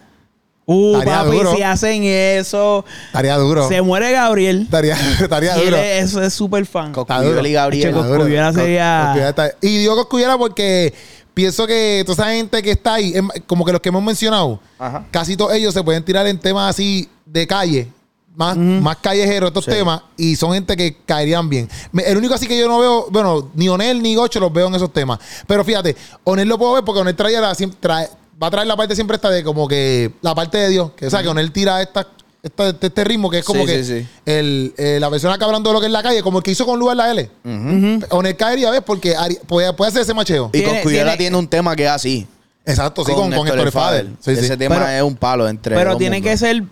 Uh, 0.67 0.93
Estaría 0.97 1.23
papi, 1.23 1.37
duro. 1.37 1.55
si 1.55 1.61
hacen 1.61 2.03
eso, 2.03 2.83
Estaría 3.05 3.37
duro. 3.37 3.67
se 3.69 3.83
muere 3.83 4.11
Gabriel. 4.11 4.63
Estaría, 4.63 4.95
estaría 5.21 5.55
Y 5.57 5.59
él 5.59 5.65
duro. 5.65 5.77
es, 5.77 6.03
eso 6.05 6.23
es 6.23 6.33
súper 6.33 6.65
fan. 6.65 6.87
Está 6.87 7.05
Coscuyuela 7.05 7.35
duro. 7.37 7.47
y 7.47 7.53
Gabriel. 7.53 7.93
Coscuyuela 7.93 8.51
Co- 8.51 8.59
sería- 8.59 9.01
Coscuyuela 9.03 9.29
está- 9.29 9.51
Y 9.61 9.77
digo 9.77 9.95
Coscuyuela 9.95 10.37
porque 10.39 10.91
pienso 11.35 11.67
que 11.67 12.01
toda 12.07 12.13
esa 12.25 12.33
gente 12.35 12.63
que 12.63 12.71
está 12.71 12.95
ahí, 12.95 13.13
como 13.45 13.63
que 13.63 13.71
los 13.73 13.81
que 13.81 13.89
hemos 13.89 14.01
mencionado, 14.01 14.59
Ajá. 14.79 15.05
casi 15.11 15.37
todos 15.37 15.53
ellos 15.53 15.71
se 15.75 15.83
pueden 15.83 16.03
tirar 16.03 16.25
en 16.25 16.39
temas 16.39 16.71
así 16.71 17.07
de 17.27 17.45
calle. 17.45 17.91
Más, 18.37 18.57
más 18.57 18.97
callejeros 18.97 19.47
estos 19.47 19.63
Sí. 19.63 19.71
temas 19.71 20.01
y 20.17 20.35
son 20.35 20.51
gente 20.53 20.75
que 20.75 20.97
caerían 21.05 21.47
bien. 21.47 21.69
Me- 21.93 22.03
El 22.03 22.17
único 22.17 22.33
así 22.33 22.47
que 22.49 22.59
yo 22.59 22.67
no 22.67 22.79
veo, 22.79 23.07
bueno, 23.09 23.49
ni 23.53 23.69
Onel 23.69 24.01
ni 24.03 24.13
Gocho 24.15 24.41
los 24.41 24.51
veo 24.51 24.67
en 24.67 24.75
esos 24.75 24.91
temas. 24.91 25.19
Pero 25.47 25.63
fíjate, 25.63 25.95
Onel 26.25 26.49
lo 26.49 26.57
puedo 26.57 26.73
ver 26.73 26.83
porque 26.83 26.99
Onel 26.99 27.15
trae 27.15 27.31
la, 27.39 27.53
trae- 27.53 28.09
va 28.43 28.47
a 28.47 28.51
traer 28.51 28.67
la 28.67 28.75
parte 28.75 28.93
siempre 28.93 29.15
esta 29.15 29.29
de 29.29 29.41
como 29.41 29.69
que 29.69 30.11
la 30.21 30.35
parte 30.35 30.57
de 30.57 30.67
Dios. 30.67 30.91
Que 30.97 31.07
o 31.07 31.09
sea, 31.09 31.21
que 31.23 31.29
Onel 31.29 31.49
tira 31.53 31.81
esta, 31.81 32.05
este, 32.45 32.87
este 32.87 33.03
ritmo 33.03 33.29
que 33.29 33.39
es 33.39 33.45
como 33.45 33.61
Sí, 33.61 33.67
que 33.67 33.83
sí, 33.83 33.99
sí. 34.01 34.07
El, 34.25 34.73
eh, 34.77 34.97
la 34.99 35.09
persona 35.09 35.37
que 35.37 35.43
hablando 35.43 35.69
de 35.69 35.73
lo 35.73 35.79
que 35.79 35.87
es 35.87 35.91
la 35.91 36.03
calle, 36.03 36.21
como 36.21 36.37
el 36.39 36.43
que 36.43 36.51
hizo 36.51 36.65
con 36.65 36.79
Lugar 36.79 36.95
la 36.97 37.11
L. 37.11 37.29
Ujú. 37.43 38.05
Onel 38.17 38.35
caería, 38.37 38.69
¿ves? 38.71 38.81
Porque 38.85 39.15
haría- 39.15 39.39
puede, 39.47 39.73
puede 39.73 39.89
hacer 39.89 40.03
ese 40.03 40.13
macheo. 40.13 40.49
Y 40.53 40.59
Tiene- 40.59 40.73
Coscuyuela 40.73 41.03
tiene- 41.11 41.17
tiene, 41.17 41.37
un 41.37 41.47
tema 41.47 41.75
que 41.75 41.85
es 41.85 41.89
así. 41.89 42.27
Exacto, 42.67 43.05
sí, 43.05 43.11
con, 43.13 43.31
con 43.31 43.47
Héctor 43.47 43.59
el 43.67 43.71
Fader. 43.71 44.07
Sí, 44.19 44.31
Ese 44.31 44.47
sí. 44.47 44.57
tema 44.57 44.75
Pero- 44.75 44.87
es 44.89 45.01
un 45.03 45.15
palo 45.15 45.47
entre 45.47 45.75
Pero 45.75 45.91
dos 45.91 45.99
tiene 45.99 46.17
mundos. 46.17 46.31
que 46.31 46.37
ser. 46.37 46.63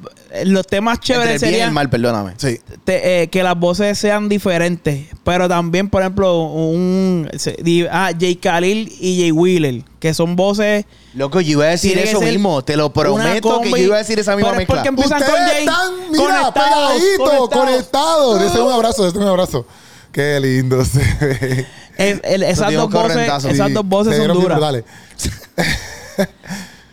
Los 0.45 0.65
temas 0.65 0.95
Entre 0.95 1.13
chéveres 1.13 1.34
el 1.36 1.39
bien 1.41 1.51
y 1.51 1.53
el 1.53 1.60
serían 1.60 1.73
mal, 1.75 1.89
perdóname. 1.91 2.34
Sí. 2.38 2.60
te- 2.84 3.21
eh, 3.23 3.27
que 3.27 3.43
las 3.43 3.56
voces 3.60 3.99
sean 3.99 4.27
diferentes. 4.29 5.06
Pero 5.23 5.47
también, 5.47 5.89
por 5.89 6.01
ejemplo, 6.01 6.41
un. 6.45 7.29
se- 7.38 7.56
di- 7.62 7.86
ah, 7.91 8.12
Jay 8.19 8.36
Khalil 8.38 8.91
y 8.99 9.19
Jay 9.21 9.32
Wheeler, 9.32 9.84
que 9.99 10.15
son 10.15 10.36
voces. 10.36 10.86
Loco, 11.13 11.39
yo 11.41 11.51
iba 11.51 11.65
a 11.65 11.67
decir 11.67 11.95
eso 11.99 12.19
mismo. 12.21 12.63
Te 12.63 12.75
lo 12.75 12.91
prometo 12.91 13.62
que 13.62 13.69
yo 13.69 13.77
iba 13.77 13.95
a 13.95 13.99
decir 13.99 14.17
esa 14.17 14.36
misma 14.36 14.49
Pero 14.49 14.58
mezcla. 14.62 14.75
porque 14.77 14.89
empiezan 14.89 15.21
Ustedes 15.21 15.39
con 15.39 15.47
Jay. 15.47 15.60
están, 15.60 15.93
mira, 16.12 16.23
conectados, 16.23 16.53
pegaditos, 16.53 17.29
conectados. 17.29 17.49
conectados. 17.49 18.39
Dese 18.41 18.60
un 18.62 18.71
abrazo, 18.71 19.03
dese 19.06 19.17
un 19.19 19.27
abrazo. 19.27 19.67
Qué 20.12 20.39
lindo 20.39 20.84
se 20.86 20.99
ve. 21.21 21.67
Es- 21.97 22.21
el- 22.23 22.43
esas 22.43 22.73
dos 22.73 22.89
voces, 22.91 23.27
esas 23.27 23.67
Sí, 23.67 23.73
dos 23.73 23.86
voces 23.86 24.17
son 24.17 24.27
duras. 24.34 24.58
brutales. 24.58 24.84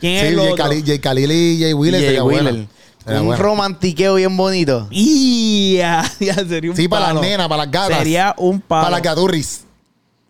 ¿Quién 0.01 0.15
es 0.15 0.21
Sí, 0.23 0.27
el 0.29 0.37
Jay 0.39 0.49
otro? 0.53 0.65
Khalil, 0.65 0.85
Jay 0.87 0.99
Khalil 0.99 1.31
y 1.33 1.61
Jay 1.61 1.73
Wheeler 1.75 2.23
buena. 2.23 2.51
Wheeler. 2.51 2.67
Un 3.07 3.27
buena. 3.27 3.43
romantiqueo 3.43 4.15
bien 4.15 4.37
bonito. 4.37 4.89
Ya, 4.91 6.05
sería 6.49 6.71
un 6.71 6.77
Sí, 6.77 6.87
para 6.89 7.07
las 7.07 7.09
palo. 7.15 7.21
nenas, 7.23 7.49
para 7.49 7.65
las 7.65 7.73
gatas. 7.73 7.99
Sería 7.99 8.35
un 8.39 8.61
palo. 8.61 8.83
Para 8.85 8.91
las 8.97 9.03
gaturris. 9.03 9.65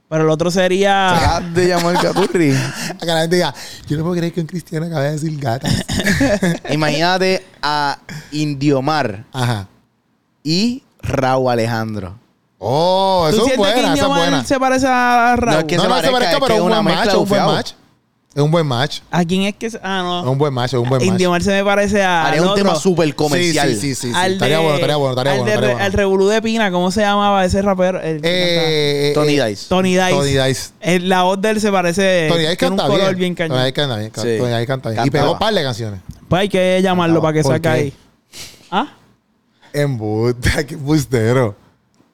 Pero 0.08 0.24
el 0.24 0.30
otro 0.30 0.50
sería. 0.50 1.40
De 1.54 1.68
llamar 1.68 1.94
Caturri. 2.00 2.50
A 2.90 2.98
que 2.98 3.06
la 3.06 3.20
gente 3.20 3.36
diga, 3.36 3.54
yo 3.86 3.96
no 3.96 4.02
puedo 4.02 4.16
creer 4.16 4.32
que 4.32 4.40
un 4.40 4.46
cristiano 4.48 4.86
acabe 4.86 5.04
de 5.04 5.12
decir 5.12 5.38
gatas. 5.38 5.72
Imagínate 6.70 7.44
a 7.62 7.96
Indiomar 8.32 9.24
Ajá. 9.32 9.68
y 10.42 10.82
Raúl 11.00 11.52
Alejandro. 11.52 12.18
Oh, 12.62 13.26
¿Tú 13.30 13.36
eso 13.36 13.46
es 13.46 13.52
sientes 13.54 13.54
que 13.54 13.72
buena, 13.72 13.78
esa 13.80 13.92
es 13.92 13.96
Indiomar 13.98 14.18
buena. 14.20 14.44
se 14.44 14.60
parece 14.60 14.86
a 14.86 15.34
Raúl? 15.36 15.54
No, 15.54 15.58
es 15.60 15.64
que 15.64 15.76
no, 15.76 15.82
se 15.82 15.88
no 15.88 16.00
se 16.02 16.10
parezca, 16.10 16.34
es 16.34 16.40
pero 16.42 16.54
es 16.54 16.60
un 16.60 16.68
buen 16.68 16.84
match, 16.84 17.08
es 17.08 17.14
un 17.14 17.28
buen 17.28 17.44
match. 17.46 17.70
Es 18.32 18.42
un 18.42 18.50
buen 18.52 18.66
match. 18.66 18.98
¿A 19.10 19.24
quién 19.24 19.42
es 19.42 19.56
que.? 19.56 19.70
Ah, 19.82 20.02
no. 20.04 20.20
Es 20.20 20.26
un 20.28 20.38
buen 20.38 20.52
match, 20.54 20.74
es 20.74 20.78
un 20.78 20.88
buen 20.88 21.00
match. 21.00 21.08
Indiomar 21.10 21.42
se 21.42 21.50
me 21.50 21.64
parece 21.64 22.00
a. 22.02 22.26
Haría 22.26 22.42
un 22.42 22.54
tema 22.54 22.76
súper 22.76 23.12
comercial. 23.16 23.68
Sí, 23.70 23.74
sí, 23.74 23.80
sí. 23.80 23.94
sí, 23.94 24.08
sí. 24.08 24.12
Al 24.14 24.34
Estaría 24.34 24.58
de- 24.58 24.62
bueno, 24.62 24.74
estaría 24.76 24.96
bueno, 24.96 25.10
estaría 25.18 25.32
al 25.32 25.60
bueno. 25.64 25.78
Al 25.84 25.92
Revolú 25.94 26.28
de 26.28 26.40
Pina, 26.42 26.70
¿cómo 26.70 26.90
se 26.92 27.00
llamaba 27.00 27.44
ese 27.44 27.60
rapero? 27.62 28.00
El- 28.00 28.20
Eh, 28.22 29.10
Tony 29.14 29.36
eh, 29.40 29.46
Dice. 29.48 29.66
Tony 29.68 29.94
Dice. 29.96 30.10
Tony 30.10 30.32
Dice. 30.48 30.70
El- 30.80 31.08
la 31.08 31.22
voz 31.22 31.40
de 31.40 31.50
él 31.50 31.60
se 31.60 31.72
parece. 31.72 32.26
Tony 32.28 32.40
Dice 32.42 32.56
tiene 32.56 32.72
un 32.72 32.78
canta 32.78 32.92
color 32.92 33.06
bien. 33.16 33.18
bien 33.18 33.34
cañón. 33.34 33.56
Tony 33.56 33.64
Dice 33.64 33.72
canta 33.72 33.96
bien. 33.96 34.12
Sí. 34.14 34.38
Tony 34.38 34.50
Dice 34.52 34.66
canta 34.66 34.90
bien. 34.90 35.06
Y 35.06 35.10
pegó 35.10 35.32
un 35.32 35.38
par 35.38 35.54
de 35.54 35.62
canciones. 35.64 36.00
Pues 36.28 36.40
hay 36.42 36.48
que 36.48 36.80
llamarlo 36.82 37.20
para 37.22 37.32
que 37.32 37.42
¿Por 37.42 37.52
saque 37.54 37.62
qué? 37.62 37.68
ahí. 37.68 37.92
¿Ah? 38.70 38.86
Embuste, 39.72 40.66
qué 40.66 40.76
bustero. 40.76 41.56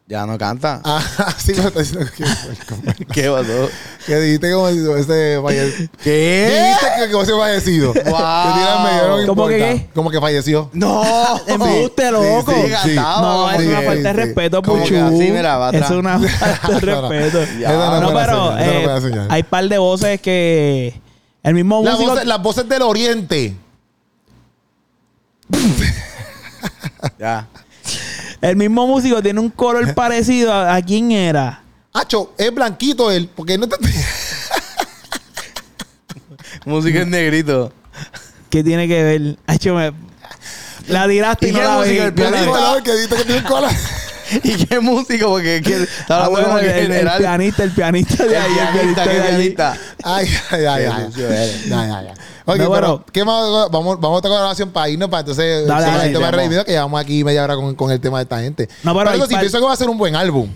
Ya 0.09 0.25
no 0.25 0.39
canta. 0.39 0.81
Ah, 0.85 1.03
sí, 1.37 1.53
me 1.53 1.67
está 1.67 1.81
diciendo 1.81 2.07
que 2.17 3.05
¿Qué 3.13 3.29
pasó? 3.29 3.69
Que 4.07 4.17
dijiste 4.21 4.53
como 4.53 4.71
si 4.71 4.79
ese 5.01 5.41
fallecido. 5.43 5.89
¿Qué? 6.05 6.69
Dijiste 6.69 7.07
que 7.07 7.13
como 7.13 7.25
si 7.25 7.33
fallecido. 7.33 7.93
Que 7.95 8.03
tiras 8.03 8.83
medio, 8.85 9.17
no 9.23 9.27
¿Cómo 9.27 9.49
que 9.49 9.57
qué? 9.59 9.89
Como 9.93 10.11
que 10.13 10.21
falleció. 10.21 10.71
No. 10.73 11.03
Embuste, 11.49 12.13
loco. 12.13 12.53
sí, 12.53 12.73
sí. 12.85 12.95
No, 12.95 13.51
es 13.51 13.61
Sí, 13.63 13.67
una 13.67 13.81
sí, 13.81 13.87
falta 13.87 14.13
de 14.13 14.15
sí. 14.15 14.27
respeto, 14.27 14.63
que 14.63 14.71
Puchu. 14.71 14.97
así, 14.97 15.31
mira, 15.33 15.57
va 15.59 15.71
Es 15.71 15.75
atrás. 15.83 15.91
una 15.91 16.19
falta 16.21 16.69
de 16.69 16.81
respeto. 17.09 17.39
No 17.69 18.01
No, 18.01 18.15
pero 18.15 18.59
eh, 18.59 19.27
hay 19.29 19.43
par 19.43 19.69
de 19.69 19.79
voces 19.79 20.21
que 20.21 21.01
el 21.43 21.55
mismo 21.55 21.83
Las 21.83 21.95
músico 21.95 22.11
voces, 22.13 22.27
las 22.29 22.43
voces 22.43 22.69
del 22.69 22.83
oriente. 22.83 23.57
Ya. 27.19 27.49
El 28.41 28.57
mismo 28.57 28.87
músico 28.87 29.23
tiene 29.23 29.41
un 29.41 29.51
color 29.51 29.95
parecido 29.97 30.53
a, 30.53 30.75
a 30.75 30.83
quién 30.83 31.11
era. 31.13 31.63
Hacho, 31.93 32.35
es 32.37 32.55
blanquito 32.55 33.11
él. 33.11 33.29
Porque 33.35 33.57
no 33.59 33.67
te... 33.69 33.77
Música 36.65 37.01
en 37.03 37.11
negrito. 37.11 37.73
¿Qué 38.51 38.63
tiene 38.65 38.89
que 38.89 39.03
ver? 39.03 39.37
Ay, 39.47 39.59
yo 39.59 39.75
me- 39.75 39.93
La 40.89 41.07
tiraste 41.09 41.47
y, 41.47 41.51
¿Y 41.51 41.53
no 41.53 41.59
qué 41.61 41.65
la 41.65 41.75
vi. 41.75 41.81
música? 41.89 42.05
El 42.05 42.13
pianista. 42.15 42.83
Que 42.85 42.93
dice 42.97 43.17
que 43.17 43.25
tiene 43.25 43.43
cola. 43.45 43.71
¿Y 44.43 44.65
qué 44.67 44.81
músico? 44.81 45.29
Porque. 45.29 45.57
Está 45.59 46.25
Ah, 46.25 46.29
bueno, 46.29 46.49
como 46.49 46.59
el, 46.59 46.65
que 46.67 46.79
el 46.81 46.87
general. 46.89 47.19
pianista, 47.19 47.63
el 47.65 47.71
pianista 47.71 48.25
de 48.25 48.31
El 48.37 48.43
ahí. 48.43 48.51
El 48.51 48.55
pianista, 48.73 49.05
pianista 49.05 49.05
¿qué 49.05 49.11
de 49.15 49.21
ahí. 49.23 49.29
pianista? 49.29 49.77
Ay, 50.03 50.29
ay, 50.51 50.65
ay, 50.65 50.83
Qué 50.85 50.91
ay. 50.91 51.05
sucio 51.07 51.27
eres. 51.31 51.67
Ok, 52.49 52.57
No, 52.59 52.71
pero 52.71 52.73
pero- 52.73 53.05
¿qué 53.13 53.25
más? 53.25 53.43
Vamos, 53.71 54.01
vamos 54.01 54.19
a 54.21 54.23
tocar 54.23 54.39
la 54.39 54.47
oración 54.47 54.71
para 54.71 54.89
irnos, 54.89 55.09
para 55.09 55.21
entonces 55.21 55.67
Dale, 55.67 55.85
dale, 55.87 56.07
el 56.07 56.13
tema 56.13 56.13
de 56.13 56.19
vamos. 56.25 56.37
redimido, 56.37 56.65
que 56.65 56.73
llevamos 56.73 57.01
aquí 57.01 57.25
media 57.25 57.43
hora 57.45 57.57
con, 57.57 57.75
con 57.75 57.91
el 57.91 58.01
tema 58.01 58.19
de 58.19 58.23
esta 58.23 58.41
gente. 58.41 58.69
No, 58.85 58.95
pero 58.97 59.11
hay 59.11 59.17
eso 59.19 59.27
sí, 59.27 59.33
par- 59.35 59.41
pienso 59.43 59.59
que 59.59 59.65
va 59.65 59.73
a 59.73 59.77
ser 59.77 59.91
un 59.91 59.99
buen 59.99 60.15
álbum. 60.17 60.49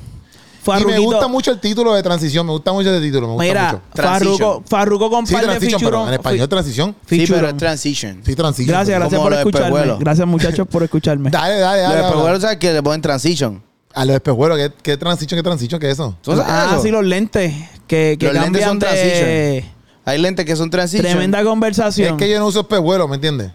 Y 0.79 0.85
me 0.85 0.99
gusta 0.99 1.27
mucho 1.27 1.51
el 1.51 1.59
título 1.59 1.95
de 1.95 2.03
transición, 2.03 2.45
me 2.47 2.53
gusta 2.53 2.73
mucho 2.73 2.95
el 2.95 3.03
título, 3.03 3.29
me 3.29 3.33
gusta 3.33 3.45
Mira, 3.49 3.73
mucho. 3.73 3.83
Farruko, 4.03 4.63
Farruko 4.67 5.11
con 5.11 5.27
Sí, 5.27 5.33
par 5.33 5.43
de 5.43 5.49
transition, 5.49 5.81
pero 5.81 5.91
featuron- 5.99 6.09
en 6.09 6.15
español 6.15 6.49
transición. 6.49 6.97
Sí, 7.09 7.25
pero 7.27 7.49
es 7.49 7.57
transition. 7.57 8.21
Sí, 8.25 8.37
transition. 8.37 8.69
Gracias, 8.77 8.95
pero- 8.95 9.01
gracias 9.09 9.21
por 9.23 9.33
escucharme. 9.33 9.67
Espejuelo. 9.69 9.99
Gracias, 9.99 10.27
muchachos, 10.29 10.67
por 10.71 10.83
escucharme. 10.83 11.31
Dale, 11.33 11.59
dale, 11.59 11.81
Los 11.83 11.89
dale. 11.91 11.95
dale. 12.03 12.09
espejuelos, 12.09 12.43
¿sabes 12.43 12.57
que 12.59 12.73
le 12.75 12.83
ponen 12.83 13.01
transition? 13.01 13.63
A 13.95 14.05
los 14.05 14.15
espejuelos, 14.15 14.59
¿qué, 14.59 14.73
qué 14.83 14.97
transition, 14.97 15.39
qué 15.39 15.43
transition, 15.43 15.81
qué 15.81 15.87
es 15.89 15.95
eso? 15.95 16.15
¿Tú 16.23 16.33
sabes 16.33 16.47
Ah, 16.47 16.69
eso? 16.75 16.83
sí, 16.83 16.91
los 16.91 17.05
lentes. 17.05 17.53
Que, 17.89 18.17
que 18.21 18.27
Los 18.33 18.35
lentes 18.35 18.63
son 18.65 18.79
de... 18.79 18.87
transition. 18.87 19.80
Hay 20.11 20.19
lentes 20.19 20.45
que 20.45 20.57
son 20.57 20.71
transition. 20.71 21.07
Tremenda 21.07 21.43
conversación. 21.45 22.15
Es 22.15 22.19
que 22.19 22.31
yo 22.31 22.39
no 22.39 22.47
uso 22.47 22.61
espejuelos, 22.61 23.09
¿me 23.09 23.15
entiendes? 23.17 23.53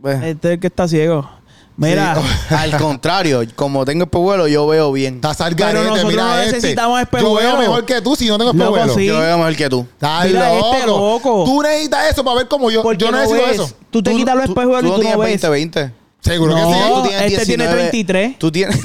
Pues, 0.00 0.22
Este 0.22 0.48
es 0.48 0.54
el 0.54 0.60
que 0.60 0.66
está 0.68 0.86
ciego. 0.88 1.28
Mira, 1.76 2.14
Sí. 2.48 2.54
al 2.54 2.76
contrario, 2.76 3.42
como 3.56 3.84
tengo 3.84 4.04
espejuelos, 4.04 4.48
yo 4.48 4.64
veo 4.68 4.92
bien. 4.92 5.16
Estás 5.16 5.40
al 5.40 5.56
Pero 5.56 5.82
nosotros 5.82 6.04
mira 6.12 6.22
no 6.24 6.38
este. 6.38 6.52
necesitamos 6.56 6.98
Yo 6.98 7.02
espejuelos. 7.02 7.42
veo 7.42 7.58
mejor 7.58 7.84
que 7.84 8.00
tú 8.00 8.14
si 8.14 8.28
no 8.28 8.38
tengo 8.38 8.52
Loco, 8.52 8.64
espejuelos. 8.76 8.96
sí. 8.96 9.06
Yo 9.06 9.18
veo 9.18 9.38
mejor 9.38 9.56
que 9.56 9.68
tú. 9.68 9.80
Estás 9.94 10.26
Mira 10.26 10.54
loco. 10.54 10.72
este 10.74 10.86
loco. 10.86 11.44
Tú 11.46 11.62
necesitas 11.62 12.12
eso 12.12 12.22
para 12.24 12.36
ver 12.36 12.48
cómo 12.48 12.70
yo. 12.70 12.82
porque 12.82 13.04
yo 13.04 13.10
no 13.10 13.18
necesito 13.18 13.42
ves. 13.46 13.54
eso. 13.56 13.70
Tú 13.90 14.00
te 14.04 14.12
Tú- 14.12 14.16
quitas 14.18 14.36
los 14.36 14.44
tú- 14.44 14.52
espejuelos 14.52 14.82
tú 14.82 14.86
y 14.86 14.90
no 14.90 14.94
tú 14.96 15.02
no 15.02 15.02
tienes 15.02 15.18
ves. 15.18 15.26
20, 15.42 15.48
20. 15.48 15.92
Seguro 16.20 16.54
que 16.54 16.60
No. 16.60 16.68
sí. 16.72 16.78
Tú 16.94 17.02
tienes 17.08 17.32
este 17.32 17.46
tiene 17.46 17.64
19. 17.64 17.82
23. 17.82 18.38
Tú 18.38 18.52
tienes 18.52 18.80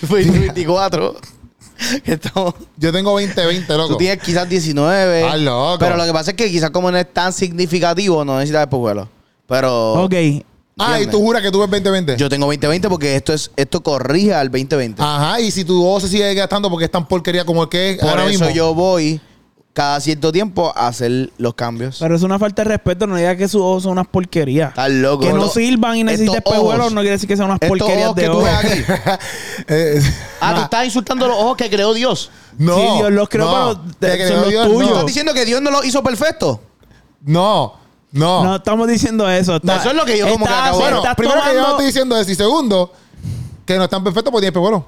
24. 0.10 1.16
Estamos- 2.04 2.54
Yo 2.76 2.92
tengo 2.92 3.14
20, 3.14 3.44
20, 3.46 3.76
loco. 3.76 3.88
Tú 3.90 3.96
tienes 3.96 4.22
quizás 4.22 4.48
19. 4.48 5.24
Ah, 5.24 5.36
loco. 5.36 5.78
Pero 5.78 5.96
lo 5.96 6.04
que 6.04 6.12
pasa 6.12 6.30
es 6.32 6.36
que 6.36 6.50
quizás 6.50 6.70
como 6.70 6.90
no 6.90 6.98
es 6.98 7.12
tan 7.12 7.32
significativo, 7.32 8.24
no 8.24 8.36
necesitas 8.38 8.62
espejuelos. 8.62 9.08
Pero 9.46 10.04
Ok. 10.04 10.14
Ah, 10.82 10.98
y 10.98 11.06
tú 11.06 11.18
juras 11.20 11.42
que 11.42 11.50
tú 11.50 11.60
ves 11.60 11.68
20, 11.68 11.90
20. 11.90 12.16
yo 12.16 12.30
tengo 12.30 12.46
20-20 12.50 12.88
porque 12.88 13.14
esto 13.14 13.34
es 13.34 13.50
esto 13.56 13.82
corrige 13.82 14.32
al 14.32 14.50
20-20. 14.50 14.94
Ajá, 14.98 15.38
y 15.38 15.50
si 15.50 15.62
tu 15.64 15.86
ojo 15.86 16.00
se 16.00 16.08
sigue 16.08 16.32
gastando 16.32 16.70
porque 16.70 16.86
es 16.86 16.90
tan 16.90 17.06
porquería 17.06 17.44
como 17.44 17.64
el 17.64 17.68
que 17.68 17.90
es 17.90 17.98
Por 17.98 18.08
ahora 18.08 18.22
eso 18.22 18.30
mismo. 18.44 18.50
yo 18.54 18.72
voy 18.74 19.20
cada 19.72 20.00
cierto 20.00 20.32
tiempo 20.32 20.72
hacer 20.76 21.30
los 21.38 21.54
cambios. 21.54 21.98
Pero 22.00 22.16
es 22.16 22.22
una 22.22 22.38
falta 22.38 22.62
de 22.64 22.70
respeto. 22.70 23.06
No 23.06 23.16
digas 23.16 23.36
que 23.36 23.46
sus 23.48 23.60
ojos 23.62 23.84
son 23.84 23.92
unas 23.92 24.06
porquerías. 24.08 24.70
Estás 24.70 24.90
loco. 24.90 25.24
Que 25.24 25.32
no 25.32 25.48
sirvan 25.48 25.96
y 25.96 26.04
necesites 26.04 26.42
ojos- 26.44 26.92
no 26.92 27.00
quiere 27.00 27.10
decir 27.12 27.28
que 27.28 27.36
sean 27.36 27.48
unas 27.48 27.60
porquerías 27.60 28.06
ojos 28.08 28.14
que 28.16 28.20
de 28.22 28.26
tú 28.26 28.32
ojos. 28.38 28.44
ves 28.44 28.54
aquí. 28.54 28.84
Eh, 29.68 30.02
Ah, 30.40 30.54
tú 30.56 30.60
estás 30.62 30.84
insultando 30.86 31.28
los 31.28 31.36
ojos 31.36 31.56
que 31.56 31.68
creó 31.70 31.92
Dios. 31.94 32.30
no. 32.58 32.74
Sí, 32.76 32.82
Dios 32.98 33.12
los 33.12 33.28
creó, 33.28 33.74
no. 33.74 33.84
pero 34.00 34.14
Que 34.14 34.18
son 34.18 34.26
creó 34.28 34.40
los 34.40 34.48
Dios, 34.50 34.66
tuyos. 34.66 34.80
no. 34.82 34.86
¿Estás 34.94 35.06
diciendo 35.06 35.34
que 35.34 35.44
Dios 35.44 35.60
no 35.62 35.70
lo 35.70 35.84
hizo 35.84 36.02
perfecto? 36.02 36.60
No, 37.22 37.74
no. 38.12 38.42
No 38.44 38.56
estamos 38.56 38.88
diciendo 38.88 39.28
eso. 39.30 39.56
Está- 39.56 39.76
Eso 39.76 39.90
es 39.90 39.96
lo 39.96 40.04
que 40.04 40.18
yo 40.18 40.28
como 40.28 40.46
que 40.46 40.52
acabo 40.52 40.78
Bueno, 40.80 41.02
primero 41.16 41.40
que 41.44 41.54
yo 41.54 41.60
no 41.60 41.70
estoy 41.70 41.86
diciendo 41.86 42.16
eso. 42.18 42.30
Y 42.30 42.34
segundo, 42.34 42.92
que 43.66 43.76
no 43.76 43.84
están 43.84 44.02
perfectos 44.02 44.32
porque 44.32 44.46
tienen 44.46 44.56
espejuelos. 44.58 44.82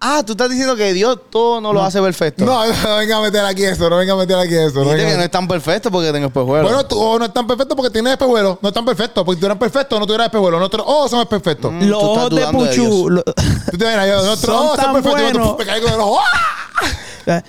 Ah, 0.00 0.22
tú 0.24 0.32
estás 0.32 0.48
diciendo 0.48 0.76
que 0.76 0.92
Dios 0.92 1.18
todo 1.28 1.60
no 1.60 1.72
lo 1.72 1.82
hace 1.82 2.00
perfecto. 2.00 2.44
No, 2.44 2.64
no 2.84 2.96
venga 2.98 3.16
a 3.16 3.20
meter 3.20 3.44
aquí 3.44 3.64
eso, 3.64 3.90
no 3.90 3.96
venga 3.96 4.12
a 4.12 4.16
meter 4.16 4.36
aquí 4.38 4.54
eso. 4.54 4.74
No 4.84 4.92
Dijiste 4.92 4.94
venga 4.94 4.94
a 4.94 4.96
que 4.96 5.02
no 5.02 5.16
meter- 5.18 5.24
es 5.24 5.30
tan 5.32 5.48
perfecto 5.48 5.90
porque 5.90 6.12
tengo 6.12 6.26
espejuelos. 6.28 6.70
Bueno, 6.70 6.86
tu 6.86 7.00
ojo 7.00 7.18
no 7.18 7.24
es 7.24 7.32
tan 7.32 7.46
perfecto 7.48 7.74
porque 7.74 7.90
tienes 7.90 8.12
espejuelos. 8.12 8.58
No 8.62 8.68
es 8.68 8.74
tan 8.74 8.84
perfecto. 8.84 9.24
Porque 9.24 9.40
tú 9.40 9.46
eres 9.46 9.58
perfecto, 9.58 9.98
no 9.98 10.06
tuvieras 10.06 10.26
espejuelos. 10.26 10.60
Nuestros 10.60 10.84
ojos 10.86 11.10
son 11.10 11.26
perfectos. 11.26 11.72
Mm. 11.72 11.82
Los 11.88 12.00
Tú 12.00 12.06
estás 12.12 12.18
ojos 12.18 12.30
de 12.30 12.36
dudando 12.40 12.64
de 12.64 12.68
Puchu. 12.76 13.10
Lo- 13.10 13.22
Tú 13.24 13.78
te 13.78 13.84
imaginas, 13.84 14.06
yo, 14.08 14.22
nuestros 14.26 14.56
Son 14.56 14.66
ojos 14.66 14.76
son 14.76 14.84
tan 14.84 14.92
perfectos. 15.02 15.20
y 15.20 15.24
buenos. 15.24 15.48
tú, 15.50 15.58
me 15.58 15.66
caigo 15.66 15.88
del 15.90 16.00
ojo. 16.00 16.20
¡Ah! 16.20 16.94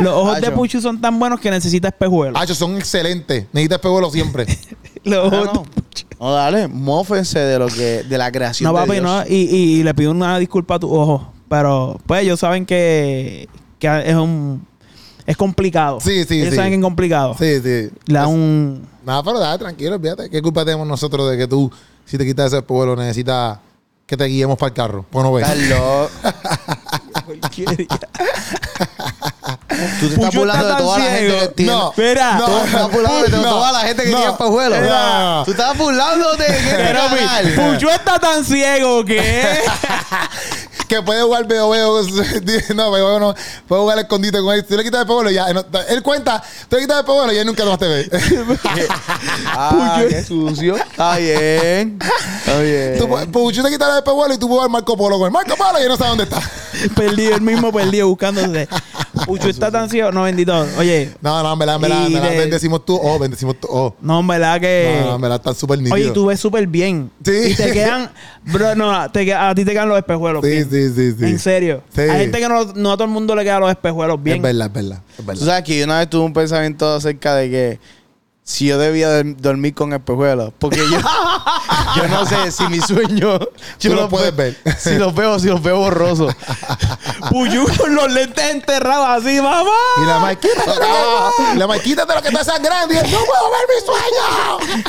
Los 0.00 0.12
ojos 0.12 0.40
de 0.40 0.46
Acho. 0.48 0.56
Puchu 0.56 0.80
son 0.80 1.00
tan 1.00 1.18
buenos 1.18 1.40
que 1.40 1.50
necesita 1.50 1.88
espejuelos. 1.88 2.38
Hacho, 2.40 2.54
son 2.56 2.76
excelentes. 2.76 3.46
Necesitas 3.52 3.76
espejuelos 3.76 4.12
siempre. 4.12 4.46
Los 5.04 5.32
Ah, 5.32 5.36
ojos 5.42 5.54
no. 5.54 5.64
No, 6.18 6.32
dale, 6.32 6.66
mófense 6.68 7.38
de 7.38 7.58
lo 7.58 7.68
que, 7.68 8.02
de 8.02 8.18
la 8.18 8.32
creación 8.32 8.70
No, 8.72 8.78
de 8.78 8.84
papi, 8.86 8.98
Dios. 9.00 9.04
no. 9.04 9.22
Y, 9.28 9.34
y 9.78 9.82
le 9.84 9.94
pido 9.94 10.10
una 10.10 10.38
disculpa 10.38 10.74
a 10.74 10.78
tus 10.80 10.90
ojos. 10.90 11.22
Pero, 11.48 11.98
pues, 12.06 12.22
ellos 12.22 12.40
saben 12.40 12.66
que, 12.66 13.48
que 13.78 14.02
es 14.06 14.14
un. 14.14 14.66
Es 15.26 15.36
complicado. 15.36 16.00
Sí, 16.00 16.24
sí, 16.24 16.40
Ellos 16.40 16.50
sí. 16.50 16.56
saben 16.56 16.70
que 16.70 16.76
es 16.76 16.82
complicado. 16.82 17.34
Sí, 17.38 17.60
sí. 17.60 17.90
Le 18.06 18.18
da 18.18 18.26
un. 18.28 18.86
Nada, 19.04 19.22
pero 19.22 19.38
dale, 19.40 19.58
tranquilo, 19.58 19.94
olvídate. 19.96 20.30
¿Qué 20.30 20.40
culpa 20.42 20.64
tenemos 20.64 20.86
nosotros 20.86 21.28
de 21.30 21.36
que 21.36 21.46
tú, 21.48 21.70
si 22.04 22.16
te 22.18 22.24
quitas 22.24 22.46
ese 22.46 22.58
espejuelo, 22.58 22.94
necesitas 22.96 23.58
que 24.06 24.16
te 24.16 24.24
guiemos 24.26 24.56
para 24.58 24.68
el 24.68 24.74
carro? 24.74 25.04
Pues 25.10 25.24
no 25.24 25.32
ves. 25.32 25.68
Loco. 25.68 26.10
Tú 30.00 30.08
te 30.08 30.14
estás 30.14 30.34
burlando 30.34 30.68
de 30.68 30.74
toda 30.76 30.98
la 30.98 31.04
gente 31.10 31.38
que 31.40 31.48
tiene. 31.48 31.72
No. 31.72 31.92
Mira, 31.96 32.38
Tú 32.44 32.52
te 32.52 32.64
estás 32.66 32.90
burlando 32.92 33.22
de 33.22 33.30
No. 33.36 33.42
toda 33.42 33.72
la 33.72 33.80
gente 33.80 34.02
que 34.04 34.10
No. 34.10 34.36
tiene. 34.36 35.44
Tú 35.44 35.50
estás 35.50 35.78
burlándote 35.78 36.42
de 36.44 36.56
este 36.58 36.76
Pero. 36.76 37.72
Puchu 37.72 37.88
está 37.90 38.18
tan 38.18 38.44
ciego 38.44 39.04
que. 39.04 39.58
que 40.86 41.02
puede 41.02 41.22
jugar 41.22 41.46
veo 41.46 41.70
veo 41.70 42.02
no 42.74 42.90
veo 42.90 43.20
no 43.20 43.34
puede 43.66 43.82
jugar 43.82 43.98
al 43.98 44.04
escondite 44.04 44.40
con 44.40 44.54
él 44.54 44.62
si 44.62 44.68
tú 44.68 44.76
le 44.76 44.84
quitas 44.84 45.00
el 45.00 45.06
espejuelo 45.06 45.30
ya 45.30 45.52
no, 45.52 45.64
él 45.88 46.02
cuenta 46.02 46.42
tú 46.68 46.76
le 46.76 46.82
quitas 46.82 46.96
el 46.96 47.00
espejuelo 47.00 47.32
y 47.32 47.38
él 47.38 47.46
nunca 47.46 47.64
más 47.64 47.78
te 47.78 47.88
ve 47.88 48.10
Ah, 49.46 50.02
qué 50.08 50.22
sucio. 50.22 50.76
Está 50.76 51.16
bien. 51.16 51.98
Está 52.38 52.60
bien. 52.60 53.32
Puchu 53.32 53.62
te 53.62 53.70
quitas 53.70 53.90
el 53.90 53.98
espejuelo 53.98 54.34
y 54.34 54.38
tú 54.38 54.48
puedes 54.48 54.58
jugar 54.58 54.70
Marco 54.70 54.96
Polo 54.96 55.18
con 55.18 55.26
él 55.26 55.32
Marco 55.32 55.56
Polo 55.56 55.78
y 55.78 55.82
él 55.82 55.88
no 55.88 55.96
sabe 55.96 56.10
dónde 56.10 56.24
está 56.24 56.40
perdido, 56.94 57.36
el 57.36 57.40
mismo 57.40 57.72
perdido 57.72 58.08
buscándose. 58.08 58.68
Puchu 59.26 59.48
está 59.48 59.70
tan 59.70 59.90
ciego. 59.90 60.10
No, 60.12 60.22
bendito. 60.22 60.66
Oye, 60.78 61.10
no 61.20 61.42
no 61.42 61.52
en 61.52 61.58
verdad 61.58 61.74
en 61.76 61.82
verdad, 61.82 62.06
en 62.06 62.10
Y 62.12 62.14
verdad 62.14 62.30
de- 62.30 62.38
bendecimos 62.38 62.84
tú 62.86 62.98
oh 63.02 63.18
bendecimos 63.18 63.56
tú 63.60 63.66
oh 63.70 63.94
no, 64.00 64.20
en 64.20 64.26
verdad 64.26 64.60
que. 64.60 64.98
no, 65.00 65.06
no 65.08 65.14
en 65.16 65.20
verdad 65.20 65.36
están 65.38 65.54
súper 65.54 65.78
nítidos 65.78 65.98
Oye, 66.00 66.10
tú 66.12 66.26
ves 66.26 66.40
súper 66.40 66.66
bien. 66.66 67.10
Sí. 67.24 67.32
Y 67.50 67.54
te 67.54 67.72
quedan. 67.72 68.10
Bro, 68.44 68.74
no, 68.76 69.10
te 69.10 69.34
a 69.34 69.54
ti 69.54 69.64
te 69.64 69.72
quedan 69.72 69.88
los 69.88 69.98
espejuelos. 69.98 70.44
sí, 70.44 70.50
bien. 70.50 70.70
sí 70.70 70.90
sí 70.94 71.12
sí 71.18 71.24
En 71.24 71.38
serio. 71.38 71.82
Sí. 71.94 72.02
Hay 72.02 72.20
gente 72.20 72.38
que 72.38 72.48
no, 72.48 72.64
no 72.74 72.92
a 72.92 72.96
todo 72.96 73.04
el 73.04 73.10
mundo 73.10 73.34
le 73.34 73.42
quedan 73.44 73.60
los 73.60 73.70
espejuelos 73.70 74.22
bien. 74.22 74.36
es 74.36 74.42
verdad 74.42 74.68
es 74.68 74.72
verdad 74.72 74.98
es 75.10 75.16
Tú 75.16 75.24
verdad 75.26 75.44
sabes 75.46 75.64
que 75.64 75.78
yo 75.78 75.84
una 75.84 75.98
vez 75.98 76.08
tuve 76.08 76.24
un 76.24 76.32
pensamiento 76.32 76.94
acerca 76.94 77.34
de 77.34 77.50
que 77.50 77.80
si 78.48 78.66
yo 78.66 78.78
debía 78.78 79.08
de- 79.10 79.34
dormir 79.34 79.74
con 79.74 79.92
espejuelos. 79.92 80.52
Porque 80.60 80.78
yo, 80.78 80.98
yo 81.96 82.08
no 82.08 82.24
sé 82.24 82.52
si 82.52 82.62
mi 82.68 82.80
sueño. 82.80 83.38
Yo 83.80 83.90
Tú 83.90 83.96
lo 83.96 84.08
puedes 84.08 84.34
ve- 84.36 84.56
ver. 84.64 84.76
Si 84.78 84.94
los 84.96 85.12
veo, 85.14 85.36
si 85.40 85.48
los 85.48 85.60
veo 85.60 85.78
borrosos. 85.78 86.32
Puyu 87.30 87.66
con 87.76 87.94
los 87.94 88.10
lentes 88.12 88.44
enterrados 88.52 89.08
así, 89.24 89.40
mamá. 89.42 89.70
y 90.02 90.06
la 90.06 90.18
Maikita 90.20 90.62
y 91.54 91.58
la 91.58 91.66
Maikita 91.66 92.04
de 92.06 92.14
lo 92.14 92.22
que 92.22 92.28
está 92.28 92.44
sangrando 92.44 92.94
y 92.94 92.98
él, 92.98 93.02
no 93.10 93.18
puedo 93.18 93.50
ver 93.50 93.66
mi 93.68 93.84
sueño 93.84 94.86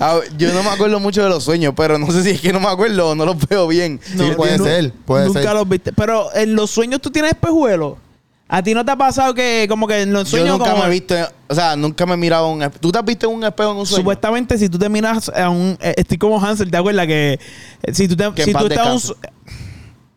Ah, 0.00 0.20
yo 0.38 0.52
no 0.54 0.62
me 0.62 0.70
acuerdo 0.70 1.00
mucho 1.00 1.22
de 1.22 1.28
los 1.28 1.42
sueños, 1.44 1.74
pero 1.76 1.98
no 1.98 2.10
sé 2.12 2.22
si 2.22 2.30
es 2.30 2.40
que 2.40 2.52
no 2.52 2.60
me 2.60 2.68
acuerdo 2.68 3.10
o 3.10 3.14
no 3.14 3.26
los 3.26 3.36
veo 3.48 3.66
bien. 3.66 4.00
Sí, 4.04 4.30
puede 4.36 4.58
ser, 4.58 4.92
puede 5.04 5.26
nunca 5.26 5.42
ser. 5.42 5.52
los 5.54 5.68
viste. 5.68 5.92
Pero 5.92 6.32
en 6.34 6.54
los 6.54 6.70
sueños 6.70 7.00
tú 7.00 7.10
tienes 7.10 7.32
espejuelos. 7.32 7.94
¿A 8.48 8.62
ti 8.62 8.74
no 8.74 8.84
te 8.84 8.92
ha 8.92 8.96
pasado 8.96 9.34
que 9.34 9.66
como 9.68 9.88
que 9.88 10.02
en 10.02 10.12
los 10.12 10.24
Yo 10.30 10.38
sueños 10.38 10.56
nunca 10.58 10.70
como- 10.70 10.84
me 10.84 10.88
he 10.88 10.92
visto, 10.92 11.14
o 11.48 11.54
sea, 11.54 11.74
nunca 11.74 12.06
me 12.06 12.14
he 12.14 12.16
mirado 12.16 12.48
un 12.48 12.62
espejo. 12.62 12.80
¿Tú 12.80 12.92
te 12.92 12.98
has 12.98 13.04
visto 13.04 13.28
en 13.28 13.34
un 13.34 13.44
espejo 13.44 13.72
en 13.72 13.76
un 13.78 13.86
sueño? 13.86 14.02
Supuestamente 14.02 14.56
si 14.56 14.68
tú 14.68 14.78
te 14.78 14.88
miras 14.88 15.28
a 15.30 15.48
un... 15.50 15.76
eh, 15.80 15.94
Estoy 15.96 16.16
como 16.16 16.40
Hansel, 16.44 16.70
¿te 16.70 16.76
acuerdas? 16.76 17.06
Que 17.08 17.40
eh, 17.82 17.94
si 17.94 18.06
tú, 18.06 18.14
te, 18.16 18.32
Que 18.34 18.44
si 18.44 18.52
tú 18.52 18.66
estás 18.66 18.86
en 18.86 18.92
un 18.92 19.16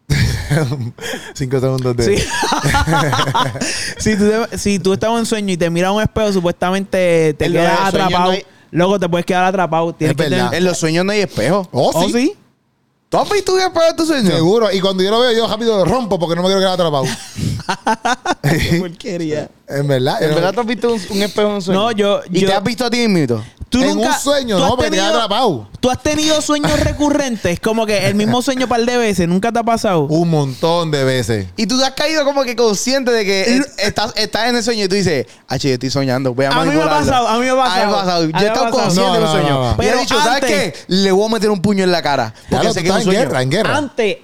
cinco 1.36 1.60
segundos 1.60 1.96
de 1.98 2.04
Sí. 2.18 2.24
si, 3.98 4.16
tú 4.16 4.30
te- 4.30 4.58
si 4.58 4.80
tú 4.80 4.94
estás 4.94 5.12
en 5.18 5.26
sueño 5.26 5.54
y 5.54 5.58
te 5.58 5.70
miras 5.70 5.90
a 5.90 5.92
un 5.94 6.02
espejo, 6.02 6.32
supuestamente 6.34 7.34
te 7.36 7.52
quedas 7.52 7.80
atrapado. 7.82 8.26
no 8.26 8.30
hay- 8.32 8.44
Luego 8.72 9.00
te 9.00 9.10
puedes 9.10 9.26
quedar 9.26 9.46
atrapado. 9.46 9.94
Tienes 9.94 10.16
Es 10.16 10.24
que 10.24 10.30
tener- 10.30 10.54
En 10.54 10.64
los 10.64 10.78
sueños 10.78 11.04
no 11.04 11.12
hay 11.12 11.22
espejo. 11.22 11.68
oh 11.72 11.92
¿Oh, 11.94 12.04
sí 12.06 12.14
sí? 12.14 12.34
¿Tú 13.10 13.18
has 13.18 13.28
visto 13.28 13.54
un 13.56 13.60
espejo 13.60 13.86
en 13.90 13.96
tu 13.96 14.06
sueño? 14.06 14.30
Seguro. 14.30 14.72
Y 14.72 14.80
cuando 14.80 15.02
yo 15.02 15.10
lo 15.10 15.20
veo, 15.20 15.32
yo 15.32 15.48
rápido 15.48 15.78
lo 15.78 15.86
rompo 15.86 16.20
porque 16.20 16.36
no 16.36 16.44
me 16.44 16.48
quiero 16.50 16.60
quedar 16.62 16.74
atrapado. 16.74 17.06
Qué 18.44 18.78
porquería. 18.80 19.50
en 19.68 19.88
verdad. 19.88 20.22
¿En 20.24 20.36
verdad 20.36 20.54
tú 20.54 20.62
has 20.62 20.68
visto 20.68 20.94
un, 20.94 21.02
un 21.10 21.22
espejo 21.22 21.48
en 21.50 21.54
un 21.56 21.62
sueño? 21.62 21.80
No, 21.80 21.92
yo- 21.92 22.22
¿Y 22.32 22.40
yo- 22.42 22.48
te 22.48 22.54
has 22.54 22.64
visto 22.64 22.86
a 22.86 22.90
ti 22.90 23.08
mismo? 23.08 23.44
¿Tú 23.70 23.80
En 23.84 23.90
nunca- 23.96 24.08
un 24.10 24.14
sueño, 24.16 24.56
tú 24.56 24.62
no, 24.62 24.66
has 24.66 24.72
porque 24.78 24.90
te 24.90 24.96
quedas 24.98 25.14
atrapado. 25.14 25.68
¿Tú 25.80 25.92
has 25.92 26.02
tenido 26.02 26.42
sueños 26.42 26.80
recurrentes? 26.80 27.60
Como 27.60 27.86
que 27.86 28.08
el 28.08 28.16
mismo 28.16 28.42
sueño 28.42 28.68
par 28.68 28.84
de 28.84 28.98
veces. 28.98 29.28
¿Nunca 29.28 29.52
te 29.52 29.60
ha 29.60 29.64
pasado? 29.64 30.02
Un 30.06 30.28
montón 30.32 30.90
de 30.90 31.04
veces. 31.04 31.46
Y 31.56 31.68
tú 31.68 31.78
te 31.78 31.86
has 31.86 31.92
caído 31.92 32.26
como 32.26 32.42
que 32.44 32.56
consciente 32.56 33.12
de 33.12 33.24
que 33.26 33.58
es- 33.58 33.68
estás, 33.78 34.14
estás 34.16 34.50
en 34.50 34.56
el 34.56 34.64
sueño 34.64 34.86
y 34.86 34.88
tú 34.88 34.96
dices, 34.96 35.28
ah, 35.48 35.60
che, 35.60 35.68
yo 35.68 35.74
estoy 35.76 35.92
soñando, 35.92 36.34
voy 36.34 36.46
a 36.46 36.50
A 36.50 36.52
mí 36.52 36.56
me 36.56 36.62
ha 36.62 36.66
manipularlo". 36.78 37.06
pasado, 37.06 37.28
a 37.28 37.34
mí 37.38 37.42
me 37.46 37.50
ha 37.52 37.56
pasado. 37.56 37.76
A 37.76 37.86
mí 37.86 37.92
me 37.92 37.94
ha 37.94 38.02
pasado. 38.02 38.24
Yo 38.30 38.38
he 38.40 38.48
estado 38.48 38.72
consciente 38.72 39.02
No, 39.12 39.14
de 39.14 39.20
no, 39.20 39.34
no, 39.50 39.70
no. 39.70 39.78
Pero 39.78 39.90
he 39.90 39.92
Pero 39.92 40.00
dicho, 40.02 40.20
¿sabes 40.20 40.46
qué? 40.46 40.74
Le 40.88 41.12
voy 41.12 41.26
a 41.28 41.34
meter 41.34 41.52
un 41.52 41.62
puño 41.62 41.84
en 41.84 41.92
la 41.92 42.02
cara. 42.02 42.34
Porque 42.50 42.66
lo, 42.66 42.74
sé 42.74 42.82
que 42.82 42.88
es 42.88 42.96
un 42.96 43.00
estás 43.02 43.02
en 43.02 43.14
sueño. 43.14 43.20
guerra, 43.30 43.42
en 43.44 43.50
guerra. 43.52 43.78
Antes. 43.78 44.18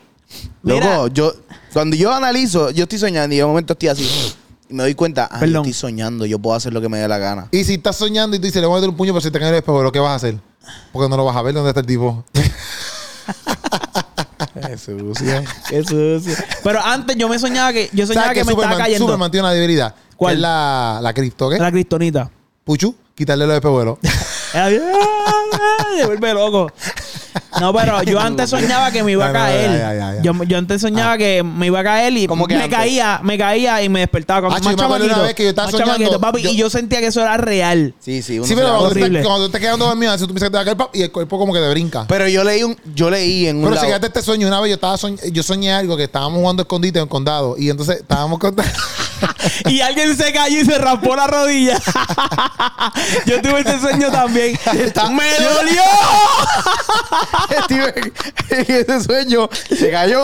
Mira, 0.64 0.96
Loco, 0.96 1.08
yo, 1.10 1.34
cuando 1.76 1.98
yo 1.98 2.14
analizo, 2.14 2.72
yo 2.72 2.84
estoy 2.84 3.00
soñando 3.00 3.36
y 3.36 3.40
de 3.40 3.46
momento 3.46 3.74
estoy 3.74 3.90
así. 3.90 4.10
y 4.70 4.74
me 4.74 4.84
doy 4.84 4.96
cuenta, 4.96 5.28
ah, 5.30 5.36
yo 5.36 5.40
Perdón. 5.42 5.66
estoy 5.66 5.74
soñando, 5.74 6.26
yo 6.26 6.40
puedo 6.40 6.56
hacer 6.56 6.72
lo 6.72 6.80
que 6.80 6.88
me 6.88 7.00
dé 7.00 7.08
la 7.10 7.18
gana. 7.18 7.50
Y 7.52 7.66
si 7.66 7.74
estás 7.74 7.98
soñando 7.98 8.34
y 8.38 8.40
tú 8.40 8.46
dices, 8.46 8.62
le 8.62 8.68
voy 8.68 8.76
a 8.76 8.80
meter 8.80 8.92
un 8.92 8.96
puño, 8.96 9.12
pero 9.12 9.20
si 9.20 9.30
te 9.30 9.38
cae 9.38 9.50
el 9.50 9.56
espejo, 9.56 9.92
¿qué 9.92 10.00
vas 10.00 10.12
a 10.12 10.16
hacer? 10.16 10.40
Porque 10.94 11.10
no 11.10 11.18
lo 11.18 11.26
vas 11.26 11.36
a 11.36 11.42
ver 11.42 11.54
dónde 11.54 11.72
está 11.72 11.82
el 11.82 11.86
tipo. 11.86 12.24
sucio. 14.78 15.44
Qué 15.70 15.84
sucio. 15.84 16.34
Pero 16.64 16.80
antes 16.82 17.18
yo 17.18 17.28
me 17.28 17.38
soñaba 17.38 17.74
que 17.74 17.90
yo 17.92 18.08
soñaba 18.08 18.28
¿Sabes 18.28 18.40
que 18.40 18.46
me 18.46 18.52
estaba 18.54 18.68
Superman, 18.68 18.78
cayendo. 18.78 19.06
Superman 19.06 19.32
tiene 19.32 19.44
una 19.48 19.54
debilidad? 19.54 19.96
¿Cuál? 20.16 20.32
Que 20.32 20.36
es 20.36 20.42
la, 20.44 21.00
la 21.02 21.14
cripto, 21.14 21.50
¿qué? 21.50 21.60
La 21.60 21.72
cristonita. 21.74 22.32
Puchu, 22.64 22.96
quitarle 23.14 23.46
los 23.46 23.56
espejuelos. 23.56 23.98
Era 24.54 24.70
bien, 24.70 24.82
Se 26.00 26.06
vuelve 26.06 26.34
loco. 26.34 26.72
No, 27.60 27.74
pero 27.74 28.04
yo 28.04 28.20
antes 28.20 28.50
soñaba 28.50 28.92
que 28.92 29.04
me 29.04 29.14
iba 29.14 29.28
a 29.28 29.32
caer. 29.34 29.72
ya, 29.72 29.78
ya, 29.78 29.94
ya, 29.94 30.16
ya. 30.16 30.22
Yo, 30.22 30.44
yo 30.44 30.58
antes 30.58 30.82
soñaba 30.82 31.18
que 31.18 31.44
me 31.44 31.68
iba 31.68 31.80
a 31.80 31.84
caer 31.84 32.14
y 32.18 32.28
¿Cómo 32.28 32.48
que 32.48 32.56
me 32.56 32.64
antes? 32.64 32.78
caía, 32.78 33.20
me 33.24 33.38
caía 33.38 33.82
y 33.84 33.90
me 33.90 34.02
despertaba 34.02 34.42
como 34.42 34.56
Ah, 34.56 34.60
más 34.64 34.76
chamaquito. 34.76 35.14
una 35.14 35.24
vez 35.24 35.34
que 35.36 35.44
yo 35.44 35.50
estaba 35.50 35.72
soñando, 35.72 36.20
papi, 36.20 36.42
yo- 36.42 36.50
y 36.52 36.56
yo 36.58 36.70
sentía 36.70 37.00
que 37.00 37.08
eso 37.08 37.22
era 37.22 37.38
real. 37.38 37.94
Sí, 38.00 38.22
sí. 38.22 38.38
uno 38.40 38.48
Sí, 38.48 38.56
pero 38.56 38.68
cuando, 38.78 38.90
estás- 39.00 39.26
cuando 39.26 39.46
te 39.50 39.60
quedas 39.60 39.66
quedando 39.76 39.86
dormido, 39.88 40.12
así 40.12 40.28
tú 40.28 40.34
piensas 40.34 40.50
que 40.50 40.52
te 40.52 40.58
va 40.58 40.62
a 40.72 40.76
caer 40.76 40.90
y 40.94 41.02
el 41.04 41.12
cuerpo 41.12 41.38
como 41.38 41.54
que 41.54 41.60
te 41.60 41.70
brinca. 41.70 42.06
Pero 42.08 42.28
yo 42.28 42.44
leí 42.44 42.64
un, 42.64 42.78
yo 42.94 43.10
leí 43.10 43.48
en 43.48 43.58
un 43.58 43.64
Pero 43.64 43.76
lado- 43.76 43.82
si 43.86 43.88
fíjate 43.88 44.08
este 44.08 44.22
sueño, 44.22 44.48
una 44.48 44.60
vez 44.62 44.70
yo 44.70 44.76
estaba 44.76 44.96
soñ- 44.98 45.20
yo 45.32 45.44
soñé 45.44 45.74
algo 45.74 45.96
que 45.98 46.04
estábamos 46.04 46.40
jugando 46.40 46.64
escondite 46.64 47.00
en 47.00 47.04
el 47.04 47.10
condado 47.10 47.56
y 47.58 47.70
entonces 47.70 47.98
estábamos 48.02 48.40
con 48.40 48.56
Y 49.66 49.82
alguien 49.82 50.16
se 50.18 50.32
cayó 50.34 50.60
y 50.60 50.66
se 50.66 50.78
raspó 50.78 51.16
la 51.16 51.28
rodilla. 51.28 51.80
yo 53.26 53.42
tuve 53.42 53.62
ese 53.62 53.80
sueño 53.80 54.12
también. 54.12 54.58
¡Me 54.66 55.46
dolió! 55.46 55.82
Steven 57.66 58.14
en 58.50 58.66
ese 58.76 59.02
sueño 59.04 59.50
se 59.70 59.92
cayó 59.92 60.24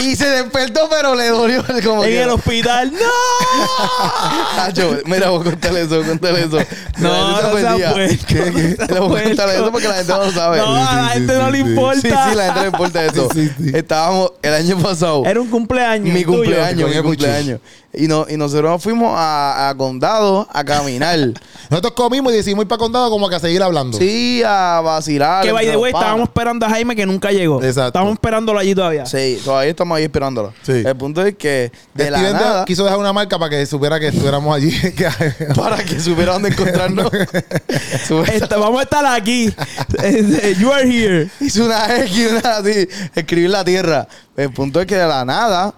y 0.00 0.16
se 0.16 0.28
despertó, 0.28 0.88
pero 0.90 1.14
le 1.14 1.28
dolió 1.28 1.64
como 1.84 2.04
en 2.04 2.10
que- 2.10 2.22
el 2.22 2.30
hospital. 2.30 2.92
¡No! 2.92 2.98
Nacho, 4.56 4.98
mira, 5.06 5.30
voy 5.30 5.40
a 5.40 5.44
contarle 5.44 5.82
eso, 5.82 6.02
contarle 6.04 6.40
eso. 6.44 6.58
No, 6.98 7.10
La 7.10 7.18
gente 7.18 7.30
no 7.30 7.38
se 7.38 7.46
ofendía. 7.66 7.92
puerco, 7.92 8.14
no 8.34 8.58
seas 8.58 8.90
Le 8.90 9.00
voy 9.00 9.20
a 9.20 9.24
contar 9.24 9.46
puerco. 9.46 9.62
eso 9.62 9.72
porque 9.72 9.88
la 9.88 9.94
gente 9.94 10.12
no 10.12 10.24
lo 10.24 10.32
sabe. 10.32 10.58
No, 10.58 10.66
a 10.76 10.94
la 10.96 11.02
sí, 11.08 11.14
gente 11.14 11.32
sí, 11.34 11.38
no 11.40 11.50
le 11.50 11.58
sí. 11.62 11.68
importa. 11.68 12.00
Sí, 12.00 12.08
sí, 12.08 12.36
la 12.36 12.44
gente 12.44 12.54
no 12.54 12.60
le 12.60 12.66
importa 12.68 13.04
eso. 13.04 13.28
Sí, 13.38 13.50
sí. 13.58 13.70
Estábamos 13.74 14.32
el 14.42 14.54
año 14.54 14.78
pasado. 14.78 15.22
Era 15.24 15.40
un 15.40 15.48
cumpleaños. 15.48 16.12
mi 16.14 16.24
tuyo. 16.24 16.38
cumpleaños, 16.38 16.88
mi 16.88 16.94
Coño, 16.96 17.02
cumpleaños. 17.04 17.60
Y, 17.92 18.06
no, 18.08 18.26
y 18.28 18.36
nosotros 18.36 18.70
nos 18.70 18.82
fuimos 18.82 19.14
a, 19.16 19.68
a 19.70 19.74
Condado 19.76 20.46
a 20.52 20.64
caminar. 20.64 21.18
Nosotros 21.70 21.92
comimos 21.94 22.32
y 22.32 22.36
decidimos 22.36 22.64
ir 22.64 22.68
para 22.68 22.78
condado 22.78 23.10
como 23.10 23.28
que 23.28 23.34
a 23.36 23.40
seguir 23.40 23.62
hablando. 23.62 23.98
sí, 23.98 24.42
a 24.46 24.80
vacilar. 24.82 25.44
Que 25.44 25.52
by 25.52 25.64
entre 25.64 25.76
the 25.76 25.82
way, 25.82 25.92
panas. 25.92 26.04
estábamos 26.06 26.28
esperando 26.48 26.66
a 26.66 26.70
Jaime 26.70 26.96
que 26.96 27.04
nunca 27.06 27.30
llegó. 27.30 27.62
Exacto. 27.62 27.88
Estábamos 27.88 28.14
esperándolo 28.14 28.58
allí 28.58 28.74
todavía. 28.74 29.04
Sí, 29.06 29.38
todavía 29.44 29.70
estamos 29.70 29.96
ahí 29.98 30.04
esperándolo. 30.04 30.52
Sí. 30.62 30.82
El 30.84 30.96
punto 30.96 31.22
es 31.24 31.34
que 31.36 31.70
de 31.94 32.10
la 32.10 32.18
Steven 32.18 32.32
nada, 32.32 32.64
quiso 32.64 32.84
dejar 32.84 32.98
una 32.98 33.12
marca 33.12 33.38
para 33.38 33.50
que 33.50 33.66
supiera 33.66 34.00
que 34.00 34.08
estuviéramos 34.08 34.54
allí. 34.54 34.72
Para 35.54 35.82
que 35.84 36.00
supiera 36.00 36.32
dónde 36.32 36.48
encontrarnos. 36.50 37.10
Esta- 38.32 38.56
vamos 38.56 38.80
a 38.80 38.82
estar 38.84 39.04
aquí. 39.06 39.52
You 40.58 40.72
are 40.72 40.88
here. 40.88 41.30
Hizo 41.40 41.64
una 41.66 41.98
X, 42.04 42.30
una 42.32 42.56
así, 42.56 42.88
escribir 43.14 43.50
la 43.50 43.64
tierra. 43.64 44.08
El 44.36 44.50
punto 44.52 44.80
es 44.80 44.86
que 44.86 44.96
de 44.96 45.06
la 45.06 45.24
nada, 45.24 45.74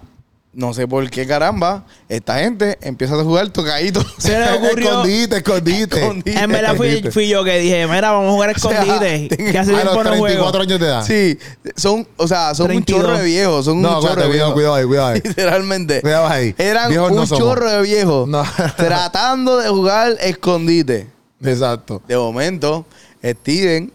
no 0.53 0.73
sé 0.73 0.85
por 0.87 1.09
qué 1.09 1.25
caramba, 1.25 1.85
esta 2.09 2.39
gente 2.39 2.77
empieza 2.81 3.15
a 3.15 3.23
jugar 3.23 3.49
tocadito. 3.51 4.03
Se 4.17 4.37
le 4.37 4.51
ocurrió. 4.51 4.89
escondite, 4.89 5.37
escondite. 5.37 5.99
Escondite. 5.99 6.39
En 6.39 6.51
verdad 6.51 6.75
fui, 6.75 7.27
yo 7.29 7.43
que 7.45 7.57
dije, 7.59 7.87
mira, 7.87 8.11
vamos 8.11 8.27
a 8.29 8.31
jugar 8.33 8.59
sea, 8.59 8.71
escondite. 8.81 9.35
ten- 9.35 9.51
que 9.51 9.57
hace 9.57 9.73
A 9.75 9.83
los 9.85 9.95
no 9.95 10.01
juego. 10.03 10.23
34 10.25 10.61
años 10.61 10.79
de 10.79 10.85
edad. 10.85 11.05
Sí, 11.05 11.39
son, 11.77 12.05
o 12.17 12.27
sea, 12.27 12.53
son 12.53 12.67
32. 12.67 12.99
un 12.99 13.05
chorro 13.05 13.17
de 13.17 13.25
viejos, 13.25 13.65
son 13.65 13.81
No, 13.81 13.99
un 13.99 14.05
chorro 14.05 14.21
de 14.23 14.29
viejos. 14.29 14.53
cuidado 14.53 14.75
ahí, 14.75 14.85
cuidado 14.85 15.07
ahí. 15.07 15.21
Literalmente. 15.23 16.01
Cuidado 16.01 16.27
ahí. 16.27 16.55
Eran 16.57 16.89
Viejos 16.89 17.11
un 17.11 17.15
no 17.17 17.25
chorro 17.27 17.69
de 17.71 17.81
viejos 17.83 18.27
No. 18.27 18.43
tratando 18.75 19.57
de 19.57 19.69
jugar 19.69 20.17
escondite. 20.19 21.07
Exacto. 21.43 22.01
De 22.07 22.17
momento, 22.17 22.85
Steven 23.23 23.91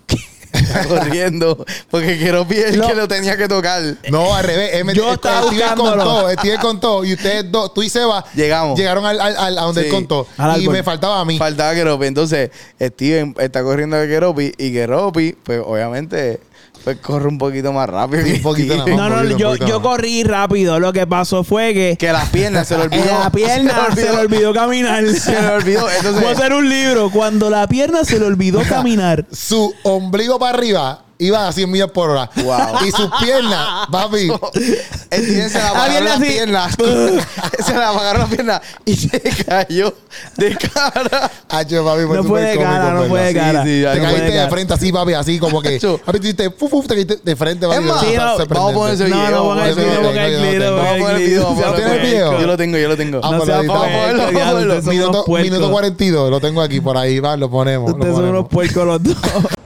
corriendo 0.88 1.64
porque 1.90 2.18
quiero 2.18 2.46
el 2.50 2.78
No. 2.78 2.88
que 2.88 2.94
lo 2.94 3.08
tenía 3.08 3.36
que 3.36 3.48
tocar. 3.48 3.82
No, 4.10 4.34
al 4.34 4.44
revés. 4.44 4.70
Él 4.74 4.84
me- 4.84 4.94
Yo 4.94 5.12
estaba 5.12 5.42
Steven 5.42 5.58
buscándolo. 5.58 6.04
contó, 6.04 6.30
Steven 6.40 6.60
contó. 6.60 7.04
Y 7.04 7.14
ustedes 7.14 7.50
dos, 7.50 7.72
tú 7.74 7.82
y 7.82 7.88
Seba, 7.88 8.24
Llegamos. 8.34 8.78
llegaron 8.78 9.04
al, 9.06 9.20
al- 9.20 9.36
al- 9.36 9.58
a 9.58 9.62
donde 9.62 9.82
Sí. 9.82 9.86
él 9.88 9.92
contó. 9.94 10.26
Al 10.36 10.58
Y 10.60 10.64
árbol. 10.64 10.74
me 10.74 10.82
faltaba 10.82 11.20
a 11.20 11.24
mí. 11.24 11.38
Faltaba 11.38 11.74
Keropi. 11.74 12.06
Entonces, 12.06 12.50
Steven 12.80 13.34
está 13.38 13.62
corriendo 13.62 13.96
de 13.96 14.08
Keropi 14.08 14.52
y 14.56 14.72
Keropi, 14.72 15.32
pues 15.42 15.60
obviamente, 15.64 16.40
pues 16.86 16.98
corre 16.98 17.26
un 17.26 17.36
poquito 17.36 17.72
más 17.72 17.88
rápido. 17.90 18.22
Un 18.24 18.42
poquito 18.42 18.76
nada 18.76 18.88
No, 18.88 18.96
más. 18.96 19.10
no, 19.10 19.16
Un 19.16 19.22
poquito, 19.22 19.38
yo, 19.38 19.48
un 19.50 19.52
poquito 19.58 19.66
yo 19.68 19.80
más. 19.80 19.88
corrí 19.88 20.22
rápido. 20.22 20.78
Lo 20.78 20.92
que 20.92 21.04
pasó 21.04 21.42
fue 21.42 21.74
que 21.74 21.96
Que 21.98 22.12
las 22.12 22.28
piernas 22.30 22.68
se 22.68 22.76
le 22.78 22.84
olvidó. 22.86 23.04
la 23.18 23.30
pierna 23.30 23.88
se 23.96 24.02
le 24.04 24.10
olvidó 24.18 24.54
caminar. 24.54 25.04
Se 25.08 25.32
le 25.32 25.48
olvidó. 25.48 25.90
Entonces, 25.90 26.22
Voy 26.22 26.30
a 26.30 26.34
hacer 26.36 26.52
un 26.52 26.68
libro. 26.68 27.10
Cuando 27.10 27.50
la 27.50 27.66
pierna 27.66 28.04
se 28.04 28.20
le 28.20 28.26
olvidó 28.26 28.62
caminar. 28.68 29.26
Su 29.32 29.74
ombligo 29.82 30.38
para 30.38 30.56
arriba 30.56 31.02
iba 31.18 31.48
a 31.48 31.52
100 31.52 31.70
millas 31.70 31.90
por 31.90 32.10
hora. 32.10 32.30
Wow. 32.36 32.86
Y 32.86 32.90
sus 32.90 33.10
piernas, 33.20 33.86
papi. 33.90 34.30
Se 35.10 35.48
le 35.50 35.58
Ah, 35.58 35.68
apagaron 35.70 36.04
las 36.04 36.16
así. 36.20 36.24
piernas. 36.26 36.74
se 37.64 37.74
le 37.74 37.84
apagaron 37.84 38.20
las 38.22 38.30
piernas 38.30 38.60
y 38.84 38.96
se 38.96 39.20
cayó 39.46 39.94
de 40.36 40.56
cara. 40.56 41.30
Hacho, 41.48 41.84
papi, 41.84 42.02
fue 42.06 42.16
No 42.16 42.24
puede 42.24 42.58
cara, 42.58 42.92
no 42.92 43.04
puede 43.04 43.28
Sí, 43.28 43.34
cara. 43.34 43.62
sí, 43.64 43.82
Te 43.82 43.96
no 43.98 44.02
caíste 44.02 44.22
de 44.24 44.32
cara. 44.32 44.50
frente 44.50 44.74
así, 44.74 44.92
papi, 44.92 45.12
así 45.14 45.38
como 45.38 45.62
que. 45.62 45.78
Papi, 46.04 46.34
fu, 46.58 46.68
fu, 46.68 46.82
te 46.82 46.94
caíste 46.94 47.18
de 47.22 47.36
frente, 47.36 47.66
papi. 47.66 47.78
Es 47.82 47.84
más, 47.88 48.00
Sí, 48.00 48.14
no, 48.16 48.36
vamos 48.48 48.70
a 48.70 48.74
poner 48.74 48.94
ese 48.94 49.04
video. 49.04 49.30
No, 49.30 49.54
no 49.54 49.60
a 49.62 49.66
video, 49.66 49.92
el 49.92 50.02
ponga 50.06 50.70
Vamos 50.70 50.92
a 50.92 50.98
poner 50.98 51.16
el 51.16 51.22
video. 51.22 51.48
a 51.48 51.76
¿Tienes 51.76 52.02
video? 52.02 52.40
Yo 52.40 52.46
lo 52.46 52.56
tengo, 52.56 52.78
yo 52.78 52.88
lo 52.88 52.96
tengo. 52.96 53.16
Lo. 53.16 53.20
Vamos 53.22 53.48
a 53.48 53.56
ponerlo, 53.62 54.82
Minuto, 54.82 55.24
puercos. 55.24 55.50
minuto 55.50 55.70
42, 55.70 56.30
lo 56.30 56.40
tengo 56.40 56.60
aquí, 56.62 56.80
por 56.80 56.96
ahí, 56.96 57.20
va, 57.20 57.36
lo 57.36 57.50
ponemos. 57.50 57.90
lo 57.90 57.96
Ustedes 57.96 58.14
son 58.14 58.24
unos 58.26 58.48
puercos 58.48 58.86
los 58.86 59.02
dos. 59.02 59.16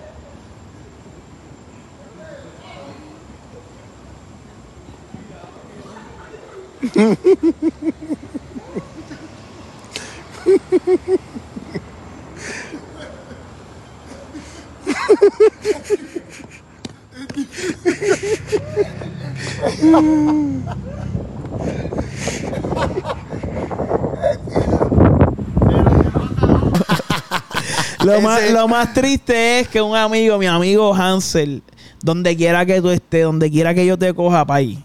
Lo 28.05 28.21
más, 28.23 28.51
lo 28.51 28.67
más 28.67 28.93
triste 28.95 29.61
es 29.61 29.69
que 29.69 29.81
un 29.81 29.95
amigo, 29.97 30.39
mi 30.39 30.47
amigo 30.47 30.95
Hansel, 30.95 31.63
donde 32.03 32.37
quiera 32.37 32.65
que 32.65 32.81
tú 32.81 32.91
estés, 32.91 33.25
donde 33.25 33.51
quiera 33.51 33.75
que 33.75 33.87
yo 33.87 33.99
te 33.99 34.13
coja, 34.15 34.45
país, 34.47 34.79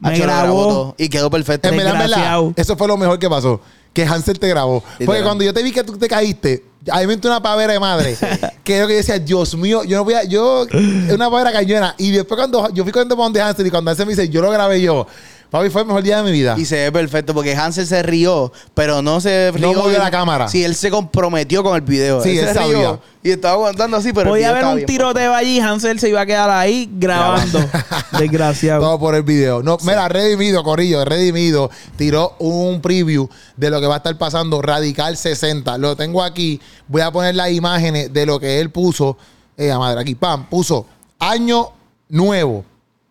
me 0.00 0.18
grabó. 0.18 0.94
y 0.98 1.08
quedó 1.08 1.30
perfecto. 1.30 1.68
En 1.68 1.76
verdad, 1.76 1.92
en 1.94 1.98
verdad, 1.98 2.16
Desgraciado. 2.16 2.52
eso 2.56 2.76
fue 2.76 2.88
lo 2.88 2.96
mejor 2.96 3.18
que 3.18 3.28
pasó. 3.28 3.60
Que 3.92 4.04
Hansel 4.04 4.38
te 4.38 4.48
grabó. 4.48 4.80
Porque 4.80 5.04
Literal. 5.04 5.24
cuando 5.24 5.44
yo 5.44 5.52
te 5.52 5.62
vi 5.62 5.72
que 5.72 5.82
tú 5.82 5.96
te 5.96 6.06
caíste, 6.06 6.64
a 6.90 7.00
mí 7.00 7.06
me 7.06 7.14
entró 7.14 7.30
una 7.30 7.42
pavera 7.42 7.72
de 7.72 7.80
madre. 7.80 8.16
que 8.64 8.78
yo 8.78 8.86
que 8.86 8.94
decía, 8.94 9.18
Dios 9.18 9.56
mío, 9.56 9.82
yo 9.84 9.96
no 9.96 10.04
voy 10.04 10.14
a. 10.14 10.24
Yo. 10.24 10.66
Es 10.68 11.12
una 11.12 11.30
pavera 11.30 11.52
cañona. 11.52 11.94
Y 11.98 12.10
después 12.12 12.38
cuando 12.38 12.72
yo 12.72 12.84
fui 12.84 12.92
con 12.92 13.08
donde 13.08 13.40
Hansel 13.40 13.66
y 13.66 13.70
cuando 13.70 13.90
Hansel 13.90 14.06
me 14.06 14.12
dice, 14.12 14.28
yo 14.28 14.40
lo 14.40 14.50
grabé 14.50 14.80
yo. 14.80 15.06
Papi, 15.50 15.70
fue 15.70 15.80
el 15.80 15.86
mejor 15.86 16.02
día 16.02 16.18
de 16.18 16.22
mi 16.24 16.32
vida. 16.32 16.56
Y 16.58 16.66
se 16.66 16.76
ve 16.76 16.92
perfecto 16.92 17.32
porque 17.32 17.56
Hansel 17.56 17.86
se 17.86 18.02
rió, 18.02 18.52
pero 18.74 19.00
no 19.00 19.18
se 19.20 19.50
rió. 19.54 19.68
No 19.72 19.78
movió 19.80 19.92
de- 19.94 19.98
la 19.98 20.10
cámara. 20.10 20.46
Sí, 20.48 20.62
él 20.62 20.74
se 20.74 20.90
comprometió 20.90 21.62
con 21.62 21.74
el 21.74 21.80
video. 21.80 22.22
Sí, 22.22 22.38
él, 22.38 22.48
él 22.48 22.54
se 22.54 22.60
rió 22.64 22.72
sabía. 22.82 23.00
y 23.22 23.30
estaba 23.30 23.54
aguantando 23.54 23.96
así, 23.96 24.12
pero. 24.12 24.24
el 24.26 24.28
Podía 24.28 24.48
video 24.48 24.50
haber 24.50 24.58
estaba 24.60 24.72
un 24.72 24.76
bien 24.76 24.86
tiroteo 24.86 25.34
allí, 25.34 25.58
Hansel 25.60 25.98
se 26.00 26.10
iba 26.10 26.20
a 26.20 26.26
quedar 26.26 26.50
ahí 26.50 26.90
grabando. 26.92 27.60
Desgraciado. 28.18 28.80
Todo 28.82 28.98
por 28.98 29.14
el 29.14 29.22
video. 29.22 29.62
No, 29.62 29.78
mira, 29.84 30.06
Redimido, 30.08 30.62
Corillo, 30.62 31.02
Redimido 31.06 31.70
tiró 31.96 32.34
un 32.40 32.82
preview 32.82 33.26
de 33.56 33.70
lo 33.70 33.80
que 33.80 33.86
va 33.86 33.94
a 33.94 33.98
estar 33.98 34.16
pasando 34.18 34.60
Radical 34.60 35.16
60. 35.16 35.78
Lo 35.78 35.96
tengo 35.96 36.22
aquí. 36.22 36.60
Voy 36.88 37.00
a 37.00 37.10
poner 37.10 37.34
las 37.34 37.50
imágenes 37.52 38.12
de 38.12 38.26
lo 38.26 38.38
que 38.38 38.60
él 38.60 38.70
puso. 38.70 39.16
Eh, 39.56 39.72
madre, 39.74 40.00
aquí, 40.02 40.14
pam, 40.14 40.46
puso 40.48 40.86
año 41.18 41.70
nuevo. 42.10 42.64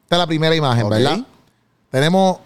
Esta 0.03 0.15
es 0.15 0.19
la 0.19 0.27
primera 0.27 0.55
imagen, 0.55 0.83
Ok. 0.85 0.91
¿verdad? 0.91 1.17
Tenemos 1.91 2.39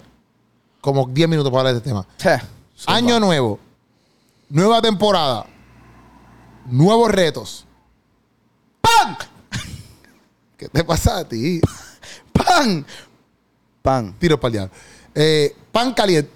como 0.80 1.08
10 1.08 1.30
minutos 1.30 1.52
para 1.52 1.62
hablar 1.62 1.74
de 1.74 1.78
este 1.80 1.90
tema. 1.90 2.06
Año 2.88 3.20
nuevo. 3.20 3.60
Nueva 4.50 4.82
temporada. 4.82 5.46
Nuevos 6.66 7.12
retos. 7.12 7.66
¡Pam! 8.82 9.16
¿Qué 10.58 10.68
te 10.70 10.84
pasa 10.84 11.20
a 11.20 11.28
ti? 11.28 11.62
¡Pan! 12.34 12.86
Pan. 13.82 14.16
Tiros 14.20 14.40
para 14.40 14.52
diablo. 14.52 14.74
Eh, 15.16 15.56
pan 15.72 15.94
caliente. 15.94 16.32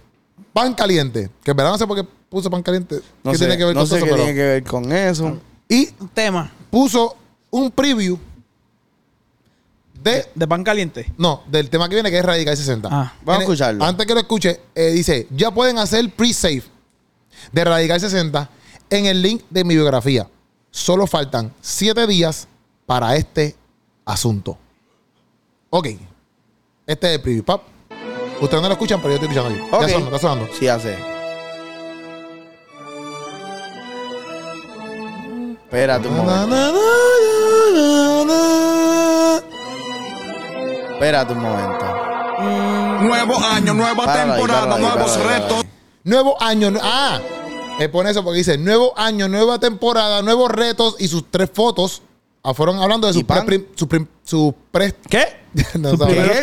Pan 0.53 0.73
caliente. 0.73 1.29
Que 1.43 1.51
en 1.51 1.57
verdad 1.57 1.71
no 1.73 1.77
sé 1.77 1.85
por 1.85 1.97
qué 1.97 2.07
puso 2.29 2.49
pan 2.49 2.63
caliente. 2.63 3.01
No 3.23 3.31
¿Qué 3.31 3.37
sé, 3.37 3.45
tiene 3.45 3.57
que 3.57 3.65
ver 3.65 3.75
no 3.75 3.81
con 3.81 3.87
sé 3.89 3.97
eso? 3.97 4.05
qué 4.05 4.11
Pero- 4.11 4.23
tiene 4.23 4.37
que 4.37 4.45
ver 4.47 4.63
con 4.63 4.91
eso. 4.91 5.37
Y 5.69 5.89
Un 5.99 6.09
tema. 6.09 6.51
puso 6.69 7.15
un 7.51 7.71
preview 7.71 8.17
de. 10.01 10.25
De 10.35 10.47
pan 10.47 10.63
caliente. 10.63 11.11
No, 11.17 11.43
del 11.47 11.69
tema 11.69 11.89
que 11.89 11.95
viene 11.95 12.11
que 12.11 12.19
es 12.19 12.25
Radical 12.25 12.55
60. 12.55 12.89
Ah. 12.91 13.13
Vamos 13.23 13.39
a 13.39 13.43
escucharlo. 13.43 13.83
Antes 13.83 14.05
que 14.05 14.13
lo 14.13 14.19
escuche, 14.19 14.61
eh, 14.73 14.91
dice: 14.91 15.27
Ya 15.31 15.51
pueden 15.51 15.77
hacer 15.77 16.09
pre-save 16.11 16.63
de 17.51 17.63
Radical 17.63 17.99
60 17.99 18.49
en 18.89 19.05
el 19.05 19.21
link 19.21 19.43
de 19.49 19.63
mi 19.63 19.75
biografía. 19.75 20.27
Solo 20.71 21.07
faltan 21.07 21.53
7 21.61 22.07
días 22.07 22.47
para 22.85 23.15
este 23.15 23.55
asunto. 24.05 24.57
Ok. 25.69 25.87
Este 26.85 27.07
es 27.07 27.15
el 27.15 27.21
preview. 27.21 27.43
Pap. 27.43 27.63
Ustedes 28.41 28.61
no 28.61 28.67
lo 28.67 28.73
escuchan, 28.73 29.01
pero 29.01 29.15
yo 29.15 29.21
estoy 29.21 29.29
escuchando 29.29 29.63
aquí. 29.63 29.75
Ok. 29.75 29.81
Ya 29.81 29.87
sonando, 29.89 30.15
está 30.15 30.27
sonando. 30.27 30.53
Sí, 30.59 30.67
hace. 30.67 31.15
Espérate 35.65 36.07
un 36.07 36.15
momento. 36.15 36.47
na, 36.47 36.55
na, 36.55 36.71
na, 36.71 37.24
Espérate 40.95 41.33
un 41.33 41.39
momento. 41.41 41.85
Nuevo 43.01 43.37
año, 43.37 43.73
nueva 43.73 44.05
Páralo 44.05 44.33
ahí, 44.33 44.39
temporada, 44.39 44.61
páralo 44.67 44.87
nuevos 44.87 45.11
páralo 45.17 45.29
retos. 45.29 45.65
Nuevo 46.03 46.41
año. 46.41 46.73
Ah, 46.81 47.19
pone 47.91 48.09
eso 48.11 48.23
porque 48.23 48.37
dice 48.37 48.57
nuevo 48.57 48.93
año, 48.97 49.27
nueva 49.27 49.59
temporada, 49.59 50.21
nuevos 50.21 50.49
retos 50.51 50.95
y 50.99 51.07
sus 51.07 51.29
tres 51.29 51.49
fotos. 51.53 52.01
Ah, 52.43 52.53
fueron 52.53 52.79
hablando 52.79 53.07
de 53.07 53.13
sus 53.13 53.21
¿Y 53.23 53.25
pan? 53.25 53.45
pre, 53.45 53.67
sus 53.75 53.87
prim- 53.87 54.07
sus 54.23 54.53
pre- 54.71 54.93
¿Qué? 55.09 55.25
no 55.79 55.89
Sus 55.91 55.99
tres- 55.99 56.41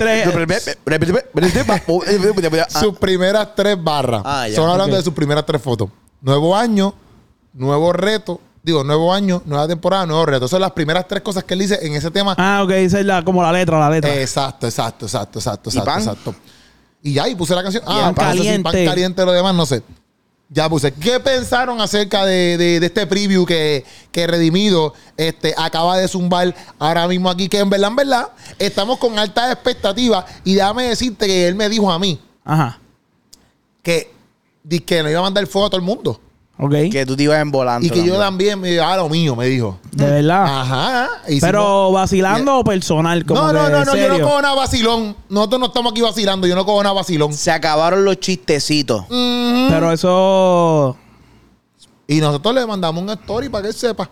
primeras 2.99 3.55
tres 3.55 3.83
barras. 3.83 4.23
Ah, 4.25 4.49
ya. 4.49 4.57
Son 4.57 4.69
hablando 4.69 4.97
de 4.97 5.03
sus 5.03 5.15
primeras 5.15 5.47
tres 5.47 5.63
fotos. 5.63 5.89
Nuevo 6.21 6.57
año, 6.57 6.93
nuevo 7.55 7.93
reto. 7.93 8.41
Digo, 8.63 8.85
nuevo 8.85 9.13
año, 9.13 9.43
nueva 9.45 9.67
temporada, 9.67 10.07
nuevo 10.07 10.25
reto. 10.25 10.47
Son 10.47 10.61
las 10.61 10.71
primeras 10.71 11.09
tres 11.09 11.21
cosas 11.23 11.43
que 11.45 11.55
él 11.55 11.61
dice 11.61 11.79
en 11.83 11.95
ese 11.95 12.11
tema. 12.13 12.35
Ah, 12.39 12.63
ok, 12.65 12.71
esa 12.71 13.01
es 13.01 13.07
la, 13.07 13.25
como 13.25 13.43
la 13.43 13.53
letra, 13.53 13.79
la 13.81 13.91
letra. 13.91 14.15
Exacto, 14.21 14.67
exacto, 14.67 15.07
exacto, 15.07 15.39
exacto, 15.41 15.69
¿Y 15.71 15.73
exacto, 15.79 15.91
pan? 15.91 15.99
exacto. 16.01 16.35
Y 17.03 17.13
ya, 17.15 17.29
y 17.29 17.35
puse 17.35 17.55
la 17.57 17.63
canción. 17.65 17.83
Ah, 17.87 18.13
pan 18.15 18.29
caliente. 18.29 18.45
caliente. 18.47 18.63
pan 18.63 18.85
caliente, 18.85 19.25
lo 19.25 19.33
demás, 19.33 19.55
no 19.55 19.67
sé. 19.67 19.83
Ya 20.49 20.69
puse. 20.69 20.93
¿Qué 20.93 21.19
pensaron 21.19 21.81
acerca 21.81 22.25
de, 22.27 22.57
de- 22.59 22.79
de 22.79 22.87
este 22.87 23.07
preview 23.07 23.45
que, 23.47 23.85
que 24.13 24.27
Redimido 24.27 24.93
este, 25.17 25.55
acaba 25.57 25.97
de 25.97 26.07
zumbar 26.07 26.55
ahora 26.79 27.09
mismo 27.09 27.31
aquí? 27.31 27.49
Que 27.49 27.59
en 27.59 27.71
verdad, 27.71 27.89
en 27.89 27.97
verdad, 27.97 28.29
estamos 28.59 28.99
con 28.99 29.19
altas 29.19 29.51
expectativas. 29.51 30.25
Y 30.45 30.55
déjame 30.55 30.85
decirte 30.85 31.27
que 31.27 31.49
él 31.49 31.55
me 31.55 31.69
dijo 31.71 31.91
a 31.91 31.99
mí 31.99 32.21
Ajá. 32.45 32.79
que, 33.83 34.13
di 34.63 34.79
que 34.81 35.03
no 35.03 35.11
iba 35.11 35.19
a 35.21 35.23
mandar 35.23 35.47
fuego 35.47 35.67
a 35.67 35.71
todo 35.71 35.79
el 35.81 35.87
mundo. 35.87 36.21
Ok. 36.65 36.75
Que 36.93 37.05
tú 37.05 37.17
te 37.17 37.25
ibas 37.25 37.41
en 37.41 37.51
volante. 37.51 37.87
Y 37.87 37.91
que 37.91 38.05
yo 38.07 38.17
también 38.19 38.61
me 38.61 38.71
iba 38.73 38.93
a 38.93 38.97
lo 38.97 39.09
mío, 39.09 39.35
me 39.35 39.47
dijo. 39.47 39.79
De 39.91 40.05
verdad. 40.09 40.45
Ajá. 40.61 41.09
hicimos- 41.27 41.41
Pero 41.43 41.93
vacilando 41.93 42.59
o 42.59 42.65
personal, 42.65 43.25
como 43.27 43.41
no, 43.41 43.53
no, 43.53 43.69
no, 43.69 43.85
no, 43.85 43.97
yo 43.97 44.09
no 44.09 44.21
cojo 44.21 44.41
nada 44.43 44.55
vacilón. 44.55 45.17
Nosotros 45.29 45.61
no 45.61 45.67
estamos 45.67 45.93
aquí 45.93 46.01
vacilando, 46.03 46.47
yo 46.47 46.55
no 46.55 46.65
cojo 46.65 46.83
nada 46.83 46.95
vacilón. 46.95 47.33
Se 47.35 47.51
acabaron 47.51 48.05
los 48.05 48.19
chistecitos. 48.21 49.05
Mm. 49.11 49.69
Pero 49.71 49.91
eso. 49.93 50.97
Y 52.07 52.21
nosotros 52.21 52.55
le 52.55 52.67
mandamos 52.67 53.03
un 53.03 53.11
story 53.11 53.49
para 53.49 53.63
que 53.63 53.69
él 53.69 53.75
sepa. 53.75 54.09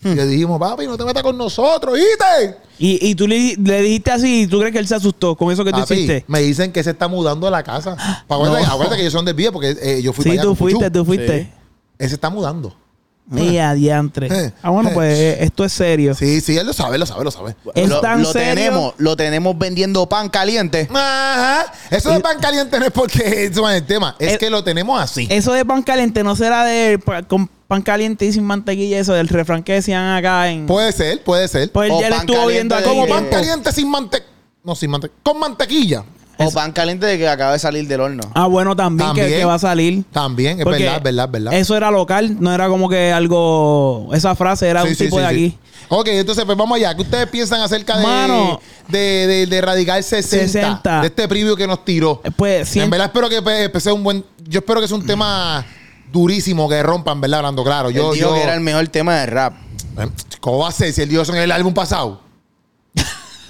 Hmm. 0.00 0.12
Y 0.12 0.14
le 0.14 0.26
dijimos, 0.26 0.60
papi, 0.60 0.86
no 0.86 0.96
te 0.96 1.04
metas 1.04 1.24
con 1.24 1.36
nosotros, 1.36 1.94
¿viste? 1.94 2.56
Y, 2.78 3.08
y 3.10 3.14
tú 3.16 3.26
le, 3.26 3.56
le 3.56 3.82
dijiste 3.82 4.12
así, 4.12 4.46
¿tú 4.46 4.60
crees 4.60 4.72
que 4.72 4.78
él 4.78 4.86
se 4.86 4.94
asustó 4.94 5.34
con 5.34 5.50
eso 5.50 5.64
que 5.64 5.72
tú 5.72 5.80
Papi, 5.80 5.94
hiciste? 5.94 6.24
me 6.28 6.38
dicen 6.40 6.70
que 6.70 6.84
se 6.84 6.90
está 6.90 7.08
mudando 7.08 7.46
de 7.46 7.50
la 7.50 7.64
casa. 7.64 7.96
Acuérdate, 8.28 8.64
No. 8.64 8.72
acuérdate 8.72 8.96
que 8.98 9.04
yo 9.04 9.10
soy 9.10 9.24
de 9.24 9.32
desvío 9.32 9.52
porque 9.52 9.76
eh, 9.82 10.00
yo 10.00 10.12
fui 10.12 10.22
para 10.24 10.34
Sí, 10.34 10.38
allá 10.38 10.42
tú 10.42 10.48
con 10.50 10.56
Puchu. 10.56 10.70
fuiste, 10.76 10.90
tú 10.92 11.04
fuiste. 11.04 11.52
Él 11.98 12.08
se 12.08 12.14
está 12.14 12.30
mudando. 12.30 12.74
Mira, 13.30 13.74
diantre. 13.74 14.28
Eh, 14.30 14.52
Ah, 14.62 14.70
bueno, 14.70 14.88
eh. 14.88 14.92
pues 14.94 15.18
esto 15.40 15.62
es 15.62 15.72
serio. 15.72 16.14
Sí, 16.14 16.40
sí, 16.40 16.56
él 16.56 16.66
lo 16.66 16.72
sabe, 16.72 16.96
lo 16.96 17.04
sabe, 17.04 17.24
lo 17.24 17.30
sabe. 17.30 17.54
¿Es 17.74 17.86
lo, 17.86 18.00
tan 18.00 18.22
lo 18.22 18.32
serio? 18.32 18.54
tenemos, 18.54 18.94
lo 18.96 19.16
tenemos 19.16 19.58
vendiendo 19.58 20.08
pan 20.08 20.30
caliente. 20.30 20.88
Ajá. 20.90 21.70
Eso 21.90 22.10
de 22.10 22.20
pan 22.20 22.38
caliente 22.40 22.78
no 22.80 22.86
es 22.86 22.90
porque 22.90 23.44
eso 23.44 23.68
es 23.70 23.76
el 23.76 23.86
tema. 23.86 24.16
Es 24.18 24.34
Eh, 24.34 24.38
que 24.38 24.48
lo 24.48 24.64
tenemos 24.64 24.98
así. 24.98 25.26
Eso 25.30 25.52
de 25.52 25.62
pan 25.66 25.82
caliente 25.82 26.24
no 26.24 26.36
será 26.36 26.64
de 26.64 26.98
con 27.28 27.48
pan 27.66 27.82
caliente 27.82 28.24
y 28.24 28.32
sin 28.32 28.44
mantequilla, 28.44 28.98
eso 28.98 29.12
del 29.12 29.28
refrán 29.28 29.62
que 29.62 29.74
decían 29.74 30.16
acá 30.16 30.48
en. 30.48 30.66
Puede 30.66 30.90
ser, 30.92 31.22
puede 31.22 31.48
ser. 31.48 31.70
pues 31.70 31.90
o 31.90 32.00
ya 32.00 32.08
le 32.08 32.16
pan 32.16 32.20
estuvo 32.20 32.36
caliente 32.46 32.52
viendo 32.54 32.74
de 32.76 32.80
aquí. 32.80 32.88
Como 32.88 33.06
pan 33.08 33.26
caliente 33.30 33.72
sin 33.72 33.90
mantequilla. 33.90 34.32
No, 34.64 34.74
sin 34.74 34.90
mantequilla. 34.90 35.20
Con 35.22 35.38
mantequilla. 35.38 36.04
O 36.40 36.50
pan 36.52 36.72
caliente 36.72 37.04
de 37.06 37.18
que 37.18 37.28
acaba 37.28 37.52
de 37.52 37.58
salir 37.58 37.86
del 37.88 38.00
horno. 38.00 38.22
Ah, 38.34 38.46
bueno, 38.46 38.76
también, 38.76 39.10
que- 39.12 39.20
También. 39.22 39.40
Que, 39.40 39.44
va 39.44 39.54
a 39.54 39.58
salir. 39.58 40.04
También, 40.12 40.58
es 40.58 40.64
Porque 40.64 40.84
verdad, 40.84 40.96
es 40.98 41.02
verdad, 41.02 41.24
es 41.26 41.30
verdad. 41.32 41.52
Eso 41.54 41.76
era 41.76 41.90
local, 41.90 42.36
no 42.40 42.54
era 42.54 42.68
como 42.68 42.88
que 42.88 43.12
algo. 43.12 44.08
Esa 44.12 44.34
frase 44.36 44.68
era 44.68 44.82
Sí, 44.82 44.88
un 44.88 44.94
sí, 44.94 45.04
tipo 45.04 45.16
sí, 45.18 45.22
de 45.22 45.28
sí. 45.28 45.34
aquí. 45.34 45.58
Ok, 45.90 46.08
entonces 46.08 46.44
pues 46.44 46.56
vamos 46.56 46.76
allá. 46.76 46.94
¿Qué 46.94 47.02
ustedes 47.02 47.26
piensan 47.28 47.60
acerca 47.62 47.96
de, 47.96 48.02
Mano. 48.06 48.60
de, 48.88 48.98
de, 49.26 49.46
de 49.46 49.60
Radical 49.60 50.02
60, 50.04 50.46
60. 50.46 51.00
De 51.00 51.06
este 51.06 51.26
preview 51.26 51.56
que 51.56 51.66
nos 51.66 51.84
tiró. 51.84 52.20
Eh, 52.24 52.30
Pues 52.30 52.60
En 52.60 52.66
siempre. 52.66 52.98
verdad 52.98 53.06
espero 53.06 53.28
que 53.28 53.42
pues, 53.42 53.68
pues, 53.70 53.82
sea 53.84 53.94
un 53.94 54.04
buen... 54.04 54.24
Yo 54.46 54.60
espero 54.60 54.80
que 54.80 54.86
sea 54.88 54.96
un 54.96 55.06
tema 55.06 55.64
durísimo, 56.12 56.68
que 56.68 56.82
rompan, 56.82 57.20
¿verdad? 57.20 57.38
Hablando 57.40 57.64
claro. 57.64 57.90
Yo, 57.90 58.12
Él 58.12 58.18
dijo 58.18 58.28
yo, 58.30 58.34
que 58.34 58.42
era 58.42 58.54
el 58.54 58.60
mejor 58.60 58.86
tema 58.88 59.16
de 59.16 59.26
rap. 59.26 59.54
Eh, 59.98 60.08
¿Cómo 60.40 60.58
va 60.58 60.68
a 60.68 60.72
ser 60.72 60.92
si 60.92 61.02
él 61.02 61.08
dijo 61.08 61.22
eso 61.22 61.34
en 61.34 61.40
el 61.42 61.50
álbum 61.52 61.74
pasado? 61.74 62.20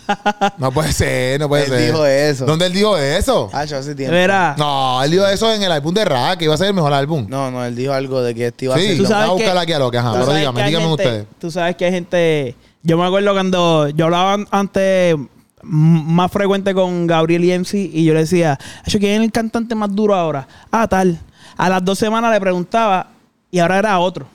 no 0.59 0.73
puede 0.73 0.93
ser, 0.93 1.39
no 1.41 1.49
puede 1.49 1.65
Él 1.65 1.69
ser. 1.71 1.87
dijo 1.93 2.07
eso. 2.07 2.47
¿Dónde 2.47 2.67
él 2.67 2.73
dijo 2.73 2.97
eso? 2.97 3.51
Ah, 3.53 3.65
yo 3.65 3.77
hace 3.79 3.95
tiempo. 3.95 4.13
Verá. 4.15 4.55
No, 4.59 5.03
él 5.03 5.11
dijo 5.11 5.27
eso 5.27 5.53
en 5.53 5.63
el 5.63 5.73
álbum 5.73 5.93
de 5.95 6.05
Rap, 6.05 6.39
que 6.39 6.45
iba 6.45 6.55
a 6.55 6.57
ser 6.57 6.69
el 6.69 6.75
mejor 6.75 6.93
álbum. 6.93 7.27
No, 7.29 7.51
no, 7.51 7.65
él 7.65 7.75
dijo 7.77 7.93
algo 7.93 8.23
de 8.23 8.35
que 8.35 8.47
este 8.47 8.65
iba 8.67 8.75
a 8.75 8.79
sí, 8.79 8.85
ser. 8.87 8.97
Vamos 8.97 9.09
sabes 9.11 9.29
a 9.29 9.33
buscar 9.33 9.53
que- 9.55 9.59
aquí 9.61 9.73
a 9.73 9.79
lo 9.79 9.91
que 9.91 9.99
ajá. 9.99 10.09
Tú 10.09 10.15
Pero 10.15 10.27
sabes 10.27 10.41
dígame, 10.41 10.57
que 10.57 10.63
hay 10.63 10.69
dígame 10.71 10.89
gente- 10.89 11.03
ustedes. 11.05 11.27
Tú 11.41 11.51
sabes 11.51 11.77
que 11.77 11.85
hay 11.85 11.91
gente. 11.93 12.57
Yo 12.83 12.97
me 12.97 13.05
acuerdo 13.07 13.33
cuando 13.33 13.89
yo 13.91 14.05
hablaba 14.07 14.35
an- 14.35 14.49
antes 14.51 15.17
más 15.63 16.31
frecuente 16.31 16.73
con 16.73 17.07
Gabriel 17.07 17.45
y 17.45 17.53
MC 17.53 17.91
y 17.93 18.05
yo 18.05 18.15
le 18.15 18.21
decía, 18.21 18.59
"Acho, 18.87 18.99
¿quién 18.99 19.15
es 19.21 19.21
el 19.27 19.33
cantante 19.33 19.75
más 19.75 19.95
duro 19.95 20.15
ahora? 20.15 20.47
Ah, 20.71 20.87
tal. 20.87 21.19
A 21.57 21.69
las 21.69 21.85
dos 21.85 21.99
semanas 21.99 22.33
le 22.33 22.41
preguntaba 22.41 23.09
y 23.51 23.59
ahora 23.59 23.79
era 23.79 23.99
otro. 23.99 24.27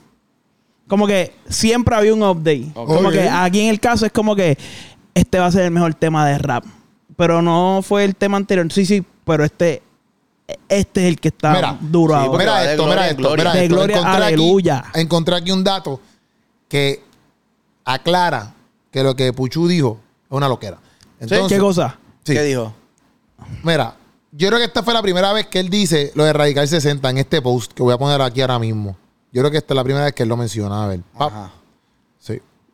Como 0.86 1.06
que 1.06 1.32
siempre 1.48 1.96
había 1.96 2.12
un 2.12 2.22
update. 2.22 2.66
Como 2.74 3.10
que 3.10 3.26
aquí 3.26 3.60
en 3.62 3.68
el 3.70 3.80
caso 3.80 4.04
es 4.04 4.12
como 4.12 4.36
que 4.36 4.58
este 5.14 5.38
va 5.38 5.46
a 5.46 5.52
ser 5.52 5.62
el 5.62 5.70
mejor 5.70 5.94
tema 5.94 6.26
de 6.26 6.38
rap. 6.38 6.64
Pero 7.16 7.42
no 7.42 7.80
fue 7.82 8.04
el 8.04 8.16
tema 8.16 8.36
anterior. 8.36 8.66
Sí, 8.72 8.84
sí, 8.84 9.04
pero 9.24 9.44
este, 9.44 9.82
este 10.68 11.02
es 11.02 11.08
el 11.08 11.20
que 11.20 11.28
está 11.28 11.52
Mira, 11.54 11.78
duro 11.80 12.14
sí, 12.14 12.20
ahora. 12.26 12.38
Mira 12.38 12.72
esto, 12.72 12.84
gloria 12.84 12.94
mira 13.02 13.10
esto, 13.10 13.22
gloria. 13.22 13.44
mira 13.44 13.62
esto. 13.62 13.74
gloria, 13.74 13.96
encontré 13.96 14.24
aleluya. 14.24 14.78
Aquí, 14.78 15.00
encontré 15.00 15.36
aquí 15.36 15.50
un 15.52 15.64
dato 15.64 16.00
que 16.68 17.02
aclara 17.84 18.52
que 18.90 19.02
lo 19.02 19.14
que 19.14 19.32
Puchu 19.32 19.68
dijo 19.68 19.98
es 20.24 20.30
una 20.36 20.48
loquera. 20.48 20.78
Entonces, 21.20 21.48
¿Qué 21.48 21.58
cosa? 21.58 21.98
sí. 22.24 22.32
¿Qué 22.34 22.42
dijo? 22.42 22.74
Mira, 23.62 23.94
yo 24.32 24.48
creo 24.48 24.58
que 24.58 24.64
esta 24.64 24.82
fue 24.82 24.94
la 24.94 25.02
primera 25.02 25.32
vez 25.32 25.46
que 25.46 25.60
él 25.60 25.68
dice 25.68 26.10
lo 26.14 26.24
de 26.24 26.32
Radical 26.32 26.66
60 26.66 27.08
en 27.10 27.18
este 27.18 27.40
post 27.40 27.72
que 27.72 27.82
voy 27.82 27.94
a 27.94 27.98
poner 27.98 28.20
aquí 28.20 28.40
ahora 28.40 28.58
mismo. 28.58 28.96
Yo 29.32 29.42
creo 29.42 29.50
que 29.50 29.58
esta 29.58 29.74
es 29.74 29.76
la 29.76 29.84
primera 29.84 30.04
vez 30.06 30.14
que 30.14 30.22
él 30.24 30.28
lo 30.28 30.36
menciona. 30.36 30.84
A 30.84 30.88
ver. 30.88 31.00
Ajá. 31.18 31.52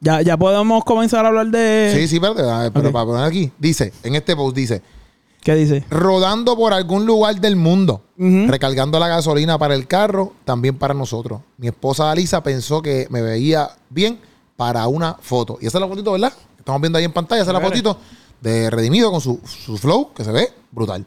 Ya, 0.01 0.23
ya 0.23 0.37
podemos 0.37 0.85
comenzar 0.85 1.25
a 1.25 1.29
hablar 1.29 1.49
de. 1.49 1.93
Sí, 1.95 2.09
sí, 2.09 2.17
espérate, 2.17 2.43
a 2.43 2.59
ver, 2.61 2.73
pero 2.73 2.91
para 2.91 3.05
poner 3.05 3.25
aquí. 3.25 3.53
Dice, 3.59 3.93
en 4.03 4.15
este 4.15 4.35
post 4.35 4.57
dice, 4.57 4.83
¿Qué 5.43 5.55
dice? 5.55 5.85
rodando 5.91 6.57
por 6.57 6.73
algún 6.73 7.05
lugar 7.05 7.39
del 7.41 7.57
mundo, 7.57 8.03
recargando 8.17 8.99
la 8.99 9.09
gasolina 9.09 9.59
para 9.59 9.75
el 9.75 9.87
carro, 9.87 10.33
también 10.45 10.77
para 10.79 10.95
nosotros. 10.95 11.43
Mi 11.59 11.69
esposa 11.69 12.11
Alisa 12.11 12.43
pensó 12.43 12.81
que 12.81 13.07
me 13.11 13.21
veía 13.21 13.71
bien 13.91 14.19
para 14.57 14.87
una 14.89 15.15
foto. 15.21 15.59
Y 15.61 15.67
esa 15.67 15.79
es 15.79 15.83
la 15.83 15.89
fotito, 15.89 16.13
¿verdad? 16.13 16.33
Estamos 16.59 16.81
viendo 16.81 16.99
ahí 16.99 17.05
en 17.05 17.13
pantalla, 17.13 17.43
esa 17.43 17.51
es 17.51 17.55
la 17.55 17.61
fotito 17.61 17.97
de 18.41 18.71
Redimido 18.71 19.11
con 19.11 19.21
su, 19.21 19.41
su 19.45 19.77
flow, 19.77 20.13
que 20.15 20.25
se 20.25 20.33
ve 20.33 20.49
brutal. 20.71 21.05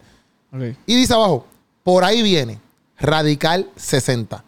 Y 0.85 0.95
dice 0.95 1.13
abajo, 1.13 1.45
por 1.83 2.03
ahí 2.03 2.21
viene 2.21 2.59
Radical 2.99 3.69
60. 3.75 4.43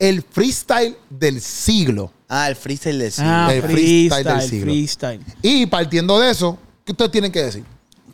El 0.00 0.22
freestyle 0.22 0.96
del 1.08 1.40
siglo. 1.40 2.10
Ah, 2.28 2.48
el 2.48 2.56
freestyle 2.56 2.98
de 2.98 3.10
sí. 3.12 3.22
Ah, 3.24 3.48
El 3.52 3.62
freestyle 3.62 4.08
freestyle, 4.24 4.24
del 4.40 4.48
siglo. 4.48 4.64
freestyle. 4.72 5.20
Y 5.42 5.66
partiendo 5.66 6.18
de 6.18 6.30
eso, 6.30 6.58
¿qué 6.84 6.92
ustedes 6.92 7.10
tienen 7.12 7.30
que 7.30 7.42
decir? 7.42 7.62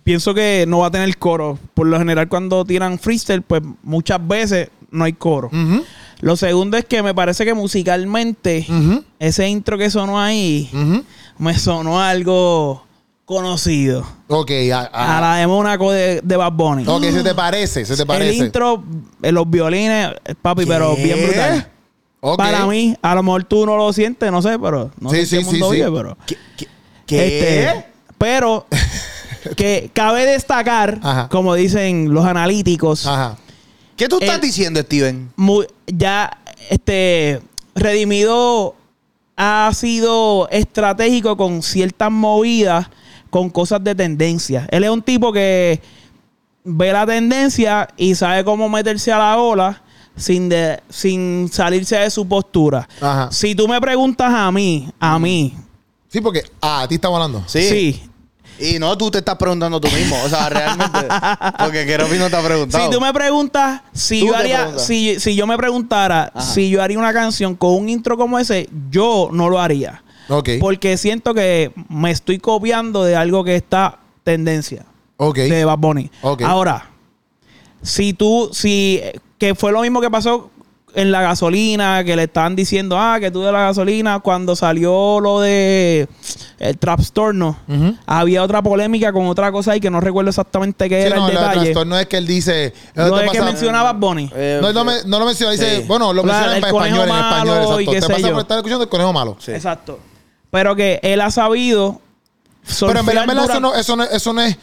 Pienso 0.04 0.34
que 0.34 0.64
no 0.68 0.78
va 0.80 0.88
a 0.88 0.90
tener 0.90 1.16
coro. 1.16 1.58
Por 1.74 1.86
lo 1.86 1.96
general, 1.98 2.28
cuando 2.28 2.64
tiran 2.64 2.98
freestyle, 2.98 3.42
pues 3.42 3.62
muchas 3.82 4.18
veces 4.26 4.68
no 4.90 5.04
hay 5.04 5.12
coro. 5.14 5.50
Lo 6.20 6.36
segundo 6.36 6.76
es 6.76 6.84
que 6.84 7.02
me 7.02 7.14
parece 7.14 7.44
que 7.44 7.54
musicalmente, 7.54 8.66
ese 9.18 9.48
intro 9.48 9.78
que 9.78 9.88
sonó 9.90 10.20
ahí, 10.20 10.70
me 11.38 11.58
sonó 11.58 12.00
algo 12.00 12.84
conocido. 13.24 14.06
Ok, 14.28 14.50
a- 14.72 14.90
a- 14.92 15.18
A 15.18 15.20
la 15.20 15.36
de 15.36 15.46
Mónaco 15.46 15.90
de, 15.92 16.20
de 16.22 16.36
Bad 16.36 16.52
Bunny. 16.52 16.84
ok, 16.86 17.02
se 17.04 17.22
te 17.22 17.34
parece, 17.34 17.84
se 17.84 17.96
te 17.96 18.06
parece. 18.06 18.30
El 18.30 18.44
intro, 18.46 18.82
eh, 19.22 19.30
los 19.32 19.48
violines, 19.50 20.10
papi, 20.42 20.64
pero 20.66 20.94
bien 20.96 21.18
brutal. 21.26 21.68
Para 22.36 22.66
mí, 22.66 22.96
a 23.02 23.14
lo 23.14 23.22
mejor 23.22 23.44
tú 23.44 23.66
no 23.66 23.76
lo 23.76 23.92
sientes, 23.92 24.32
no 24.32 24.40
sé, 24.42 24.58
pero 24.58 24.90
no 24.98 25.10
Sí, 25.10 25.16
sé 25.18 25.22
si 25.22 25.28
sí, 25.28 25.36
el 25.36 25.44
mundo 25.44 25.70
sí, 25.70 25.76
vive, 25.76 25.90
pero. 25.92 26.18
¿Qué? 26.26 26.36
¿Qué? 26.56 26.66
qué? 27.06 27.26
Este, 27.68 27.84
pero 28.18 28.66
que 29.56 29.90
cabe 29.92 30.24
destacar, 30.26 30.98
Ajá. 31.02 31.28
como 31.28 31.54
dicen 31.54 32.12
los 32.12 32.24
analíticos, 32.24 33.06
Ajá. 33.06 33.36
¿Qué 33.96 34.08
tú 34.08 34.18
estás 34.20 34.36
el- 34.36 34.40
diciendo, 34.40 34.80
Steven? 34.80 35.30
muy- 35.36 35.66
ya 35.86 36.30
este 36.70 37.40
Redimido 37.74 38.74
ha 39.36 39.70
sido 39.74 40.48
estratégico 40.50 41.36
con 41.36 41.62
ciertas 41.62 42.10
movidas 42.10 42.88
con 43.30 43.50
cosas 43.50 43.84
de 43.84 43.94
tendencia. 43.94 44.66
Él 44.70 44.84
es 44.84 44.90
un 44.90 45.02
tipo 45.02 45.32
que 45.32 45.80
ve 46.64 46.92
la 46.92 47.06
tendencia 47.06 47.88
y 47.96 48.14
sabe 48.14 48.44
cómo 48.44 48.68
meterse 48.68 49.12
a 49.12 49.18
la 49.18 49.36
ola 49.38 49.82
sin, 50.16 50.48
de, 50.48 50.80
sin 50.88 51.48
salirse 51.52 51.96
de 51.96 52.10
su 52.10 52.26
postura. 52.26 52.88
Ajá. 53.00 53.30
Si 53.30 53.54
tú 53.54 53.68
me 53.68 53.80
preguntas 53.80 54.32
a 54.32 54.50
mí, 54.50 54.88
a 54.98 55.18
mí, 55.18 55.54
Sí, 56.08 56.22
porque 56.22 56.44
ah, 56.62 56.82
a 56.82 56.88
ti 56.88 56.94
estamos 56.94 57.16
hablando. 57.16 57.46
Sí. 57.46 57.68
sí. 57.68 58.02
Y 58.58 58.78
no, 58.78 58.96
tú 58.96 59.10
te 59.10 59.18
estás 59.18 59.36
preguntando 59.36 59.78
tú 59.78 59.88
mismo. 59.88 60.16
O 60.24 60.28
sea, 60.30 60.48
realmente. 60.48 60.98
porque 61.58 61.84
Keropi 61.84 62.16
no 62.16 62.30
te 62.30 62.36
ha 62.36 62.42
preguntado. 62.42 62.84
Si 62.84 62.90
tú 62.90 63.00
me 63.00 63.12
preguntas, 63.12 63.82
si 63.92 64.20
Tú 64.20 64.28
yo 64.28 64.36
haría, 64.36 64.78
si, 64.78 65.20
si 65.20 65.36
yo 65.36 65.46
me 65.46 65.58
preguntara 65.58 66.32
Ajá. 66.34 66.40
si 66.40 66.70
yo 66.70 66.82
haría 66.82 66.98
una 66.98 67.12
canción 67.12 67.54
con 67.54 67.74
un 67.74 67.90
intro 67.90 68.16
como 68.16 68.38
ese, 68.38 68.70
yo 68.90 69.28
no 69.30 69.50
lo 69.50 69.60
haría. 69.60 70.02
Ok. 70.30 70.50
Porque 70.58 70.96
siento 70.96 71.34
que 71.34 71.72
me 71.90 72.10
estoy 72.10 72.38
copiando 72.38 73.04
de 73.04 73.14
algo 73.14 73.44
que 73.44 73.56
está 73.56 73.98
tendencia. 74.24 74.86
Ok. 75.18 75.36
De 75.36 75.66
Bad 75.66 75.78
Bunny. 75.78 76.10
Ok. 76.22 76.42
Ahora, 76.42 76.88
si 77.82 78.14
tú, 78.14 78.48
si, 78.54 79.02
que 79.38 79.54
fue 79.54 79.72
lo 79.72 79.80
mismo 79.82 80.00
que 80.00 80.10
pasó 80.10 80.50
en 80.94 81.12
la 81.12 81.20
gasolina, 81.20 82.02
que 82.04 82.16
le 82.16 82.22
estaban 82.22 82.56
diciendo, 82.56 82.96
ah, 82.98 83.18
que 83.20 83.30
tú 83.30 83.42
de 83.42 83.52
la 83.52 83.60
gasolina, 83.66 84.20
cuando 84.20 84.56
salió 84.56 85.20
lo 85.20 85.40
de 85.40 86.08
el 86.58 86.78
trastorno, 86.78 87.58
Ujú. 87.68 87.94
había 88.06 88.42
otra 88.42 88.62
polémica 88.62 89.12
con 89.12 89.26
otra 89.26 89.52
cosa 89.52 89.72
ahí 89.72 89.80
que 89.80 89.90
no 89.90 90.00
recuerdo 90.00 90.30
exactamente 90.30 90.88
qué 90.88 91.02
Sí, 91.02 91.06
era 91.08 91.16
no, 91.16 91.28
el 91.28 91.34
detalle. 91.34 91.60
trastorno 91.64 91.98
es 91.98 92.06
que 92.06 92.16
él 92.16 92.26
dice. 92.26 92.72
¿qué 92.94 93.00
de 93.02 93.28
que 93.30 93.42
mencionaba 93.42 93.92
Bunny. 93.92 94.30
Eh, 94.34 94.58
No, 94.62 94.72
no, 94.72 94.84
me- 94.86 95.04
no 95.04 95.18
lo 95.18 95.26
menciona, 95.26 95.52
dice, 95.52 95.80
Sí. 95.80 95.84
bueno, 95.86 96.14
lo 96.14 96.22
Claro, 96.22 96.46
menciona 96.46 96.56
en 96.56 96.64
el 96.64 96.68
español, 96.70 97.08
en 97.10 97.14
español, 97.14 97.46
malo 97.46 97.80
y 97.80 97.84
exacto. 97.84 97.90
qué 97.92 98.00
Te 98.00 98.00
sé 98.06 98.12
pasa 98.14 98.28
yo. 98.28 98.32
por 98.32 98.40
estar 98.40 98.56
escuchando 98.56 98.84
el 98.84 98.88
conejo 98.88 99.12
malo. 99.12 99.36
Sí. 99.38 99.50
Exacto. 99.52 99.98
Pero 100.50 100.74
que 100.76 100.98
él 101.02 101.20
ha 101.20 101.30
sabido. 101.30 102.00
Pero 102.80 103.00
en 103.00 103.04
verdad, 103.06 103.22
en 103.24 103.28
verdad, 103.28 103.44
eso, 103.50 103.60
no, 103.60 103.74
eso, 103.74 103.96
no, 103.96 104.02
eso, 104.04 104.32
no 104.32 104.40
es, 104.40 104.56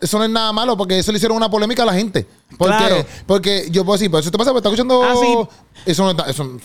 eso 0.00 0.18
no 0.18 0.24
es 0.24 0.30
nada 0.30 0.52
malo 0.52 0.76
porque 0.76 0.98
eso 0.98 1.10
le 1.12 1.16
hicieron 1.16 1.36
una 1.36 1.48
polémica 1.50 1.82
a 1.82 1.86
la 1.86 1.94
gente. 1.94 2.26
Porque, 2.58 2.76
Claro. 2.76 3.06
porque 3.26 3.66
yo 3.70 3.84
puedo 3.84 3.96
decir, 3.96 4.10
pero 4.10 4.20
eso 4.20 4.30
te 4.30 4.38
pasa 4.38 4.52
porque 4.52 4.68
estás 4.68 4.72
escuchando. 4.78 5.02
Ah, 5.02 5.14
sí. 5.20 5.90
Eso 5.90 6.04
no 6.04 6.10
está. 6.10 6.24
Eso, 6.30 6.58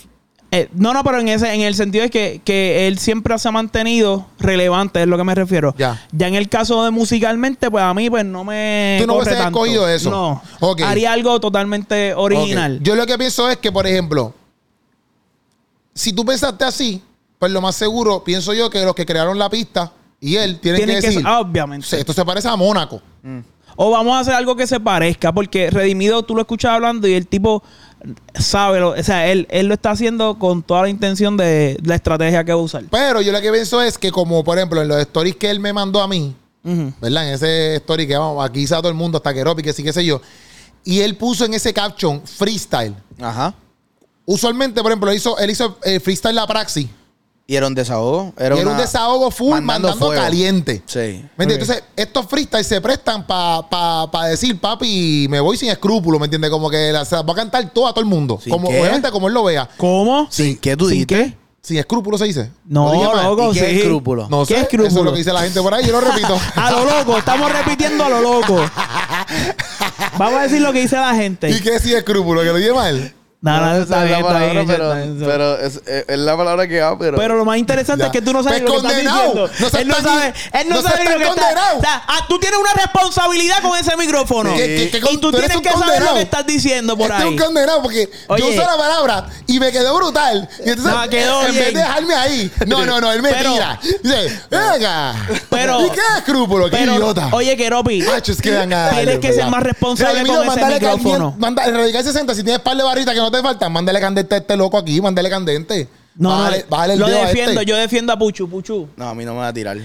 Eh, 0.52 0.68
no, 0.72 0.92
no, 0.92 1.04
pero 1.04 1.20
en 1.20 1.28
ese, 1.28 1.54
en 1.54 1.60
el 1.60 1.74
sentido 1.76 2.04
es 2.04 2.10
que, 2.10 2.40
que 2.44 2.88
él 2.88 2.98
siempre 2.98 3.38
se 3.38 3.48
ha 3.48 3.52
mantenido 3.52 4.26
relevante, 4.40 5.00
es 5.00 5.06
lo 5.06 5.16
que 5.16 5.22
me 5.24 5.34
refiero. 5.34 5.74
Ya. 5.78 6.04
en 6.18 6.34
el 6.34 6.48
caso 6.48 6.84
de 6.84 6.90
musicalmente, 6.90 7.70
pues 7.70 7.84
a 7.84 7.94
mí, 7.94 8.10
pues 8.10 8.24
no 8.24 8.42
me. 8.44 8.98
Tú 9.00 9.06
no 9.06 9.14
corre 9.14 9.24
hubieses 9.26 9.42
tanto. 9.44 9.58
escogido 9.64 9.88
eso. 9.88 10.10
No. 10.10 10.42
Haría 10.84 11.12
algo 11.12 11.38
totalmente 11.40 12.14
original. 12.14 12.80
Yo 12.82 12.96
lo 12.96 13.06
que 13.06 13.16
pienso 13.16 13.48
es 13.48 13.58
que, 13.58 13.70
por 13.70 13.86
ejemplo, 13.86 14.34
si 15.94 16.12
tú 16.12 16.24
pensaste 16.24 16.64
así, 16.64 17.02
pues 17.38 17.52
lo 17.52 17.60
más 17.60 17.74
seguro, 17.76 18.22
pienso 18.24 18.52
yo 18.52 18.70
que 18.70 18.84
los 18.84 18.94
que 18.94 19.06
crearon 19.06 19.38
la 19.38 19.48
pista 19.48 19.92
y 20.20 20.36
él 20.36 20.58
Tienen 20.60 20.80
que 20.82 20.86
que 20.86 20.94
decir. 21.00 21.12
ser- 21.22 21.26
obviamente. 21.26 21.86
"Sí, 21.86 21.96
Esto 21.96 22.12
se 22.12 22.24
parece 22.24 22.48
a 22.48 22.56
Mónaco. 22.56 23.00
O 23.76 23.90
vamos 23.90 24.14
a 24.16 24.20
hacer 24.20 24.34
algo 24.34 24.56
que 24.56 24.66
se 24.66 24.78
parezca, 24.80 25.32
porque 25.32 25.70
Redimido 25.70 26.22
tú 26.22 26.34
lo 26.34 26.42
escuchas 26.42 26.72
hablando 26.72 27.06
y 27.08 27.14
el 27.14 27.26
tipo 27.26 27.62
sabe, 28.34 28.80
lo, 28.80 28.90
o 28.90 29.02
sea, 29.02 29.28
él, 29.30 29.46
él 29.50 29.66
lo 29.66 29.74
está 29.74 29.92
haciendo 29.92 30.38
con 30.38 30.62
toda 30.62 30.82
la 30.82 30.88
intención 30.88 31.36
de 31.36 31.78
la 31.84 31.94
estrategia 31.94 32.44
que 32.44 32.52
va 32.52 32.60
a 32.60 32.62
usar. 32.62 32.84
Pero 32.90 33.20
yo 33.22 33.32
lo 33.32 33.40
que 33.40 33.50
pienso 33.52 33.80
es 33.80 33.96
que, 33.96 34.10
como 34.10 34.42
por 34.44 34.58
ejemplo, 34.58 34.82
en 34.82 34.88
los 34.88 34.98
stories 35.00 35.36
que 35.36 35.48
él 35.50 35.60
me 35.60 35.72
mandó 35.72 36.02
a 36.02 36.08
mí. 36.08 36.34
¿verdad? 36.62 37.28
En 37.28 37.34
ese 37.34 37.76
story 37.76 38.06
que 38.06 38.16
vamos, 38.18 38.44
aquí 38.44 38.64
está 38.64 38.76
todo 38.78 38.88
el 38.90 38.94
mundo, 38.94 39.16
hasta 39.16 39.32
Keropi, 39.32 39.62
que 39.62 39.72
sí, 39.72 39.82
qué 39.82 39.92
sé 39.94 40.04
yo. 40.04 40.20
Y 40.84 41.00
él 41.00 41.16
puso 41.16 41.46
en 41.46 41.54
ese 41.54 41.72
caption 41.72 42.20
freestyle. 42.26 42.94
Ajá. 43.20 43.54
Usualmente, 44.26 44.82
por 44.82 44.90
ejemplo, 44.90 45.10
él 45.10 45.16
hizo, 45.16 45.38
él 45.38 45.50
hizo 45.50 45.78
eh, 45.84 46.00
freestyle 46.00 46.34
la 46.34 46.46
praxis. 46.46 46.86
Y 47.50 47.56
era 47.56 47.66
un 47.66 47.74
desahogo. 47.74 48.32
Era, 48.38 48.54
y 48.54 48.60
era 48.60 48.70
un 48.70 48.76
desahogo 48.76 49.28
full 49.32 49.60
mandando, 49.60 49.96
fuego. 49.96 50.22
caliente. 50.22 50.84
Sí. 50.86 51.24
¿Me 51.36 51.46
entiendes? 51.46 51.68
Entonces, 51.68 51.82
estos 51.96 52.26
freestyles 52.26 52.64
se 52.64 52.80
prestan 52.80 53.26
para 53.26 53.68
pa, 53.68 54.08
pa 54.08 54.26
decir, 54.28 54.60
papi, 54.60 55.26
me 55.28 55.40
voy 55.40 55.56
sin 55.56 55.68
escrúpulos, 55.68 56.20
¿me 56.20 56.26
entiendes? 56.26 56.48
Como 56.48 56.70
que 56.70 56.92
la, 56.92 57.04
se 57.04 57.16
la 57.16 57.22
va 57.22 57.32
a 57.32 57.34
cantar 57.34 57.68
todo 57.70 57.88
a 57.88 57.90
todo 57.92 58.02
el 58.04 58.06
mundo. 58.08 58.38
¿Sin 58.40 58.52
Como, 58.52 58.68
qué? 58.68 58.80
obviamente, 58.80 59.10
como 59.10 59.26
él 59.26 59.34
lo 59.34 59.42
vea. 59.42 59.68
¿Cómo? 59.78 60.28
Sí. 60.30 60.60
¿Qué 60.62 60.76
tú 60.76 60.88
¿Sin 60.90 61.04
qué? 61.06 61.36
Sin 61.60 61.78
escrúpulos 61.78 62.20
se 62.20 62.26
dice. 62.26 62.52
No, 62.66 62.94
¿Lo 62.94 63.20
loco. 63.20 63.50
¿Y 63.50 63.54
qué 63.58 63.68
sí. 63.68 63.76
escrúpulo? 63.80 64.28
No 64.28 64.46
¿Qué 64.46 64.54
sé. 64.54 64.60
escrúpulo? 64.60 64.86
Eso 64.88 64.98
es 65.00 65.04
lo 65.06 65.10
que 65.10 65.18
dice 65.18 65.32
la 65.32 65.42
gente 65.42 65.60
por 65.60 65.74
ahí. 65.74 65.84
Yo 65.84 65.90
lo 65.90 66.00
repito. 66.02 66.38
A 66.54 66.70
lo 66.70 66.84
loco, 66.84 67.18
estamos 67.18 67.52
repitiendo 67.52 68.04
a 68.04 68.08
lo 68.10 68.20
loco. 68.20 68.64
Vamos 70.18 70.38
a 70.38 70.42
decir 70.44 70.60
lo 70.62 70.72
que 70.72 70.82
dice 70.82 70.94
la 70.94 71.16
gente. 71.16 71.50
¿Y 71.50 71.60
qué 71.60 71.80
sin 71.80 71.96
escrúpulos? 71.96 72.44
¿Que 72.44 72.50
lo 72.50 72.58
dije 72.58 72.72
mal? 72.72 73.12
No, 73.42 73.58
no, 73.58 73.70
esa 73.72 73.82
está 73.82 73.96
es 74.02 74.04
bien, 74.04 74.12
la 74.12 74.18
está 74.18 74.28
palabra, 74.34 74.52
bien, 74.52 74.66
pero, 74.66 74.94
está 74.94 75.26
pero 75.26 75.58
es, 75.60 75.80
es- 75.86 76.18
la 76.18 76.36
palabra 76.36 76.68
que 76.68 76.78
va, 76.78 76.98
pero. 76.98 77.16
Pero 77.16 77.36
lo 77.38 77.46
más 77.46 77.56
interesante 77.56 78.02
Ya. 78.02 78.06
es 78.08 78.12
que 78.12 78.20
tú 78.20 78.34
no 78.34 78.42
sabes 78.42 78.60
Pues 78.60 78.70
lo 78.70 78.82
que 78.82 78.86
estás 78.86 78.92
condenado. 79.02 79.48
diciendo. 79.48 79.70
No 79.72 79.78
él 79.80 79.88
no 79.88 79.94
tan- 79.94 80.04
sabe, 80.04 80.34
él 80.52 80.68
no, 80.68 80.74
no 80.76 80.82
sabe 80.82 81.04
lo 81.04 81.10
que 81.10 81.16
está. 81.22 81.28
condenado. 81.28 81.78
O 81.78 81.80
sea, 81.80 82.02
ah, 82.06 82.26
tú 82.28 82.38
tienes 82.38 82.60
una 82.60 82.72
responsabilidad 82.74 83.62
con 83.62 83.78
ese 83.78 83.96
micrófono. 83.96 84.54
¿Qué- 84.54 84.90
qué- 84.92 85.00
qué 85.00 85.10
y 85.12 85.16
tú 85.16 85.30
tú 85.30 85.38
tienes 85.38 85.56
que 85.56 85.70
saber 85.70 85.78
lo 85.78 85.80
condenado? 85.86 86.14
que 86.16 86.22
estás 86.22 86.46
diciendo 86.46 86.96
por 86.98 87.06
Este 87.10 87.16
es 87.16 87.22
ahí. 87.24 87.30
un 87.30 87.38
condenado 87.38 87.82
porque 87.82 88.10
Oye. 88.28 88.42
yo 88.42 88.48
usé 88.48 88.58
la 88.58 88.76
palabra 88.76 89.26
y 89.46 89.58
me 89.58 89.72
quedó 89.72 89.96
brutal. 89.96 90.46
Y 90.62 90.68
entonces, 90.68 90.94
No, 90.94 91.08
quedó 91.08 91.40
en 91.46 91.54
vez 91.54 91.54
bien. 91.62 91.74
de 91.74 91.80
dejarme 91.80 92.14
ahí, 92.14 92.52
no, 92.66 92.84
no, 92.84 93.00
no, 93.00 93.10
él 93.10 93.22
me 93.22 93.32
Pero- 93.32 93.52
tira. 93.54 93.80
Dice, 94.02 94.40
venga. 94.50 95.14
Pero- 95.48 95.86
¿Y 95.86 95.90
qué 95.92 96.00
escrúpulo? 96.18 96.66
Qué 96.68 96.76
Pero, 96.76 96.94
idiota. 96.96 97.28
oye, 97.32 97.56
Keropi, 97.56 98.02
Macho, 98.02 98.32
es 98.32 98.42
que 98.42 98.50
dan 98.50 98.68
ganas, 98.68 98.96
tienes 98.96 99.18
que 99.18 99.32
ser 99.32 99.46
más 99.46 99.62
responsable 99.62 100.26
con 100.26 100.46
ese 100.46 100.66
micrófono. 100.66 101.30
candente- 101.30 101.38
manda- 101.40 101.64
en 101.64 101.74
Radical 101.74 102.04
60, 102.04 102.34
si 102.34 102.42
tienes 102.44 102.60
par 102.60 102.76
de 102.76 102.82
barritas 102.82 103.14
que 103.14 103.20
no 103.20 103.29
te 103.30 103.42
faltan, 103.42 103.72
mándale 103.72 104.00
candente 104.00 104.34
a 104.34 104.38
este 104.38 104.56
loco 104.56 104.76
aquí, 104.78 105.00
mándale 105.00 105.28
candente. 105.30 105.88
no, 106.16 106.30
no, 106.30 106.50
Bájale- 106.68 106.92
el 106.94 106.98
dedo 106.98 107.22
a 107.22 107.26
defiendo, 107.26 107.52
este. 107.60 107.66
yo 107.66 107.76
defiendo 107.76 108.12
a 108.12 108.18
Puchu, 108.18 108.48
Puchu. 108.48 108.88
No, 108.96 109.08
a 109.08 109.14
mí 109.14 109.24
no 109.24 109.32
me 109.34 109.40
va 109.40 109.48
a 109.48 109.52
tirar. 109.52 109.76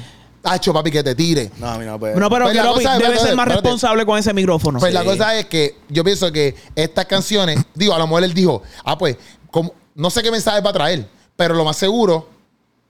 Tacho, 0.41 0.71
papi, 0.73 0.91
que 0.91 1.01
te 1.03 1.15
tire. 1.15 1.49
No, 1.57 1.67
a 1.69 1.77
mí 1.79 1.85
no 1.85 1.99
puede. 1.99 2.15
No, 2.15 2.29
pero 2.29 2.45
Pues 2.45 2.55
la 2.55 2.61
Keropi 2.61 2.83
cosa 2.83 2.93
es- 2.93 2.99
debe 2.99 3.13
espérate, 3.13 3.27
ser 3.27 3.35
más 3.35 3.43
espérate. 3.47 3.61
responsable 3.67 4.05
con 4.05 4.19
ese 4.19 4.33
micrófono. 4.33 4.79
Pues 4.79 4.93
la 4.93 5.03
cosa 5.03 5.35
es 5.39 5.45
que 5.45 5.75
yo 5.89 6.03
pienso 6.03 6.31
que 6.31 6.55
estas 6.75 7.05
canciones, 7.05 7.59
digo, 7.73 7.93
a 7.95 7.97
lo 7.97 8.05
mejor 8.05 8.23
él 8.23 8.33
dijo, 8.33 8.61
ah, 8.83 8.95
pues, 8.97 9.17
como, 9.49 9.73
no 9.95 10.09
sé 10.11 10.21
qué 10.21 10.29
mensaje 10.29 10.61
va 10.61 10.69
a 10.69 10.73
traer, 10.73 11.07
pero 11.35 11.55
lo 11.55 11.63
más 11.65 11.77
seguro, 11.77 12.29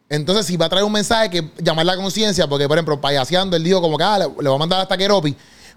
entonces 0.09 0.45
si 0.45 0.57
va 0.57 0.65
a 0.65 0.69
traer 0.69 0.83
un 0.83 0.91
mensaje 0.91 1.29
que 1.29 1.49
llamar 1.59 1.85
la 1.85 1.95
conciencia, 1.95 2.45
porque 2.47 2.67
por 2.67 2.77
ejemplo, 2.77 2.99
payaseando, 2.99 3.55
él 3.55 3.63
dijo 3.63 3.81
como 3.81 3.97
que 3.97 4.03
ah, 4.03 4.19
le, 4.19 4.25
le 4.43 4.49
va 4.49 4.55
a 4.55 4.59
mandar 4.59 4.81
hasta 4.81 4.97
Keropi, 4.97 5.35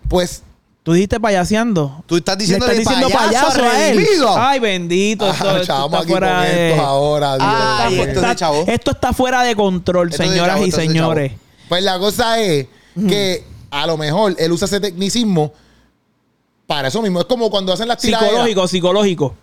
pues, 0.08 0.42
Tú 0.88 0.94
dijiste 0.94 1.20
payaseando. 1.20 2.02
Tú 2.06 2.16
estás 2.16 2.38
Le 2.38 2.44
diciendo 2.44 2.64
estás 2.66 2.78
diciendo 2.78 3.10
payaso 3.10 3.62
a 3.62 3.88
él. 3.88 4.06
Ay, 4.38 4.58
bendito. 4.58 5.30
Esto, 5.30 5.46
ah, 5.46 5.52
esto 5.52 5.64
chavamos 5.66 5.92
está 5.92 5.98
aquí 5.98 6.10
fuera 6.12 6.28
con 6.38 6.42
de... 6.46 6.70
esto 6.70 6.82
ahora, 6.82 7.34
Dios 7.36 7.48
Ay, 7.50 8.00
esto 8.00 8.20
es 8.22 8.28
de 8.28 8.36
chavo. 8.36 8.64
esto 8.66 8.90
está 8.92 9.12
fuera 9.12 9.42
de 9.42 9.54
control, 9.54 10.08
Esto 10.08 10.22
es 10.22 10.30
de 10.30 10.34
señoras 10.34 10.54
chavo, 10.54 10.66
y 10.66 10.70
señores. 10.72 11.32
Pues 11.68 11.82
la 11.82 11.98
cosa 11.98 12.40
es 12.40 12.68
que 13.06 13.44
a 13.70 13.86
lo 13.86 13.98
mejor 13.98 14.34
él 14.38 14.50
usa 14.50 14.64
ese 14.64 14.80
tecnicismo 14.80 15.52
para 16.66 16.88
eso 16.88 17.02
mismo. 17.02 17.20
Es 17.20 17.26
como 17.26 17.50
cuando 17.50 17.70
hacen 17.70 17.86
las 17.86 17.98
tiraderas. 17.98 18.30
Psicológico, 18.30 18.66
psicológico. 18.68 19.34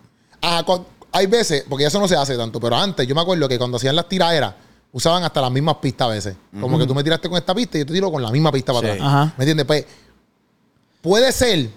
Ah, 0.42 0.66
hay 1.12 1.28
veces, 1.28 1.64
porque 1.70 1.86
eso 1.86 2.00
no 2.00 2.08
se 2.08 2.16
hace 2.16 2.36
tanto, 2.38 2.60
pero 2.60 2.76
antes 2.76 3.08
yo 3.08 3.14
me 3.14 3.22
acuerdo 3.22 3.48
que 3.48 3.60
cuando 3.60 3.78
hacían 3.78 3.96
las 3.96 4.10
tiraderas, 4.10 4.56
usaban 4.92 5.24
hasta 5.24 5.42
las 5.42 5.52
mismas 5.52 5.76
pistas 5.76 6.08
a 6.08 6.10
veces. 6.10 6.36
Como 6.60 6.80
que 6.80 6.88
tú 6.88 6.96
me 6.96 7.04
tiraste 7.04 7.30
con 7.30 7.38
esta 7.38 7.54
pista 7.54 7.78
y 7.78 7.82
yo 7.82 7.86
te 7.86 7.94
tiro 7.94 8.12
con 8.12 8.24
la 8.24 8.32
misma 8.32 8.52
pista 8.52 8.74
para 8.74 8.88
Sí. 8.88 8.94
atrás. 8.94 9.08
Ajá. 9.08 9.34
¿Me 9.38 9.44
entiendes? 9.44 9.66
Pues 9.68 9.86
puede 11.06 11.32
ser 11.32 11.70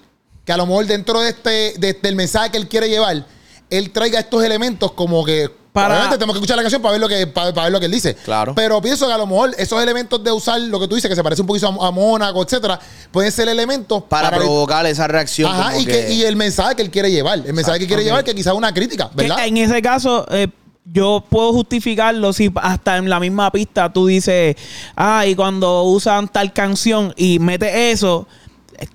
que 0.47 0.53
a 0.53 0.57
lo 0.57 0.64
mejor 0.66 0.87
dentro 0.87 1.20
de 1.20 1.29
este, 1.29 1.74
de- 1.79 1.93
del 2.03 2.16
mensaje 2.16 2.51
que 2.51 2.57
él 2.57 2.66
quiere 2.66 2.89
llevar, 2.89 3.26
él 3.68 3.91
traiga 3.91 4.18
estos 4.18 4.43
elementos 4.43 4.93
como 4.93 5.22
que. 5.24 5.51
Para- 5.70 5.89
Obviamente 5.95 6.16
tenemos 6.16 6.35
que 6.35 6.39
escuchar 6.39 6.57
la 6.57 6.62
canción 6.62 6.81
para 6.81 6.93
ver 6.93 7.01
lo 7.03 7.09
que, 7.09 7.26
para, 7.26 7.53
para 7.53 7.64
ver 7.66 7.72
lo 7.72 7.79
que 7.79 7.87
él 7.87 7.93
dice. 7.93 8.14
Claro. 8.24 8.55
Pero 8.55 8.81
pienso 8.81 9.07
que 9.07 9.12
a 9.12 9.18
lo 9.18 9.26
mejor 9.26 9.55
esos 9.59 9.81
elementos 9.83 10.24
de 10.24 10.33
usar 10.33 10.59
lo 10.62 10.81
que 10.81 10.89
tú 10.89 10.95
dices, 10.95 11.09
que 11.11 11.14
se 11.14 11.22
parece 11.22 11.43
un 11.43 11.47
poquito 11.47 11.68
a, 11.68 11.87
a 11.89 11.91
Mónaco, 11.91 12.43
etcétera, 12.43 12.81
pueden 13.12 13.31
ser 13.31 13.47
elementos 13.49 14.03
Para, 14.05 14.31
provocar 14.31 14.87
esa 14.87 15.07
reacción. 15.07 15.53
Ajá, 15.53 15.72
como 15.72 15.81
y, 15.83 15.87
que, 15.87 16.11
y 16.12 16.22
el 16.22 16.35
mensaje 16.35 16.74
que 16.74 16.83
él 16.83 16.91
quiere 16.91 17.11
llevar. 17.11 17.41
El 17.47 17.53
mensaje 17.53 17.79
que 17.81 17.87
quiere 17.87 18.03
llevar, 18.03 18.24
que 18.24 18.35
quizás 18.35 18.55
es 18.55 18.59
una 18.59 18.72
crítica, 18.72 19.11
Que 19.11 19.24
¿verdad? 19.29 19.47
en 19.47 19.59
ese 19.59 19.81
caso, 19.83 20.26
eh, 20.31 20.49
yo 20.91 21.22
puedo 21.29 21.53
justificarlo 21.53 22.33
si 22.33 22.51
hasta 22.57 22.97
en 22.97 23.11
la 23.11 23.20
misma 23.20 23.53
pista 23.53 23.93
tú 23.93 24.07
dices, 24.07 24.57
ah, 24.97 25.26
y 25.26 25.35
cuando 25.37 25.83
usan 25.83 26.29
tal 26.29 26.53
canción 26.55 27.12
y 27.14 27.39
metes 27.41 27.70
eso, 27.74 28.26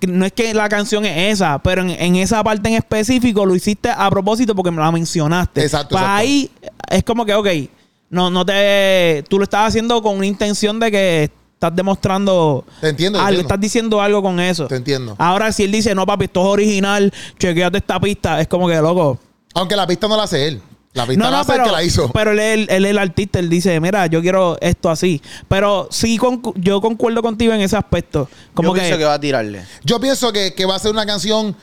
no 0.07 0.25
es 0.25 0.31
que 0.31 0.53
la 0.53 0.69
canción 0.69 1.05
es 1.05 1.33
esa, 1.33 1.59
pero 1.59 1.81
en, 1.81 1.89
en 1.91 2.15
esa 2.15 2.43
parte 2.43 2.69
en 2.69 2.75
específico 2.75 3.45
lo 3.45 3.55
hiciste 3.55 3.89
a 3.89 4.09
propósito 4.09 4.55
porque 4.55 4.71
me 4.71 4.81
la 4.81 4.91
mencionaste. 4.91 5.61
Exacto, 5.63 5.89
Pues 5.89 6.01
exacto. 6.01 6.17
ahí 6.17 6.49
es 6.89 7.03
como 7.03 7.25
que, 7.25 7.33
ok, 7.33 7.47
no, 8.09 8.29
no 8.29 8.45
te. 8.45 9.23
Tú 9.29 9.37
lo 9.37 9.43
estás 9.43 9.67
haciendo 9.69 10.01
con 10.01 10.17
una 10.17 10.25
intención 10.27 10.79
de 10.79 10.91
que 10.91 11.23
estás 11.53 11.75
demostrando 11.75 12.65
Te 12.81 12.89
entiendo, 12.89 13.17
te 13.17 13.21
algo, 13.21 13.29
entiendo. 13.29 13.41
estás 13.47 13.59
diciendo 13.61 14.01
algo 14.01 14.21
con 14.21 14.39
eso. 14.39 14.67
Te 14.67 14.75
entiendo. 14.75 15.15
Ahora, 15.17 15.51
si 15.51 15.63
él 15.63 15.71
dice, 15.71 15.95
no, 15.95 16.05
papi, 16.05 16.25
esto 16.25 16.41
es 16.41 16.47
original, 16.47 17.13
chequeate 17.39 17.77
esta 17.77 17.99
pista, 17.99 18.39
es 18.41 18.47
como 18.47 18.67
que, 18.67 18.75
loco. 18.75 19.17
Aunque 19.55 19.75
la 19.75 19.87
pista 19.87 20.07
no 20.07 20.15
la 20.17 20.23
hace 20.23 20.47
él. 20.47 20.61
La 20.93 21.07
pista 21.07 21.23
No, 21.23 21.31
la 21.31 21.37
no, 21.37 21.41
el 21.41 21.47
pero, 21.47 21.63
que 21.65 21.71
la 21.71 21.83
hizo. 21.83 22.11
pero 22.13 22.31
él, 22.31 22.39
él- 22.39 22.67
él 22.69 22.85
es 22.85 22.91
el 22.91 22.97
artista, 22.99 23.39
él 23.39 23.49
dice, 23.49 23.79
mira, 23.79 24.05
yo 24.07 24.21
quiero 24.21 24.57
esto 24.61 24.89
así. 24.91 25.21
Pero 25.47 25.87
sí, 25.89 26.19
concu- 26.19 26.53
yo 26.55 26.79
concuerdo 26.81 27.21
contigo 27.23 27.51
en 27.53 27.61
ese 27.61 27.75
aspecto. 27.75 28.29
Como 28.53 28.69
Yo 28.69 28.73
que, 28.75 28.79
pienso 28.81 28.97
que 28.99 29.05
va 29.05 29.13
a 29.15 29.19
tirarle. 29.19 29.63
Yo 29.83 29.99
pienso 29.99 30.31
que, 30.31 30.53
que 30.53 30.65
va 30.65 30.75
a 30.75 30.79
ser 30.79 30.91
una 30.91 31.05
canción. 31.05 31.55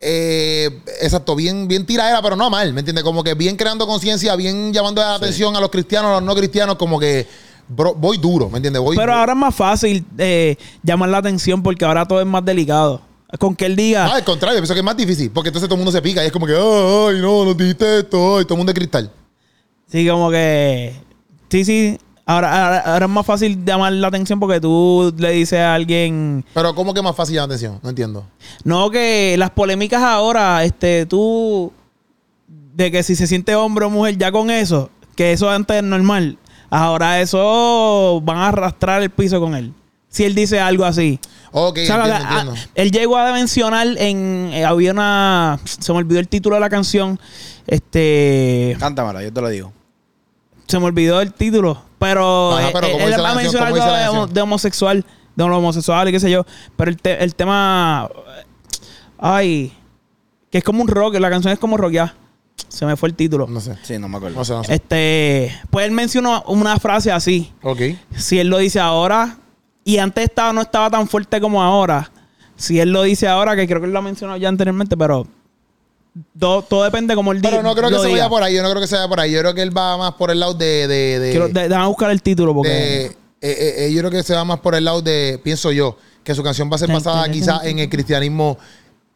eh, 0.00 0.82
exacto, 1.00 1.34
bien, 1.36 1.66
bien 1.68 1.86
tiradera, 1.86 2.20
pero 2.20 2.36
no 2.36 2.50
mal, 2.50 2.72
¿me 2.74 2.80
entiendes? 2.80 3.04
Como 3.04 3.22
que 3.24 3.34
bien 3.34 3.56
creando 3.56 3.86
conciencia, 3.86 4.34
bien 4.36 4.72
llamando 4.72 5.00
la 5.00 5.14
atención 5.14 5.54
a 5.56 5.60
los 5.60 5.70
cristianos, 5.70 6.10
a 6.10 6.14
los 6.14 6.22
no 6.24 6.34
cristianos, 6.34 6.74
como 6.76 6.98
que 7.00 7.26
bro, 7.68 7.94
voy 7.94 8.18
duro, 8.18 8.50
¿me 8.50 8.58
entiendes? 8.58 8.82
Voy 8.82 8.96
Pero 8.96 9.12
duro. 9.12 9.20
ahora 9.20 9.32
es 9.32 9.38
más 9.38 9.54
fácil 9.54 10.04
eh, 10.18 10.56
llamar 10.82 11.08
la 11.08 11.18
atención 11.18 11.62
porque 11.62 11.84
ahora 11.86 12.04
todo 12.06 12.20
es 12.20 12.26
más 12.26 12.44
delicado. 12.44 13.00
Con 13.38 13.56
que 13.56 13.66
él 13.66 13.76
diga, 13.76 14.06
Ah, 14.06 14.16
al 14.16 14.24
contrario, 14.24 14.58
pienso 14.60 14.74
que 14.74 14.80
es 14.80 14.84
más 14.84 14.96
difícil. 14.96 15.30
Porque 15.30 15.48
entonces 15.48 15.68
todo 15.68 15.74
el 15.76 15.84
mundo 15.84 15.92
se 15.92 16.00
pica 16.02 16.22
y 16.22 16.26
es 16.26 16.32
como 16.32 16.46
que, 16.46 16.52
ay, 16.54 17.20
no, 17.20 17.44
no 17.44 17.54
dijiste 17.54 17.98
esto, 18.00 18.38
ay, 18.38 18.44
todo 18.44 18.54
el 18.54 18.58
mundo 18.58 18.72
es 18.72 18.78
cristal. 18.78 19.10
sí, 19.88 20.08
como 20.08 20.30
que. 20.30 20.94
Sí, 21.50 21.64
sí. 21.64 21.98
Ahora, 22.26 22.64
ahora, 22.64 22.78
ahora 22.80 23.04
es 23.04 23.10
más 23.12 23.26
fácil 23.26 23.64
llamar 23.66 23.92
la 23.92 24.08
atención 24.08 24.40
porque 24.40 24.58
tú 24.60 25.12
le 25.18 25.32
dices 25.32 25.58
a 25.58 25.74
alguien. 25.74 26.44
Pero, 26.54 26.74
¿cómo 26.74 26.94
que 26.94 27.02
más 27.02 27.14
fácil 27.14 27.34
llama 27.34 27.48
la 27.48 27.54
atención? 27.54 27.80
No 27.82 27.90
entiendo. 27.90 28.24
No, 28.64 28.90
que 28.90 29.34
las 29.38 29.50
polémicas 29.50 30.02
ahora, 30.02 30.64
este, 30.64 31.04
tú. 31.06 31.70
De 32.48 32.90
que 32.90 33.02
si 33.02 33.14
se 33.14 33.26
siente 33.26 33.54
hombre 33.54 33.84
o 33.84 33.90
mujer, 33.90 34.16
ya 34.16 34.32
con 34.32 34.50
eso, 34.50 34.90
que 35.16 35.32
eso 35.32 35.48
antes 35.50 35.76
es 35.76 35.82
normal. 35.82 36.38
Ahora 36.70 37.20
eso 37.20 38.20
van 38.24 38.38
a 38.38 38.48
arrastrar 38.48 39.00
el 39.02 39.10
piso 39.10 39.38
con 39.38 39.54
él. 39.54 39.72
Si 40.14 40.22
él 40.22 40.32
dice 40.36 40.60
algo 40.60 40.84
así. 40.84 41.18
Ok, 41.50 41.78
O 41.82 41.86
sea, 41.86 41.96
entiendo, 41.96 42.28
entiendo. 42.28 42.54
él 42.76 42.90
llegó 42.92 43.16
a 43.18 43.32
mencionar 43.32 43.88
en. 43.98 44.50
eh, 44.52 44.64
había 44.64 44.92
una. 44.92 45.58
Se 45.64 45.92
me 45.92 45.98
olvidó 45.98 46.20
el 46.20 46.28
título 46.28 46.54
de 46.54 46.60
la 46.60 46.70
canción. 46.70 47.18
Este. 47.66 48.76
Cántamela, 48.78 49.24
yo 49.24 49.32
te 49.32 49.40
lo 49.40 49.48
digo. 49.48 49.72
Se 50.68 50.78
me 50.78 50.84
olvidó 50.84 51.20
el 51.20 51.32
título. 51.32 51.82
Pero, 51.98 52.52
Ajá, 52.52 52.68
eh, 52.68 52.70
pero 52.72 52.86
eh, 52.86 52.92
¿cómo 52.92 53.06
él 53.08 53.14
va 53.24 53.30
a 53.30 53.34
mencionar 53.34 53.70
¿Cómo 53.72 53.82
algo 53.82 54.26
de, 54.28 54.40
homosexual. 54.40 55.04
De 55.34 55.42
homosexual 55.42 56.08
y 56.08 56.12
qué 56.12 56.20
sé 56.20 56.30
yo. 56.30 56.46
Pero 56.76 56.92
el, 56.92 56.96
te- 56.96 57.24
el 57.24 57.34
tema. 57.34 58.08
Ay. 59.18 59.72
Que 60.48 60.58
es 60.58 60.64
como 60.64 60.80
un 60.80 60.86
rock. 60.88 61.16
La 61.16 61.28
canción 61.28 61.52
es 61.52 61.58
como 61.58 61.76
rock 61.76 61.90
ya. 61.90 62.14
Se 62.68 62.86
me 62.86 62.96
fue 62.96 63.08
el 63.08 63.16
título. 63.16 63.48
No 63.48 63.60
sé. 63.60 63.76
Sí, 63.82 63.98
no 63.98 64.08
me 64.08 64.18
acuerdo. 64.18 64.36
No 64.36 64.44
sé, 64.44 64.52
no 64.52 64.62
sé. 64.62 64.74
Este. 64.74 65.58
Pues 65.70 65.86
él 65.86 65.90
mencionó 65.92 66.44
una 66.46 66.78
frase 66.78 67.10
así. 67.10 67.52
Ok. 67.62 67.80
Si 68.16 68.38
él 68.38 68.46
lo 68.46 68.58
dice 68.58 68.78
ahora. 68.78 69.38
Y 69.84 69.98
antes 69.98 70.24
estaba, 70.24 70.52
no 70.52 70.62
estaba 70.62 70.90
tan 70.90 71.06
fuerte 71.06 71.40
como 71.40 71.62
ahora. 71.62 72.10
Si 72.56 72.80
él 72.80 72.90
lo 72.90 73.02
dice 73.02 73.26
ahora, 73.28 73.54
que 73.56 73.66
creo 73.66 73.80
que 73.80 73.86
él 73.86 73.92
lo 73.92 73.98
ha 73.98 74.02
mencionado 74.02 74.38
ya 74.38 74.48
anteriormente, 74.48 74.96
pero. 74.96 75.26
Todo, 76.38 76.62
todo 76.62 76.84
depende 76.84 77.14
como 77.16 77.32
él 77.32 77.40
diga. 77.40 77.50
Pero 77.50 77.62
no 77.62 77.74
creo 77.74 77.90
que 77.90 77.98
se 77.98 78.10
vaya 78.12 78.28
por 78.28 78.42
ahí. 78.42 78.54
Yo 78.54 78.62
no 78.62 78.70
creo 78.70 78.80
que 78.80 78.86
se 78.86 78.94
vaya 78.94 79.08
por 79.08 79.18
ahí. 79.20 79.32
Yo 79.32 79.40
creo 79.40 79.54
que 79.54 79.62
él 79.62 79.76
va 79.76 79.96
más 79.96 80.12
por 80.14 80.30
el 80.30 80.38
lado 80.40 80.54
de. 80.54 80.86
de, 80.86 81.18
de- 81.18 81.30
Quiero, 81.32 81.48
de- 81.48 81.68
déjame 81.68 81.88
buscar 81.88 82.10
el 82.10 82.22
título 82.22 82.54
porque. 82.54 82.70
de- 82.70 83.04
eh, 83.06 83.14
eh, 83.42 83.74
eh, 83.86 83.92
yo 83.92 83.98
creo 83.98 84.10
que 84.12 84.22
se 84.22 84.32
va 84.34 84.44
más 84.44 84.60
por 84.60 84.74
el 84.76 84.84
lado 84.84 85.02
de. 85.02 85.40
Pienso 85.42 85.72
yo. 85.72 85.96
Que 86.22 86.34
su 86.34 86.42
canción 86.42 86.70
va 86.70 86.76
a 86.76 86.78
ser 86.78 86.90
basada 86.90 87.28
quizás 87.30 87.64
en 87.64 87.80
el 87.80 87.90
cristianismo. 87.90 88.56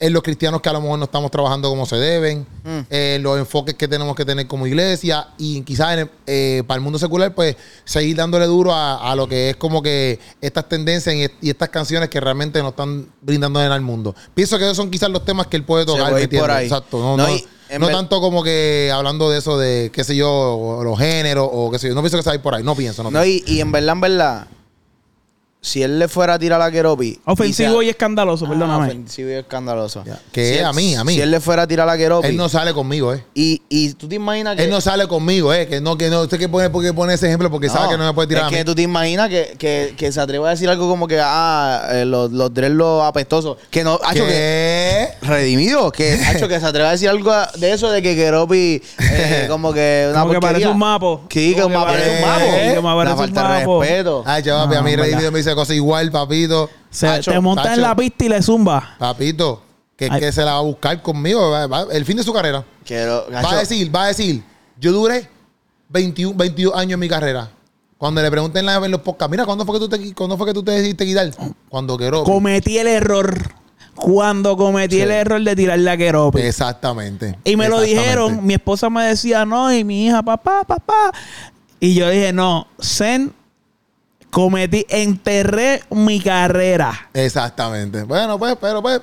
En 0.01 0.13
los 0.13 0.23
cristianos 0.23 0.61
que 0.61 0.69
a 0.69 0.73
lo 0.73 0.81
mejor 0.81 0.97
no 0.97 1.07
estamos 1.07 1.29
trabajando 1.29 1.69
como 1.69 1.85
se 1.85 1.97
deben. 1.97 2.47
Mm. 2.63 2.79
En 2.89 3.23
los 3.23 3.37
enfoques 3.37 3.75
que 3.75 3.89
tenemos 3.89 4.15
que 4.15 4.25
tener 4.25 4.47
como 4.47 4.65
iglesia. 4.67 5.29
Y 5.39 5.63
quizás 5.63 5.95
en 5.95 5.99
el- 5.99 6.11
eh, 6.27 6.63
para 6.69 6.77
el 6.77 6.83
mundo 6.85 7.01
secular, 7.01 7.35
pues 7.35 7.57
seguir 7.85 8.17
dándole 8.17 8.47
duro 8.47 8.73
a, 8.73 9.11
a 9.11 9.17
lo 9.17 9.27
que 9.29 9.51
es 9.51 9.57
como 9.57 9.83
que 9.83 10.21
estas 10.41 10.69
tendencias 10.69 11.15
y, 11.17 11.27
y 11.47 11.51
estas 11.51 11.71
canciones 11.71 12.09
que 12.11 12.21
realmente 12.21 12.61
nos 12.63 12.71
están 12.71 13.09
brindando 13.21 13.61
en 13.61 13.73
el 13.73 13.81
mundo. 13.81 14.15
Pienso 14.35 14.57
que 14.57 14.65
esos 14.65 14.77
son 14.77 14.89
quizás 14.89 15.11
los 15.11 15.25
temas 15.25 15.49
que 15.49 15.57
él 15.57 15.65
puede 15.65 15.85
tocar. 15.85 16.11
puede 16.11 16.29
¿me 16.29 16.35
ir 16.37 16.41
por 16.41 16.51
ahí. 16.53 16.67
Exacto. 16.67 16.99
No, 17.01 17.17
No, 17.17 17.27
no- 17.27 17.89
y 17.89 17.93
tanto 17.93 18.21
como 18.21 18.45
que 18.45 18.93
hablando 18.95 19.29
de 19.31 19.39
eso 19.39 19.59
de, 19.59 19.91
qué 19.93 20.05
sé 20.05 20.15
yo, 20.15 20.81
los 20.85 20.97
géneros 20.97 21.49
o 21.53 21.73
qué 21.73 21.79
sé 21.81 21.89
yo. 21.89 21.95
No 21.97 22.03
pienso 22.03 22.17
que 22.19 22.23
se 22.23 22.31
va 22.37 22.41
por 22.41 22.55
ahí. 22.55 22.63
No 22.63 22.77
pienso. 22.77 23.03
No, 23.03 23.11
No, 23.11 23.23
pienso. 23.23 23.45
y, 23.51 23.57
y 23.57 23.61
en 23.61 23.73
verdad, 23.73 23.95
en 23.95 24.01
verdad, 24.01 24.47
si 25.61 25.83
él 25.83 25.99
le 25.99 26.07
fuera 26.09 26.35
a 26.35 26.39
tirar 26.39 26.63
a 26.63 26.71
Keropi. 26.71 27.19
Ofensivo 27.25 27.83
y, 27.83 27.87
y, 27.87 27.89
escandaloso, 27.91 28.49
perdóname. 28.49 28.87
Ofensivo 28.87 29.29
y 29.31 29.33
escandaloso. 29.33 30.05
Que 30.33 30.55
Si 30.55 30.59
a 30.61 30.73
mí, 30.73 30.95
a 30.95 31.03
mí. 31.05 31.15
Si 31.15 31.21
él 31.21 31.31
le 31.33 31.41
fuera 31.41 31.63
a 31.63 31.67
tirar 31.67 31.89
a 31.89 31.97
Keropi. 31.99 32.29
Él 32.29 32.37
no 32.37 32.49
sale 32.49 32.73
conmigo, 32.73 33.13
eh. 33.13 33.25
y, 33.35 33.61
y 33.69 33.93
tú 33.95 34.09
te 34.09 34.15
imaginas 34.15 34.55
que. 34.57 34.65
Él 34.65 34.71
no 34.71 34.81
sale 34.81 35.09
conmigo, 35.09 35.53
eh. 35.53 35.67
Que 35.67 35.81
no, 35.81 35.99
que 35.99 36.09
no. 36.11 36.23
Usted 36.23 36.39
que 36.39 36.49
pone, 36.49 36.71
porque 36.71 36.93
pone 36.93 37.15
ese 37.15 37.27
ejemplo 37.27 37.51
porque 37.51 37.69
sabe 37.69 37.89
que 37.91 37.99
no 37.99 38.07
me 38.07 38.13
puede 38.15 38.29
tirar 38.29 38.45
Es 38.45 38.49
a 38.49 38.51
mí. 38.53 38.57
que 38.59 38.65
tú 38.65 38.75
te 38.77 38.83
imaginas 38.83 39.29
que, 39.29 39.57
que, 39.59 39.95
que 39.97 40.13
se 40.13 40.21
atreva 40.21 40.47
a 40.47 40.51
decir 40.53 40.69
algo 40.69 40.89
como 40.89 41.09
que, 41.09 41.19
ah, 41.21 41.89
eh, 41.91 42.05
los, 42.05 42.31
los 42.31 42.55
dreadlocks 42.55 43.07
apestosos. 43.09 43.57
Que 43.71 43.83
no, 43.83 43.99
ha 44.05 44.13
hecho 44.15 44.25
que. 44.25 44.31
¿Qué? 44.31 45.09
Redimido, 45.27 45.91
que 45.91 46.13
ha 46.13 46.33
hecho 46.35 46.47
que 46.49 46.61
se 46.61 46.67
atreva 46.67 46.89
a 46.91 46.93
decir 46.93 47.09
algo 47.09 47.33
de 47.57 47.73
eso 47.73 47.91
de 47.91 48.01
que 48.01 48.15
Keropi, 48.15 48.81
eh, 49.01 49.47
como 49.51 49.73
que 49.73 50.07
una 50.11 50.21
Como 50.21 50.33
que 50.35 50.41
porquería. 50.41 50.41
parece 50.41 50.69
un 50.69 50.79
mapo. 50.79 51.23
Sí, 51.29 51.55
que 51.55 51.63
Como 51.63 51.77
un 51.79 51.85
que 51.85 51.91
parece 51.93 52.11
un 52.23 52.29
mapo. 52.29 52.45
eh, 52.45 52.61
que 52.69 52.73
me 52.75 52.79
Una 52.81 52.95
parece 52.95 53.13
un 53.15 53.19
falta 53.19 53.49
de 53.59 53.67
respeto. 53.67 54.23
Ay, 54.25 54.43
chaval, 54.45 54.63
a 54.63 54.65
No, 54.67 54.71
mí 54.71 54.77
en 54.79 54.85
verdad. 54.97 55.05
Redimido 55.05 55.33
me 55.33 55.39
dice 55.39 55.48
cosas 55.55 55.77
igual, 55.77 56.11
papito. 56.11 56.69
Se, 56.91 57.07
Tacho, 57.07 57.31
te 57.33 57.41
monta 57.41 57.75
en 57.75 57.81
la 57.83 57.95
pista 57.97 58.25
y 58.25 58.29
le 58.29 58.43
zumba. 58.43 58.97
Papito. 58.99 59.63
Que 59.97 60.07
es 60.07 60.11
Ay. 60.13 60.21
que 60.21 60.33
se 60.33 60.43
la 60.45 60.53
va 60.53 60.59
a 60.59 60.63
buscar 60.63 61.03
conmigo. 61.03 61.51
va- 61.51 61.67
va- 61.67 61.87
el 61.93 62.05
fin 62.05 62.17
de 62.17 62.23
su 62.23 62.33
carrera. 62.33 62.65
Quiero, 62.85 63.27
Va 63.33 63.51
a 63.53 63.57
decir, 63.59 63.95
va 63.95 64.05
a 64.05 64.07
decir. 64.09 64.43
Yo 64.79 64.93
duré 64.93 65.29
21, 65.89 66.37
22 66.37 66.75
años 66.75 66.93
en 66.95 67.01
mi 67.01 67.09
carrera. 67.09 67.51
Cuando 67.97 68.23
le 68.23 68.31
pregunten 68.31 68.61
en, 68.61 68.67
la- 68.67 68.77
en 68.77 68.91
los 68.93 69.01
podcasts, 69.01 69.31
mira, 69.31 69.45
¿cuándo 69.45 69.67
fue 69.67 69.75
que 69.75 69.81
tú 69.81 69.89
te, 69.89 70.15
¿cuándo 70.15 70.37
fue 70.37 70.47
que 70.47 70.55
tú 70.55 70.63
te 70.63 70.71
decidiste 70.71 71.05
quitar? 71.05 71.31
Cuando 71.69 71.97
quiero. 71.97 72.23
Cometí 72.23 72.79
el 72.79 72.87
error. 72.87 73.37
Cuando 73.97 74.57
cometí 74.57 74.95
Sí. 74.97 75.03
el 75.03 75.11
error 75.11 75.43
de 75.43 75.57
tirarle 75.57 75.91
a 75.91 75.97
Keropi. 75.97 76.41
Exactamente. 76.43 77.37
Y 77.43 77.57
me 77.57 77.69
lo 77.69 77.81
dijeron. 77.81 78.47
Mi 78.47 78.55
esposa 78.55 78.89
me 78.89 79.03
decía, 79.05 79.45
no, 79.45 79.73
y 79.75 79.83
mi 79.83 80.07
hija, 80.07 80.23
papá, 80.23 80.63
papá. 80.63 81.11
Y 81.81 81.95
yo 81.95 82.09
dije, 82.09 82.33
no, 82.33 82.69
Zen, 82.81 83.33
cometí, 84.31 84.85
enterré 84.89 85.83
mi 85.91 86.21
carrera. 86.21 87.09
Exactamente. 87.15 88.03
Bueno, 88.05 88.39
pues, 88.39 88.57
pero 88.61 88.83
pues. 88.83 89.01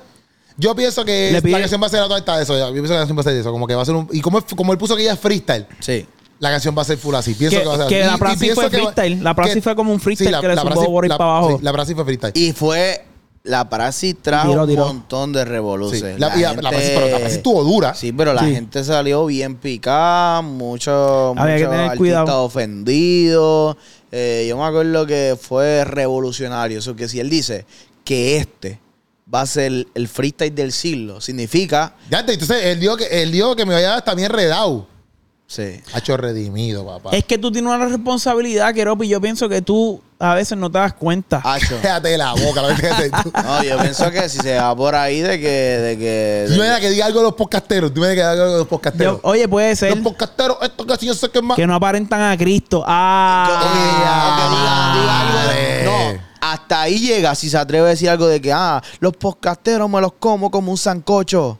Yo 0.57 0.73
pienso 0.73 1.03
que 1.03 1.31
Le 1.33 1.41
pide- 1.41 1.51
la 1.51 1.59
canción 1.59 1.81
va 1.81 1.87
a 1.87 1.89
ser 1.89 1.99
a 1.99 2.03
toda 2.05 2.17
esta 2.19 2.37
de 2.37 2.43
eso. 2.43 2.57
ya. 2.57 2.67
Yo 2.67 2.73
pienso 2.73 2.87
que 2.89 2.93
la 2.93 2.99
canción 2.99 3.17
va 3.17 3.21
a 3.21 3.23
ser 3.25 3.35
eso. 3.35 3.51
Como 3.51 3.67
que 3.67 3.75
va 3.75 3.81
a 3.81 3.85
ser 3.85 3.95
un. 3.95 4.07
Y 4.13 4.21
como, 4.21 4.41
como 4.55 4.71
él 4.71 4.77
puso 4.77 4.95
que 4.95 5.01
ella 5.01 5.11
es 5.13 5.19
freestyle, 5.19 5.67
Sí. 5.81 6.05
la 6.39 6.49
canción 6.49 6.73
va 6.77 6.83
a 6.83 6.85
ser 6.85 6.97
full 6.97 7.13
así. 7.13 7.33
Pienso 7.33 7.57
Que- 7.57 7.63
que, 7.63 7.67
va 7.67 7.73
a 7.73 7.77
ser 7.77 7.87
que 7.87 8.03
así. 8.03 8.19
la 8.21 8.33
Y- 8.33 8.37
pienso 8.37 8.61
fue 8.61 8.69
que 8.71 8.77
va- 8.77 8.83
freestyle. 8.93 9.21
La 9.23 9.33
praxis 9.35 9.61
fue 9.63 9.75
como 9.75 9.91
un 9.91 9.99
freestyle 9.99 10.39
que 10.39 10.47
le 10.47 10.55
zumbó 10.55 10.69
praxis- 10.71 10.85
por 10.85 11.03
ahí 11.03 11.09
la- 11.09 11.17
para 11.17 11.29
abajo. 11.29 11.57
sí, 11.57 11.63
la 11.63 11.73
praxis 11.73 11.95
fue 11.95 12.05
freestyle. 12.05 12.31
Y 12.35 12.53
fue. 12.53 13.05
La 13.43 13.69
praxis 13.69 14.15
trajo 14.23 14.49
Tiró, 14.49 14.65
tiró. 14.65 14.81
un 14.83 14.87
montón 14.87 15.31
de 15.33 15.43
Sí. 15.43 15.49
revoluciones. 15.49 16.19
La, 16.19 16.35
y 16.35 16.41
la- 16.41 16.53
la 16.53 16.69
pero 16.71 16.99
la 17.01 17.17
praxis 17.17 17.37
estuvo 17.37 17.63
dura. 17.63 17.93
Sí, 17.93 18.11
pero 18.11 18.33
la 18.33 18.41
Sí. 18.41 18.53
gente 18.55 18.83
salió 18.83 19.25
bien 19.27 19.57
picada, 19.57 20.41
muchos 20.41 21.37
Había 21.37 21.57
que 21.57 21.61
muchos 21.63 21.69
tener 21.71 21.85
artistas 21.91 21.97
cuidado. 21.97 22.43
ofendidos. 22.43 23.77
Eh, 24.17 24.45
yo 24.47 24.57
me 24.57 24.63
acuerdo 24.63 25.05
que 25.05 25.37
fue 25.37 25.83
revolucionario. 25.83 26.79
Eso 26.79 26.95
que 26.95 27.09
si 27.09 27.19
él 27.19 27.29
dice 27.29 27.65
que 28.05 28.37
este 28.37 28.79
va 29.33 29.41
a 29.41 29.45
ser 29.45 29.87
el 29.93 30.07
freestyle 30.07 30.55
del 30.55 30.71
siglo, 30.71 31.19
significa. 31.19 31.97
Ya 32.09 32.21
entonces, 32.21 32.63
él 32.63 32.79
dijo 32.79 32.95
que, 32.95 33.07
él 33.21 33.33
dijo 33.33 33.57
que 33.57 33.65
me 33.65 33.73
vaya 33.73 33.97
hasta 33.97 34.15
bien 34.15 34.31
redado. 34.31 34.87
Sí. 35.47 35.79
Ha 35.93 35.99
hecho 35.99 36.17
redimido, 36.17 36.85
papá. 36.85 37.11
Es 37.15 37.23
que 37.23 37.37
tú 37.37 37.51
tienes 37.51 37.71
una 37.71 37.85
responsabilidad, 37.85 38.73
Keropi. 38.73 39.07
Yo 39.07 39.21
pienso 39.21 39.47
que 39.47 39.61
tú 39.61 40.01
a 40.17 40.33
veces 40.33 40.57
no 40.57 40.71
te 40.71 40.79
das 40.79 40.93
cuenta. 40.93 41.39
Hacho. 41.43 41.77
Cállate 41.83 42.17
la 42.17 42.33
boca. 42.33 42.61
hacer 42.67 43.11
tú. 43.23 43.31
No, 43.43 43.63
yo 43.63 43.77
pienso 43.77 44.09
que 44.09 44.27
si 44.27 44.39
se 44.39 44.57
va 44.57 44.75
por 44.75 44.95
ahí 44.95 45.21
de 45.21 45.39
que. 45.39 45.47
De 45.47 45.97
que, 45.99 46.45
Tú 46.47 46.53
de 46.53 46.57
me 46.59 46.63
digas 46.65 46.79
que 46.79 46.89
diga 46.89 47.05
algo 47.05 47.19
de 47.19 47.25
los 47.25 47.35
podcasteros. 47.35 47.93
Tú 47.93 48.01
me 48.01 48.07
que 48.07 48.13
diga 48.15 48.31
algo 48.31 48.51
de 48.53 48.57
los 48.57 48.67
podcasteros. 48.67 49.17
Yo- 49.21 49.29
oye, 49.29 49.47
puede 49.47 49.75
ser 49.75 49.91
los 49.91 49.99
podcasteros, 49.99 50.57
esto 50.63 50.85
casi 50.87 51.05
yo 51.05 51.13
sé 51.13 51.29
que 51.29 51.37
es 51.39 51.43
más. 51.45 51.55
que 51.55 51.67
no 51.67 51.75
aparentan 51.75 52.21
a 52.21 52.35
Cristo. 52.35 52.83
Ah. 52.87 53.61
Dale. 55.45 55.85
No, 55.85 56.21
hasta 56.41 56.81
ahí 56.81 56.99
llega 56.99 57.35
si 57.35 57.49
se 57.49 57.57
atreve 57.57 57.85
a 57.87 57.89
decir 57.89 58.09
algo 58.09 58.27
de 58.27 58.41
que, 58.41 58.51
ah, 58.51 58.81
los 58.99 59.15
podcasteros 59.15 59.89
me 59.89 60.01
los 60.01 60.13
como 60.19 60.49
como 60.49 60.71
un 60.71 60.77
sancocho. 60.77 61.59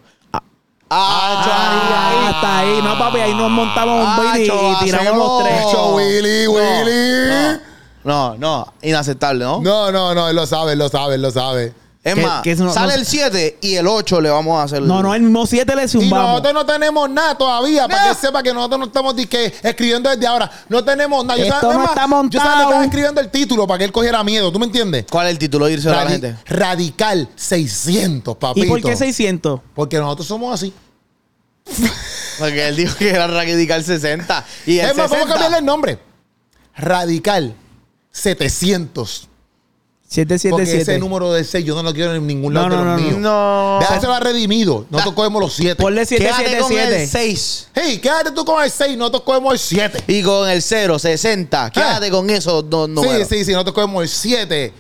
Ah, 0.97 1.43
Ah, 1.47 2.09
ahí, 2.09 2.33
hasta 2.33 2.59
ahí. 2.59 2.81
No, 2.81 2.97
papi, 2.97 3.19
ahí 3.19 3.33
nos 3.33 3.49
montamos 3.51 4.01
un 4.01 4.07
Ah, 4.07 4.19
beat 4.33 4.47
y, 4.47 4.85
tiramos 4.85 5.17
los 5.17 5.43
tres. 5.43 5.61
Cho, 5.71 5.95
Willy, 5.95 6.47
Willy. 6.47 7.59
No, 8.03 8.35
no, 8.37 8.73
inaceptable, 8.81 9.43
¿no? 9.43 9.61
No, 9.61 9.91
no, 9.91 10.13
no, 10.13 10.29
él 10.29 10.35
lo 10.35 10.45
sabe, 10.45 10.73
él 10.73 10.79
lo 10.79 10.89
sabe, 10.89 11.15
él 11.15 11.21
lo 11.21 11.31
sabe. 11.31 11.73
Es 12.03 12.15
más, 12.15 12.43
que 12.43 12.51
eso 12.51 12.63
no- 12.63 12.71
sale 12.71 12.93
no- 12.93 12.99
el 12.99 13.05
7 13.07 13.57
y 13.61 13.73
el 13.77 13.87
8 13.87 14.21
le 14.21 14.29
vamos 14.29 14.59
a 14.59 14.63
hacer. 14.63 14.79
No, 14.83 15.01
no, 15.01 15.15
el 15.15 15.23
mismo 15.23 15.47
7 15.47 15.75
le 15.75 15.85
Y 15.85 15.87
zumbamos. 15.87 16.29
nosotros 16.29 16.53
no 16.53 16.63
tenemos 16.67 17.09
nada 17.09 17.35
todavía, 17.35 17.87
para 17.87 18.09
que 18.09 18.13
sepa 18.15 18.43
que 18.43 18.53
nosotros 18.53 18.79
no 18.79 18.85
estamos 18.85 19.15
disque 19.15 19.51
escribiendo 19.63 20.07
desde 20.11 20.27
ahora. 20.27 20.51
No 20.69 20.83
tenemos 20.83 21.25
nada. 21.25 21.39
Yo 21.39 21.45
Esto 21.45 21.61
sabía- 21.61 21.77
no 21.77 21.83
es 21.83 21.89
está 21.89 22.01
Yo 22.03 22.07
sabía 22.07 22.07
que 22.07 22.15
montado. 22.15 22.61
estaba 22.69 22.83
escribiendo 22.85 23.21
el 23.21 23.31
título 23.31 23.65
para 23.65 23.79
que 23.79 23.85
él 23.85 23.91
cogiera 23.91 24.23
miedo, 24.23 24.51
¿tú 24.51 24.59
me 24.59 24.67
entiendes? 24.67 25.05
¿Cuál 25.09 25.25
es 25.25 25.31
el 25.31 25.39
título? 25.39 25.67
Irse 25.67 25.89
a 25.89 25.93
la 25.93 26.03
Radi- 26.05 26.09
gente. 26.11 26.35
Radical 26.45 27.27
600, 27.35 28.37
papito. 28.37 28.67
¿Y 28.67 28.69
por 28.69 28.81
qué 28.81 28.95
600? 28.95 29.61
Porque 29.73 29.97
nosotros 29.97 30.27
somos 30.27 30.53
así. 30.53 30.71
Porque 32.39 32.67
él 32.67 32.75
dijo 32.75 32.95
que 32.97 33.09
era 33.09 33.27
Radical 33.27 33.83
60. 33.83 34.45
Y 34.65 34.79
el 34.79 34.89
Es 34.89 34.95
más, 34.95 35.09
vamos 35.09 35.11
a 35.11 35.19
60. 35.19 35.33
cambiarle 35.33 35.57
el 35.59 35.65
nombre. 35.65 35.99
Radical 36.75 37.55
700. 38.11 39.29
Porque 40.07 40.33
ese 40.35 40.49
777. 40.49 40.99
número 40.99 41.33
de 41.33 41.43
6 41.43 41.65
yo 41.65 41.75
no 41.75 41.83
lo 41.83 41.93
quiero 41.93 42.13
en 42.13 42.25
ningún 42.25 42.53
lado 42.53 42.69
No, 42.69 42.77
de 42.77 42.83
no, 42.83 42.91
los 42.91 43.01
no, 43.01 43.07
míos. 43.07 43.19
No. 43.19 43.77
Déjaselo 43.81 44.13
a 44.13 44.19
redimido. 44.19 44.85
Nosotros 44.89 45.15
cogemos 45.15 45.41
los 45.41 45.53
7. 45.53 45.81
Ponle 45.81 46.05
Quédate 46.05 46.57
con 46.59 46.71
el 46.71 46.87
777. 46.87 47.07
6. 47.07 47.67
Hey, 47.73 47.99
quédate 47.99 48.31
tú 48.31 48.45
con 48.45 48.63
el 48.63 48.69
6, 48.71 48.97
nosotros 48.97 49.23
cogemos 49.23 49.53
el 49.53 49.59
7. 49.59 50.03
Y 50.07 50.21
con 50.21 50.47
el 50.47 50.61
0, 50.61 50.99
60. 50.99 51.71
Quédate 51.71 52.11
con 52.11 52.29
esos 52.29 52.69
dos 52.69 52.87
números. 52.87 53.27
Sí, 53.27 53.39
sí, 53.39 53.45
sí, 53.45 53.51
nosotros 53.51 53.73
cogemos 53.73 54.03
el 54.03 54.09
7 54.09 54.73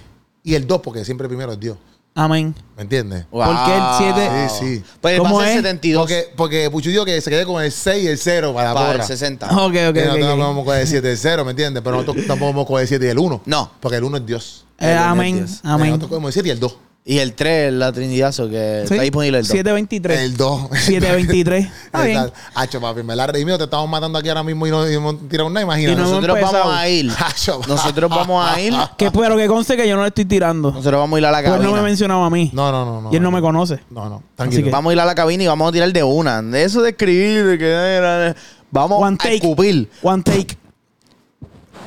y 0.43 0.55
el 0.55 0.67
2, 0.67 0.81
porque 0.81 1.03
siempre 1.03 1.27
primero 1.27 1.53
es 1.53 1.59
Dios. 1.59 1.77
Amén. 2.17 2.55
¿Me 2.77 2.83
entiendes? 2.83 3.25
¿Por 3.29 3.45
qué 3.65 3.75
el 3.75 3.83
siete? 3.97 4.29
Sí, 4.49 4.77
sí. 4.77 4.83
Pues 5.01 5.19
¿Cómo 5.19 5.41
es? 5.41 5.53
72 5.55 6.01
Porque, 6.01 6.29
porque 6.37 6.71
Puchu 6.71 6.89
dijo 6.89 7.03
que 7.03 7.19
se 7.19 7.29
quede 7.29 7.45
con 7.45 7.61
el 7.61 7.69
6 7.71 8.03
y 8.03 8.07
el 8.07 8.17
0 8.17 8.53
para 8.53 8.69
la 8.69 8.73
para 8.73 8.85
porra. 8.87 9.01
el 9.03 9.07
60. 9.07 9.47
Ok, 9.47 9.53
ok, 9.57 9.65
ok. 9.89 9.95
nosotros 9.95 10.19
no 10.19 10.33
ok. 10.33 10.39
podemos 10.39 10.63
coger 10.65 10.81
el 10.81 10.87
7 10.87 11.07
y 11.07 11.11
el 11.11 11.17
0, 11.17 11.43
¿me 11.45 11.51
entiendes? 11.51 11.83
Pero 11.83 11.97
nosotros 11.97 12.25
tampoco 12.25 12.51
podemos 12.51 12.67
coger 12.67 12.81
el 12.83 12.87
7 12.87 13.05
y 13.05 13.09
el 13.09 13.19
1. 13.19 13.41
No. 13.45 13.71
Porque 13.81 13.97
el 13.97 14.03
1 14.05 14.17
es 14.17 14.25
Dios. 14.25 14.65
Eh, 14.79 14.91
El 14.91 14.97
amén. 14.97 15.35
Dios. 15.45 15.59
Amén. 15.63 15.87
Nosotros 15.89 16.09
cogemos 16.09 16.29
el 16.29 16.33
7 16.33 16.47
y 16.47 16.51
el 16.51 16.59
2. 16.61 16.77
Y 17.07 17.19
el 17.19 17.33
3, 17.35 17.71
la 17.71 17.91
Trinidad, 17.91 18.31
so 18.31 18.49
que 18.49 18.83
Sí. 18.87 18.93
está 18.95 19.03
disponible 19.03 19.37
el 19.37 19.43
2. 19.45 19.51
723. 19.51 20.19
El 20.21 20.37
2. 20.37 20.61
723. 20.71 21.65
Está 21.85 22.03
bien. 22.03 22.31
Hacho, 22.55 22.81
papi, 22.81 23.03
me 23.03 23.15
la 23.15 23.27
redimido. 23.27 23.59
Te 23.59 23.65
estamos 23.65 23.87
matando 23.87 24.17
aquí 24.17 24.27
ahora 24.29 24.41
mismo 24.41 24.65
y 24.65 24.71
no, 24.71 24.89
y 24.89 24.99
no 24.99 25.15
tiramos 25.15 25.53
nada, 25.53 25.63
imagínate. 25.65 25.93
Y 25.93 25.95
no 25.97 26.09
Nosotros 26.09 26.35
empezado. 26.35 26.63
vamos 26.63 26.75
a 26.79 26.89
ir. 26.89 27.11
Hacho, 27.19 27.59
pa- 27.61 27.67
Nosotros 27.67 28.09
vamos 28.09 28.49
a 28.49 28.59
ir. 28.59 28.73
Que, 28.97 29.11
pero 29.11 29.37
que 29.37 29.45
conste 29.47 29.77
que 29.77 29.87
yo 29.87 29.95
no 29.95 30.01
le 30.01 30.07
estoy 30.07 30.25
tirando. 30.25 30.71
Nosotros 30.71 30.99
vamos 30.99 31.17
a 31.17 31.19
ir 31.19 31.25
a 31.27 31.31
la 31.31 31.37
Pues 31.41 31.51
cabina. 31.51 31.69
no 31.69 31.75
me 31.75 31.81
mencionaba 31.83 32.25
a 32.25 32.29
mí. 32.31 32.49
No, 32.53 32.71
no, 32.71 32.85
no, 32.85 33.01
no. 33.01 33.13
y 33.13 33.17
él 33.17 33.21
no 33.21 33.29
me 33.29 33.39
conoce. 33.41 33.81
No, 33.91 34.09
no. 34.09 34.15
Así 34.15 34.23
Tranquilo. 34.37 34.63
que- 34.65 34.71
Vamos 34.71 34.89
a 34.89 34.93
ir 34.95 34.99
a 34.99 35.05
la 35.05 35.13
cabina 35.13 35.43
y 35.43 35.47
vamos 35.47 35.69
a 35.69 35.71
tirar 35.73 35.93
de 35.93 36.01
una. 36.03 36.41
De 36.41 36.63
eso 36.63 36.81
de 36.81 36.89
escribir, 36.89 37.45
de 37.45 37.57
que 37.59 37.69
era- 37.69 38.35
Vamos 38.71 38.99
One 38.99 39.13
a 39.13 39.17
take. 39.23 39.35
escupir. 39.35 39.89
One 40.01 40.23
take. 40.23 40.57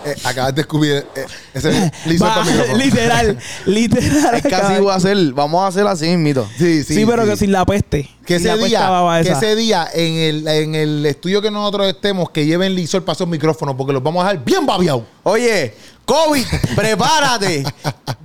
Eh, 0.04 0.14
acabas 0.24 0.54
de 0.54 0.62
descubrir 0.62 1.06
eh, 1.14 1.26
ese 1.54 1.70
Va, 2.22 2.44
literal. 2.74 3.38
literal. 3.66 4.34
Es 4.36 4.42
que 4.42 4.54
así 4.54 4.82
va 4.82 4.94
a 4.94 5.00
ser. 5.00 5.16
Vamos 5.32 5.62
a 5.62 5.66
hacer 5.66 5.86
así, 5.86 6.16
mito. 6.16 6.48
Sí, 6.56 6.84
sí. 6.84 6.94
Sí, 6.94 7.06
pero 7.06 7.24
sí. 7.24 7.30
que 7.30 7.36
sin 7.36 7.52
la 7.52 7.64
peste. 7.66 8.08
Que 8.24 8.36
ese, 8.36 8.56
día, 8.58 8.90
que 9.22 9.30
ese 9.30 9.56
día 9.56 9.88
en 9.92 10.14
el, 10.14 10.48
en 10.48 10.74
el 10.74 11.06
estudio 11.06 11.40
que 11.40 11.50
nosotros 11.50 11.86
estemos, 11.88 12.30
que 12.30 12.44
lleven 12.44 12.74
Lizor 12.74 13.04
para 13.04 13.14
esos 13.14 13.28
micrófonos, 13.28 13.74
porque 13.74 13.92
los 13.92 14.02
vamos 14.02 14.24
a 14.24 14.28
dejar 14.28 14.44
bien 14.44 14.66
babiados. 14.66 15.02
Oye, 15.22 15.74
COVID, 16.04 16.44
prepárate. 16.76 17.64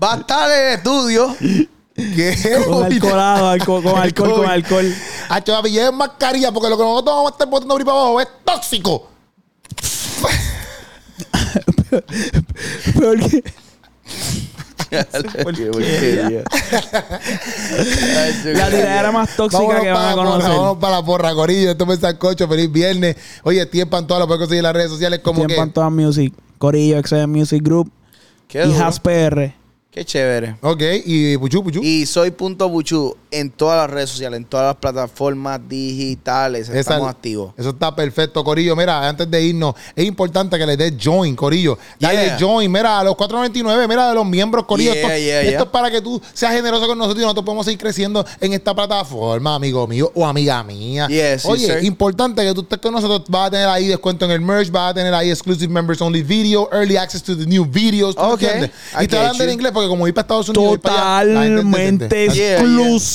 Va 0.02 0.14
a 0.14 0.18
estar 0.18 0.52
en 0.52 0.68
el 0.68 0.74
estudio. 0.76 1.36
¿Qué? 1.96 2.62
Con 2.68 2.86
alcoholado, 2.86 3.50
alco- 3.50 3.84
con 3.84 3.98
alcohol, 3.98 4.34
con 4.36 4.50
alcohol. 4.50 4.96
Hacho, 5.30 5.62
mascarilla, 5.94 6.52
porque 6.52 6.70
lo 6.70 6.78
que 6.78 6.84
nosotros 6.84 7.16
vamos 7.16 7.32
a 7.32 7.34
estar 7.36 7.48
botando 7.48 7.74
ahorita 7.74 7.92
para 7.92 8.02
abajo 8.02 8.22
es 8.22 8.28
tóxico. 8.44 9.13
Peor 13.00 13.20
que- 13.30 13.44
Qué 14.90 15.04
porquería. 15.72 16.44
La 18.54 18.70
tiradera 18.70 19.12
más 19.12 19.36
tóxica 19.36 19.64
Vámonos 19.64 19.84
que 19.84 19.92
para 19.92 20.04
van 20.04 20.12
a 20.12 20.16
porra, 20.16 20.30
conocer. 20.32 20.50
vámonos 20.52 20.78
para 20.78 20.96
la 20.98 21.06
porra, 21.06 21.34
Corillo. 21.34 21.72
Esto 21.72 21.86
me 21.86 21.98
sancocho. 21.98 22.48
Feliz 22.48 22.72
viernes. 22.72 23.16
Oye, 23.44 23.66
tiempo 23.66 23.98
en 23.98 24.06
todas 24.08 24.22
lo 24.22 24.28
puedes 24.28 24.40
conseguir 24.42 24.60
en 24.60 24.64
las 24.64 24.74
redes 24.74 24.92
sociales 24.92 25.20
como 25.24 25.38
Tiempo 25.40 25.56
que... 25.56 25.62
en 25.62 25.72
toda 25.74 25.90
music. 25.90 26.34
Corillo, 26.60 27.02
XM 27.04 27.28
Music 27.28 27.62
Group. 27.64 27.92
Qué 28.48 28.66
y 28.66 29.00
PR. 29.00 29.54
Qué 29.90 30.06
chévere. 30.06 30.56
Ok, 30.62 30.82
y 31.06 31.38
Puchu, 31.38 31.64
Puchu. 31.64 31.82
Y 31.84 32.06
soy 32.06 32.32
punto 32.32 32.68
buchu 32.70 33.16
en 33.34 33.50
todas 33.52 33.78
las 33.78 33.90
redes 33.90 34.10
sociales, 34.10 34.38
en 34.38 34.46
todas 34.46 34.66
las 34.68 34.76
plataformas 34.78 35.60
digitales. 35.68 36.70
Esa- 36.70 36.80
Estamos 36.80 37.10
activos. 37.10 37.54
Eso 37.58 37.70
está 37.70 37.96
perfecto, 37.96 38.44
Corillo. 38.44 38.76
Mira, 38.76 39.08
antes 39.08 39.30
de 39.30 39.42
irnos, 39.42 39.76
es 39.96 40.06
importante 40.06 40.58
que 40.58 40.66
le 40.66 40.78
des 40.78 40.94
join, 41.02 41.36
Corillo. 41.36 41.78
Dale 42.00 42.24
Yeah. 42.26 42.38
join. 42.40 42.72
Mira, 42.72 43.00
a 43.00 43.04
los 43.04 43.16
4.99, 43.16 43.88
mira, 43.88 44.10
de 44.10 44.16
los 44.16 44.26
miembros, 44.26 44.66
Corillo. 44.66 44.94
Yeah, 44.94 45.02
esto, 45.02 45.18
yeah, 45.18 45.40
esto 45.42 45.52
yeah. 45.52 45.60
es 45.64 45.70
para 45.70 45.92
que 45.92 46.02
tú 46.02 46.22
seas 46.34 46.54
generoso 46.54 46.88
con 46.88 46.98
nosotros 46.98 47.20
y 47.22 47.24
nosotros 47.24 47.46
podemos 47.46 47.66
seguir 47.66 47.80
creciendo 47.80 48.26
en 48.40 48.54
esta 48.54 48.74
plataforma, 48.76 49.56
amigo 49.56 49.88
mío 49.88 50.12
o 50.16 50.26
amiga 50.26 50.64
mía. 50.64 51.08
Yes, 51.08 51.46
Oye, 51.46 51.68
yes, 51.68 51.84
importante 51.84 52.44
que 52.44 52.54
tú 52.54 52.62
estés 52.62 52.80
con 52.80 52.94
nosotros. 52.94 53.24
Vas 53.28 53.48
a 53.48 53.52
tener 53.52 53.68
ahí 53.68 53.88
descuento 53.88 54.26
en 54.26 54.32
el 54.32 54.42
merch, 54.42 54.70
vas 54.72 54.92
a 54.92 54.94
tener 54.94 55.14
ahí 55.14 55.30
exclusive 55.30 55.72
members 55.72 56.02
only 56.02 56.24
video, 56.24 56.70
early 56.72 56.98
access 56.98 57.24
to 57.24 57.36
the 57.38 57.46
new 57.46 57.66
videos. 57.66 58.16
¿tú 58.16 58.22
me 58.22 58.28
Ok, 58.34 58.42
entiendes? 58.44 58.72
Y 58.96 58.98
te 59.08 59.08
get 59.08 59.14
hablando 59.20 59.44
en 59.44 59.50
you. 59.50 59.54
inglés 59.54 59.72
porque 59.72 59.88
como 59.90 60.08
ir 60.08 60.14
para 60.14 60.22
Estados 60.24 60.50
Unidos. 60.50 60.80
para 60.80 61.20
allá, 61.20 61.24
la 61.26 61.46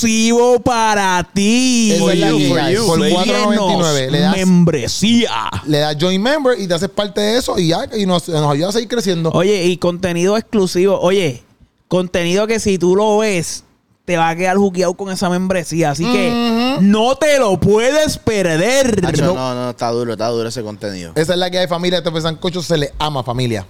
exclusivo 0.09 0.61
para 0.61 1.23
ti. 1.35 1.93
Esa 1.93 2.13
es 2.13 2.19
la 2.19 2.29
que 2.29 2.61
hay. 2.61 2.77
Por 2.77 3.03
Síguenos, 3.05 3.27
4.99 3.27 4.11
le 4.11 4.21
das- 4.21 4.37
membresía. 4.37 5.31
Le 5.67 5.79
das 5.79 5.97
join 6.01 6.23
member 6.23 6.59
y 6.59 6.67
te 6.67 6.75
haces 6.75 6.89
parte 6.89 7.21
de 7.21 7.39
eso 7.39 7.59
y 7.59 7.69
ya, 7.69 7.87
y 7.97 8.07
nos, 8.07 8.29
nos 8.29 8.51
ayuda 8.51 8.69
a 8.69 8.73
seguir 8.73 8.89
creciendo. 8.89 9.31
Oye, 9.33 9.65
y 9.67 9.77
contenido 9.77 10.37
exclusivo. 10.37 10.99
Oye, 11.01 11.43
contenido 11.89 12.47
que 12.47 12.59
si 12.61 12.79
tú 12.79 12.97
lo 12.97 13.19
ves, 13.19 13.65
te 14.05 14.17
va 14.17 14.31
a 14.31 14.37
quedar 14.37 14.57
juqueado 14.57 14.95
con 14.95 15.11
esa 15.11 15.29
membresía. 15.29 15.91
Así 15.91 16.05
que 16.11 16.79
no 16.81 17.17
te 17.17 17.39
lo 17.39 17.61
puedes 17.61 18.17
perder. 18.19 19.01
Hacho, 19.05 19.35
no, 19.35 19.55
no, 19.55 19.71
está 19.71 19.91
duro, 19.91 20.13
está 20.13 20.29
duro 20.29 20.49
ese 20.49 20.63
contenido. 20.63 21.13
Esa 21.15 21.35
es 21.35 21.39
la 21.39 21.51
que 21.51 21.59
hay 21.59 21.69
familia. 21.69 21.99
Esto 21.99 22.17
es 22.17 22.23
Sancocho, 22.23 22.63
se 22.63 22.79
le 22.79 22.93
ama 22.99 23.23
familia. 23.23 23.67